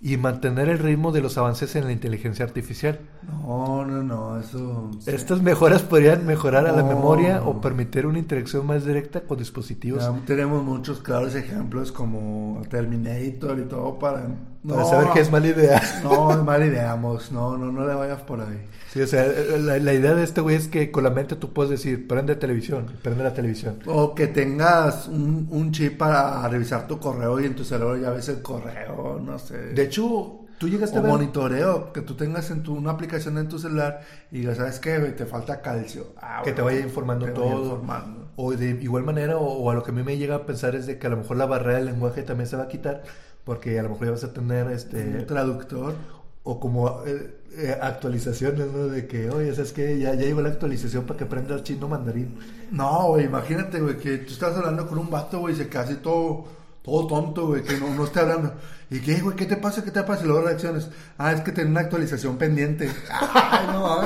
y 0.00 0.16
mantener 0.18 0.68
el 0.68 0.78
ritmo 0.78 1.10
de 1.12 1.20
los 1.22 1.38
avances 1.38 1.74
en 1.76 1.84
la 1.86 1.92
inteligencia 1.92 2.44
artificial. 2.44 3.00
No, 3.22 3.84
no, 3.84 4.02
no, 4.02 4.38
eso... 4.38 4.90
Estas 5.06 5.42
mejoras 5.42 5.82
podrían 5.82 6.26
mejorar 6.26 6.66
a 6.66 6.72
la 6.72 6.82
No. 6.82 6.88
memoria 6.88 7.42
o 7.42 7.60
permitir 7.60 8.06
una 8.06 8.18
interacción 8.18 8.66
más 8.66 8.84
directa 8.84 9.22
con 9.22 9.38
dispositivos 9.38 10.02
Ya 10.02 10.12
tenemos 10.26 10.62
muchos 10.64 11.00
claros 11.00 11.34
ejemplos 11.34 11.92
como 11.92 12.62
Terminator 12.68 13.58
y 13.58 13.62
todo 13.64 13.98
para... 13.98 14.28
para 14.68 14.84
saber 14.84 15.08
que 15.12 15.20
es 15.20 15.30
mala 15.30 15.46
idea. 15.48 15.80
No, 16.02 16.30
es 16.32 16.42
mala 16.42 16.66
idea, 16.66 16.96
Mox. 16.96 17.32
No, 17.32 17.56
no, 17.56 17.72
no 17.72 17.86
le 17.86 17.94
vayas 17.94 18.20
por 18.22 18.40
ahí. 18.40 18.66
Sí, 18.92 19.02
o 19.02 19.06
sea, 19.06 19.26
la, 19.58 19.78
la 19.78 19.92
idea 19.92 20.14
de 20.14 20.24
este 20.24 20.40
güey 20.40 20.56
es 20.56 20.68
que 20.68 20.90
con 20.90 21.04
la 21.04 21.10
mente 21.10 21.36
tú 21.36 21.52
puedes 21.52 21.70
decir, 21.70 22.06
prende 22.08 22.36
televisión, 22.36 22.86
prende 23.02 23.24
la 23.24 23.34
televisión. 23.34 23.78
O 23.86 24.14
que 24.14 24.26
tengas 24.28 25.08
un, 25.08 25.48
un 25.50 25.72
chip 25.72 25.98
para 25.98 26.46
revisar 26.48 26.86
tu 26.86 26.98
correo 26.98 27.38
y 27.40 27.46
en 27.46 27.54
tu 27.54 27.64
cerebro 27.64 27.96
ya 27.96 28.10
ves 28.10 28.28
el 28.28 28.42
correo, 28.42 29.20
no 29.22 29.38
sé. 29.38 29.58
De 29.58 29.82
hecho, 29.82 30.46
tú 30.58 30.68
llegaste 30.68 30.96
o 30.96 31.00
a 31.00 31.02
ver... 31.02 31.12
monitoreo, 31.12 31.92
que 31.92 32.00
tú 32.00 32.14
tengas 32.14 32.50
en 32.50 32.62
tu, 32.62 32.74
una 32.74 32.92
aplicación 32.92 33.36
en 33.38 33.48
tu 33.48 33.58
celular 33.58 34.00
y 34.30 34.42
ya 34.42 34.54
sabes 34.54 34.78
que 34.78 34.98
te 34.98 35.26
falta 35.26 35.60
calcio. 35.60 36.14
Ah, 36.20 36.40
que 36.44 36.52
te 36.52 36.62
vaya 36.62 36.80
informando 36.80 37.26
te 37.26 37.32
vaya 37.32 37.42
todo. 37.42 37.62
informando. 37.64 38.30
O 38.36 38.52
de 38.52 38.70
igual 38.70 39.04
manera, 39.04 39.36
o, 39.36 39.44
o 39.46 39.70
a 39.70 39.74
lo 39.74 39.82
que 39.82 39.90
a 39.90 39.94
mí 39.94 40.02
me 40.02 40.16
llega 40.16 40.36
a 40.36 40.46
pensar 40.46 40.74
es 40.74 40.86
de 40.86 40.98
que 40.98 41.06
a 41.06 41.10
lo 41.10 41.18
mejor 41.18 41.36
la 41.36 41.46
barrera 41.46 41.78
del 41.78 41.86
lenguaje 41.86 42.22
también 42.22 42.48
se 42.48 42.56
va 42.56 42.64
a 42.64 42.68
quitar, 42.68 43.02
porque 43.46 43.78
a 43.78 43.82
lo 43.84 43.88
mejor 43.90 44.04
ya 44.08 44.10
vas 44.12 44.24
a 44.24 44.32
tener 44.34 44.70
este 44.70 45.02
Un 45.20 45.26
traductor. 45.26 45.94
o 46.42 46.60
como 46.60 47.02
eh, 47.06 47.34
eh, 47.56 47.78
actualizaciones, 47.80 48.66
¿no? 48.70 48.88
De 48.88 49.06
que, 49.06 49.30
oye, 49.30 49.54
¿sabes 49.54 49.72
qué? 49.72 49.98
Ya, 49.98 50.12
ya 50.14 50.22
llegó 50.26 50.42
la 50.42 50.50
actualización 50.50 51.04
para 51.04 51.16
que 51.16 51.24
aprendas 51.24 51.62
chino 51.62 51.88
mandarín. 51.88 52.36
No, 52.70 53.06
güey, 53.08 53.24
imagínate, 53.24 53.80
güey, 53.80 53.96
que 53.96 54.18
tú 54.18 54.32
estás 54.34 54.54
hablando 54.56 54.86
con 54.86 54.98
un 54.98 55.08
vato, 55.08 55.38
güey, 55.40 55.54
y 55.54 55.56
se 55.56 55.78
así 55.78 55.94
todo, 56.02 56.44
todo 56.82 57.06
tonto, 57.06 57.46
güey, 57.46 57.62
que 57.62 57.78
no, 57.78 57.94
no 57.94 58.04
esté 58.04 58.20
hablando. 58.20 58.52
¿Y 58.90 59.00
qué, 59.00 59.20
güey? 59.20 59.34
¿Qué 59.36 59.46
te 59.46 59.56
pasa? 59.56 59.82
¿Qué 59.82 59.90
te 59.90 60.02
pasa? 60.02 60.22
Y 60.24 60.26
luego 60.26 60.42
reacciones. 60.42 60.88
Ah, 61.18 61.32
es 61.32 61.40
que 61.40 61.50
tengo 61.52 61.70
una 61.70 61.80
actualización 61.80 62.36
pendiente. 62.36 62.90
Ay, 63.10 63.66
no. 63.72 64.00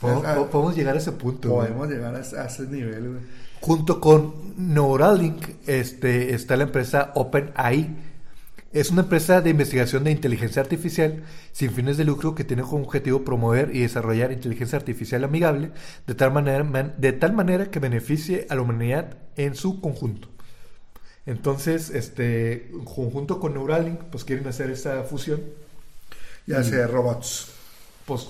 Podemos, 0.00 0.24
Ah, 0.26 0.34
po- 0.36 0.46
podemos 0.48 0.76
llegar 0.76 0.94
a 0.96 0.98
ese 0.98 1.12
punto. 1.12 1.50
güey. 1.50 1.68
Podemos 1.68 1.88
llegar 1.88 2.14
a, 2.14 2.18
a 2.18 2.46
ese 2.46 2.66
nivel, 2.66 3.08
güey. 3.08 3.20
Junto 3.60 4.00
con 4.00 4.34
Neuralink 4.56 5.42
este, 5.66 6.34
está 6.34 6.56
la 6.56 6.64
empresa 6.64 7.12
OpenAI. 7.14 8.11
Es 8.72 8.90
una 8.90 9.02
empresa 9.02 9.42
de 9.42 9.50
investigación 9.50 10.04
de 10.04 10.10
inteligencia 10.12 10.62
artificial 10.62 11.24
sin 11.52 11.70
fines 11.72 11.98
de 11.98 12.04
lucro 12.04 12.34
que 12.34 12.44
tiene 12.44 12.62
como 12.62 12.84
objetivo 12.84 13.22
promover 13.22 13.74
y 13.76 13.80
desarrollar 13.80 14.32
inteligencia 14.32 14.78
artificial 14.78 15.24
amigable 15.24 15.72
de 16.06 16.14
tal 16.14 16.32
manera, 16.32 16.64
man- 16.64 16.94
de 16.96 17.12
tal 17.12 17.34
manera 17.34 17.70
que 17.70 17.80
beneficie 17.80 18.46
a 18.48 18.54
la 18.54 18.62
humanidad 18.62 19.18
en 19.36 19.54
su 19.56 19.80
conjunto. 19.80 20.28
Entonces, 21.26 21.90
este, 21.90 22.68
en 22.72 22.84
conjunto 22.84 23.40
con 23.40 23.54
Neuralink, 23.54 24.00
pues 24.10 24.24
quieren 24.24 24.46
hacer 24.48 24.70
esa 24.70 25.02
fusión. 25.04 25.40
Ya 26.46 26.62
sé, 26.64 26.86
robots. 26.86 27.48
Pues, 28.06 28.28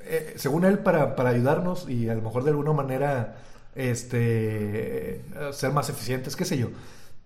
eh, 0.00 0.34
según 0.36 0.64
él, 0.64 0.78
para, 0.80 1.14
para 1.16 1.30
ayudarnos 1.30 1.88
y 1.88 2.08
a 2.08 2.14
lo 2.14 2.22
mejor 2.22 2.44
de 2.44 2.50
alguna 2.50 2.72
manera 2.72 3.36
este, 3.74 5.22
ser 5.52 5.72
más 5.72 5.88
eficientes, 5.90 6.34
qué 6.36 6.44
sé 6.44 6.58
yo. 6.58 6.68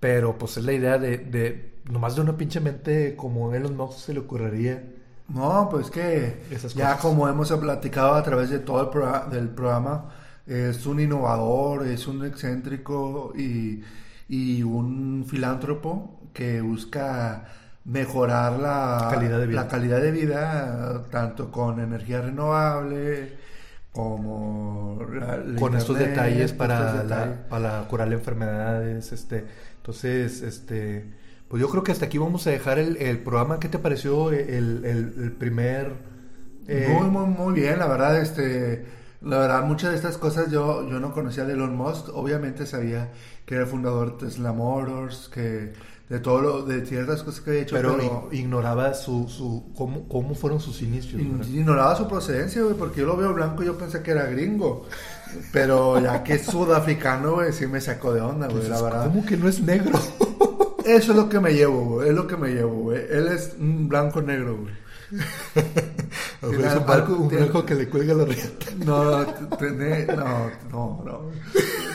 Pero 0.01 0.37
pues 0.39 0.57
es 0.57 0.65
la 0.65 0.73
idea 0.73 0.99
de, 0.99 1.19
de 1.19 1.72
nomás 1.91 2.15
de 2.17 2.21
una 2.23 2.37
pinche 2.37 2.61
mente 2.61 3.15
como 3.17 3.53
Elon 3.55 3.77
Musk 3.77 3.99
se 3.99 4.15
le 4.15 4.21
ocurriría. 4.21 4.83
No, 5.29 5.69
pues 5.71 5.91
que 5.91 6.43
ya 6.75 6.99
como 6.99 7.29
hemos 7.29 7.51
platicado 7.53 8.15
a 8.15 8.23
través 8.23 8.51
de 8.51 8.59
todo 8.59 8.83
el 8.83 8.89
progra- 8.89 9.29
del 9.29 9.49
programa, 9.49 10.11
es 10.47 10.85
un 10.87 11.01
innovador, 11.01 11.87
es 11.87 12.07
un 12.07 12.25
excéntrico 12.27 13.33
y, 13.37 13.83
y 14.29 14.63
un 14.63 15.25
filántropo 15.27 16.21
que 16.33 16.61
busca 16.61 17.45
mejorar 17.85 18.59
la 18.59 19.09
Calidad 19.11 19.39
de 19.39 19.47
vida. 19.47 19.63
la 19.63 19.69
calidad 19.69 20.01
de 20.01 20.11
vida, 20.13 21.03
tanto 21.11 21.51
con 21.51 21.81
energía 21.81 22.21
renovable 22.21 23.37
como 23.93 24.99
la- 25.13 25.43
con 25.59 25.77
estos 25.77 25.99
detalles 25.99 26.53
para, 26.53 26.75
estos 26.91 26.95
la- 27.11 27.17
detalles. 27.27 27.39
para 27.49 27.81
curar 27.89 28.13
enfermedades, 28.13 29.13
este, 29.13 29.45
entonces, 29.77 30.43
este, 30.43 31.22
pues 31.53 31.61
yo 31.61 31.69
creo 31.69 31.83
que 31.83 31.93
hasta 31.93 32.07
aquí 32.07 32.17
vamos 32.17 32.47
a 32.47 32.51
dejar 32.51 32.79
el, 32.79 32.97
el 32.97 33.19
programa. 33.19 33.61
¿Qué 33.61 33.69
te 33.69 33.79
pareció 33.79 34.31
el, 34.33 34.87
el- 34.87 35.15
el 35.23 35.33
primer? 35.33 35.93
eh, 36.67 36.97
Muy, 36.99 37.11
muy, 37.11 37.27
muy 37.27 37.53
bien, 37.61 37.79
la 37.79 37.87
verdad, 37.89 38.19
este, 38.19 38.87
la 39.21 39.39
verdad, 39.39 39.63
muchas 39.65 39.91
de 39.91 39.97
estas 39.97 40.17
cosas 40.17 40.51
yo, 40.51 40.89
yo 40.89 40.99
no 40.99 41.13
conocía 41.13 41.45
de 41.45 41.53
Elon 41.53 41.77
Musk, 41.77 42.09
obviamente 42.15 42.65
sabía 42.65 43.11
que 43.45 43.57
era 43.57 43.65
el 43.65 43.69
fundador 43.71 44.17
de 44.17 44.27
Tesla 44.29 44.55
Motors, 44.55 45.29
que 45.29 45.75
de 46.09 46.21
todo 46.21 46.41
lo, 46.41 46.63
de 46.63 46.87
ciertas 46.87 47.23
cosas 47.23 47.43
que 47.43 47.51
había 47.51 47.63
hecho, 47.65 47.77
pero 47.77 47.97
pero, 47.99 48.31
ig- 48.31 48.39
ignoraba 48.39 48.95
su, 48.95 49.29
su 49.29 49.73
cómo, 49.77 50.09
cómo 50.09 50.35
fueron 50.35 50.59
sus 50.61 50.81
inicios. 50.81 51.21
ignoraba 51.49 51.97
su 51.97 52.09
procedencia, 52.09 52.63
güey, 52.63 52.77
porque 52.77 53.01
yo 53.01 53.07
lo 53.07 53.17
veo 53.19 53.35
blanco 53.35 53.63
y 53.63 53.67
yo 53.67 53.77
pensé 53.77 54.03
que 54.03 54.13
era 54.13 54.25
gringo, 54.27 54.87
pero 55.53 56.01
ya 56.01 56.23
que 56.25 56.35
es 56.35 56.47
sudafricano, 56.47 57.35
güey, 57.35 57.53
sí 57.53 57.67
me 57.67 57.81
sacó 57.81 58.13
de 58.15 58.21
onda, 58.23 58.47
güey, 58.49 58.69
la 58.69 58.77
Entonces, 58.77 58.83
verdad. 58.83 59.05
¿Cómo 59.07 59.27
que 59.27 59.37
no 59.37 59.49
es 59.49 59.61
negro? 59.63 59.99
Eso 60.87 61.13
es 61.13 61.17
lo 61.19 61.29
que 61.29 61.41
me 61.41 61.53
llevo, 61.55 61.85
güey, 61.85 62.09
es 62.11 62.15
lo 62.15 62.27
que 62.27 62.37
me 62.37 62.49
llevo, 62.51 62.75
güey, 62.83 63.01
él 63.11 63.29
es 63.29 63.55
un 63.59 63.89
blanco 63.89 64.21
negro, 64.23 64.59
güey. 64.59 64.75
un 66.43 66.87
barco, 66.87 67.15
un 67.17 67.29
blanco 67.29 67.65
que 67.65 67.75
le 67.75 67.89
cuelga 67.89 68.15
la 68.15 68.25
riata. 68.25 68.67
No, 68.85 69.27
tiene, 69.59 70.07
no, 70.07 70.51
no, 70.71 71.03
no. 71.05 71.21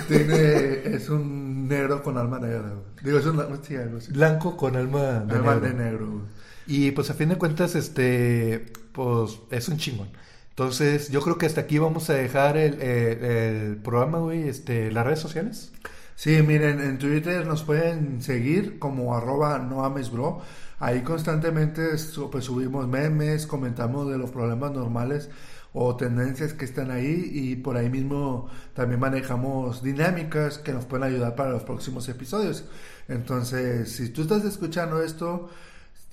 Tiene, 0.07 0.95
es 0.95 1.09
un 1.09 1.67
negro 1.67 2.01
con 2.03 2.17
alma 2.17 2.39
negra. 2.39 2.61
güey. 2.69 2.83
Digo, 3.03 3.17
es 3.19 3.25
un, 3.25 3.59
sí, 3.63 3.75
algo 3.75 3.97
así. 3.97 4.11
Blanco 4.11 4.55
con 4.55 4.75
alma 4.75 5.01
de 5.25 5.35
Alma 5.35 5.55
negro. 5.55 5.59
de 5.67 5.73
negro. 5.73 6.07
güey. 6.11 6.23
Y 6.67 6.91
pues 6.91 7.09
a 7.09 7.13
fin 7.13 7.29
de 7.29 7.37
cuentas, 7.37 7.75
este, 7.75 8.71
pues 8.91 9.39
es 9.51 9.67
un 9.69 9.77
chingón. 9.77 10.09
Entonces, 10.49 11.09
yo 11.09 11.21
creo 11.21 11.37
que 11.37 11.45
hasta 11.45 11.61
aquí 11.61 11.77
vamos 11.77 12.09
a 12.09 12.13
dejar 12.13 12.57
el, 12.57 12.81
el- 12.81 13.23
el 13.25 13.75
programa, 13.77 14.19
güey, 14.19 14.47
este, 14.47 14.91
las 14.91 15.05
redes 15.05 15.19
sociales. 15.19 15.71
Sí, 16.17 16.41
miren, 16.41 16.79
en 16.81 16.97
Twitter 16.97 17.45
nos 17.45 17.61
pueden 17.61 18.23
seguir 18.23 18.79
como 18.79 19.15
arroba 19.15 19.59
noamesbro. 19.59 20.41
Ahí 20.79 21.01
constantemente 21.03 21.89
pues, 22.31 22.43
subimos 22.45 22.87
memes, 22.87 23.45
comentamos 23.45 24.09
de 24.09 24.17
los 24.17 24.31
problemas 24.31 24.71
normales 24.71 25.29
o 25.73 25.95
tendencias 25.95 26.53
que 26.53 26.65
están 26.65 26.89
ahí 26.89 27.29
y 27.31 27.55
por 27.57 27.77
ahí 27.77 27.89
mismo 27.91 28.49
también 28.73 28.99
manejamos 28.99 29.83
dinámicas 29.83 30.57
que 30.57 30.73
nos 30.73 30.85
pueden 30.85 31.03
ayudar 31.03 31.35
para 31.35 31.51
los 31.51 31.61
próximos 31.63 32.09
episodios. 32.09 32.65
Entonces, 33.07 33.91
si 33.91 34.09
tú 34.09 34.23
estás 34.23 34.43
escuchando 34.43 35.03
esto 35.03 35.49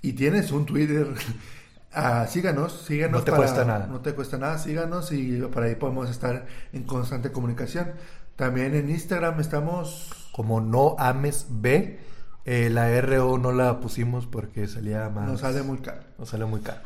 y 0.02 0.12
tienes 0.12 0.52
un 0.52 0.66
Twitter, 0.66 1.09
ah, 1.94 2.26
síganos, 2.28 2.82
síganos. 2.86 3.20
No 3.20 3.24
te 3.24 3.30
para- 3.30 3.42
cuesta 3.42 3.64
nada. 3.64 3.86
No 3.86 4.00
te 4.00 4.12
cuesta 4.12 4.36
nada, 4.36 4.59
síganos 4.59 5.12
y 5.12 5.40
por 5.40 5.62
ahí 5.62 5.76
podemos 5.76 6.11
estar 6.11 6.46
en 6.74 6.82
constante 6.82 7.32
comunicación. 7.32 7.92
También 8.37 8.74
en 8.74 8.91
Instagram 8.91 9.41
estamos 9.41 10.28
Como 10.32 10.61
no 10.61 10.97
ames 10.99 11.47
B, 11.49 12.01
eh, 12.45 12.68
la 12.70 13.01
RO 13.01 13.39
no 13.39 13.53
la 13.53 13.80
pusimos 13.80 14.26
porque 14.26 14.66
salía 14.66 15.09
más. 15.09 15.28
Nos 15.28 15.41
sale 15.41 15.62
muy 15.62 15.78
caro. 15.78 16.03
nos 16.18 16.28
sale 16.28 16.45
muy 16.45 16.61
caro. 16.61 16.80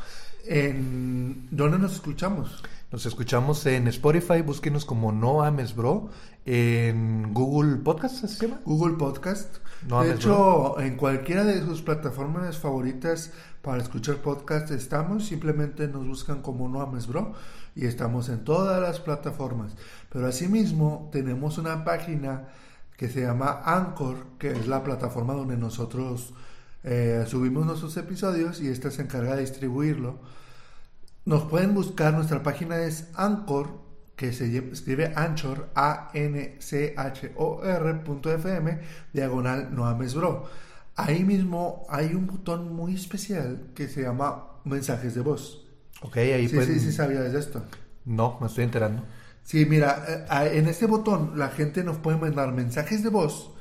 En, 0.46 1.48
¿Dónde 1.50 1.78
nos 1.78 1.94
escuchamos? 1.94 2.62
Nos 2.90 3.04
escuchamos 3.04 3.66
en 3.66 3.86
Spotify, 3.88 4.40
búsquenos 4.40 4.84
como 4.84 5.12
No 5.12 5.42
Ames 5.42 5.74
Bro, 5.74 6.10
en 6.46 7.34
Google 7.34 7.76
Podcast, 7.76 8.24
¿así 8.24 8.36
se 8.36 8.46
llama? 8.46 8.60
Google 8.64 8.96
Podcast. 8.96 9.58
No 9.86 10.02
de 10.02 10.14
hecho, 10.14 10.80
en 10.80 10.96
cualquiera 10.96 11.44
de 11.44 11.60
sus 11.60 11.82
plataformas 11.82 12.58
favoritas 12.58 13.30
para 13.62 13.82
escuchar 13.82 14.16
podcast 14.16 14.70
estamos. 14.70 15.26
Simplemente 15.26 15.88
nos 15.88 16.06
buscan 16.06 16.42
como 16.42 16.68
No 16.68 16.80
Ames 16.80 17.06
Bro 17.06 17.34
y 17.74 17.86
estamos 17.86 18.28
en 18.28 18.44
todas 18.44 18.80
las 18.80 18.98
plataformas. 18.98 19.76
Pero 20.10 20.26
asimismo 20.26 21.08
tenemos 21.12 21.58
una 21.58 21.84
página 21.84 22.48
que 22.96 23.08
se 23.08 23.20
llama 23.20 23.62
Anchor, 23.64 24.16
que 24.38 24.50
es 24.50 24.66
la 24.66 24.82
plataforma 24.82 25.34
donde 25.34 25.56
nosotros 25.56 26.34
eh, 26.82 27.24
subimos 27.28 27.66
nuestros 27.66 27.96
episodios 27.96 28.60
y 28.60 28.68
esta 28.68 28.90
se 28.90 29.02
encarga 29.02 29.36
de 29.36 29.42
distribuirlo. 29.42 30.18
Nos 31.24 31.44
pueden 31.44 31.74
buscar, 31.74 32.14
nuestra 32.14 32.42
página 32.42 32.78
es 32.78 33.08
Anchor, 33.14 33.87
que 34.18 34.32
se 34.34 34.54
escribe 34.72 35.12
Anchor, 35.16 35.70
A-N-C-H-O-R 35.74 37.94
punto 38.04 38.30
FM, 38.32 38.78
diagonal 39.14 39.74
No 39.74 39.86
Ames 39.86 40.14
Bro. 40.14 40.44
Ahí 40.96 41.24
mismo 41.24 41.86
hay 41.88 42.14
un 42.14 42.26
botón 42.26 42.74
muy 42.74 42.94
especial 42.94 43.70
que 43.74 43.88
se 43.88 44.02
llama 44.02 44.44
mensajes 44.64 45.14
de 45.14 45.20
voz. 45.22 45.66
Ok, 46.02 46.16
ahí 46.18 46.48
Sí, 46.48 46.48
pueden... 46.48 46.60
sí, 46.60 46.80
sí, 46.80 46.92
sabías 46.92 47.32
de 47.32 47.38
esto. 47.38 47.62
No, 48.04 48.38
me 48.40 48.46
estoy 48.48 48.64
enterando. 48.64 49.04
Sí, 49.42 49.64
mira, 49.66 50.04
eh, 50.44 50.58
en 50.58 50.68
este 50.68 50.86
botón 50.86 51.32
la 51.38 51.48
gente 51.48 51.82
nos 51.84 51.96
puede 51.98 52.18
mandar 52.18 52.52
mensajes 52.52 53.02
de 53.02 53.08
voz 53.08 53.52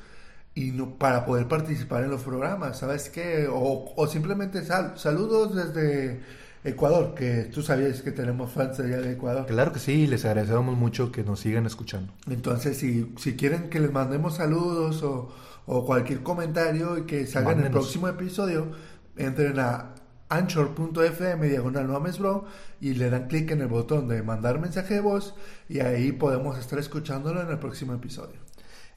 y 0.54 0.72
no, 0.72 0.98
para 0.98 1.24
poder 1.26 1.48
participar 1.48 2.04
en 2.04 2.10
los 2.10 2.22
programas, 2.24 2.78
¿sabes 2.80 3.10
qué? 3.10 3.48
O, 3.50 3.94
o 3.96 4.06
simplemente 4.08 4.64
sal- 4.64 4.98
saludos 4.98 5.54
desde 5.56 6.22
Ecuador, 6.68 7.14
que 7.14 7.44
tú 7.44 7.62
sabías 7.62 8.02
que 8.02 8.12
tenemos 8.12 8.52
fans 8.52 8.80
allá 8.80 9.00
de 9.00 9.12
Ecuador. 9.12 9.46
Claro 9.46 9.72
que 9.72 9.78
sí, 9.78 10.06
les 10.06 10.24
agradecemos 10.24 10.76
mucho 10.76 11.12
que 11.12 11.24
nos 11.24 11.40
sigan 11.40 11.66
escuchando. 11.66 12.12
Entonces, 12.30 12.76
si, 12.78 13.12
si 13.16 13.36
quieren 13.36 13.70
que 13.70 13.80
les 13.80 13.92
mandemos 13.92 14.36
saludos 14.36 15.02
o, 15.02 15.30
o 15.66 15.84
cualquier 15.84 16.22
comentario 16.22 16.98
y 16.98 17.02
que 17.02 17.26
salga 17.26 17.52
en 17.52 17.60
el 17.60 17.70
próximo 17.70 18.08
episodio, 18.08 18.68
entren 19.16 19.58
a 19.58 19.94
anchor.fm 20.30 21.48
diagonal 21.48 21.86
no 21.86 21.96
ames 21.96 22.18
bro 22.18 22.44
y 22.80 22.94
le 22.94 23.10
dan 23.10 23.28
clic 23.28 23.50
en 23.50 23.62
el 23.62 23.68
botón 23.68 24.08
de 24.08 24.22
mandar 24.22 24.60
mensaje 24.60 24.94
de 24.94 25.00
voz 25.00 25.34
y 25.68 25.80
ahí 25.80 26.12
podemos 26.12 26.58
estar 26.58 26.78
escuchándolo 26.78 27.40
en 27.40 27.50
el 27.50 27.58
próximo 27.58 27.94
episodio. 27.94 28.38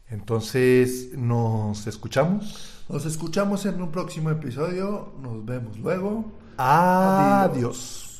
Entonces, 0.10 1.14
nos 1.14 1.88
escuchamos. 1.88 2.84
Nos 2.90 3.06
escuchamos 3.06 3.66
en 3.66 3.82
un 3.82 3.92
próximo 3.92 4.30
episodio, 4.30 5.14
nos 5.22 5.46
vemos 5.46 5.80
luego. 5.80 6.41
Adiós. 6.64 8.11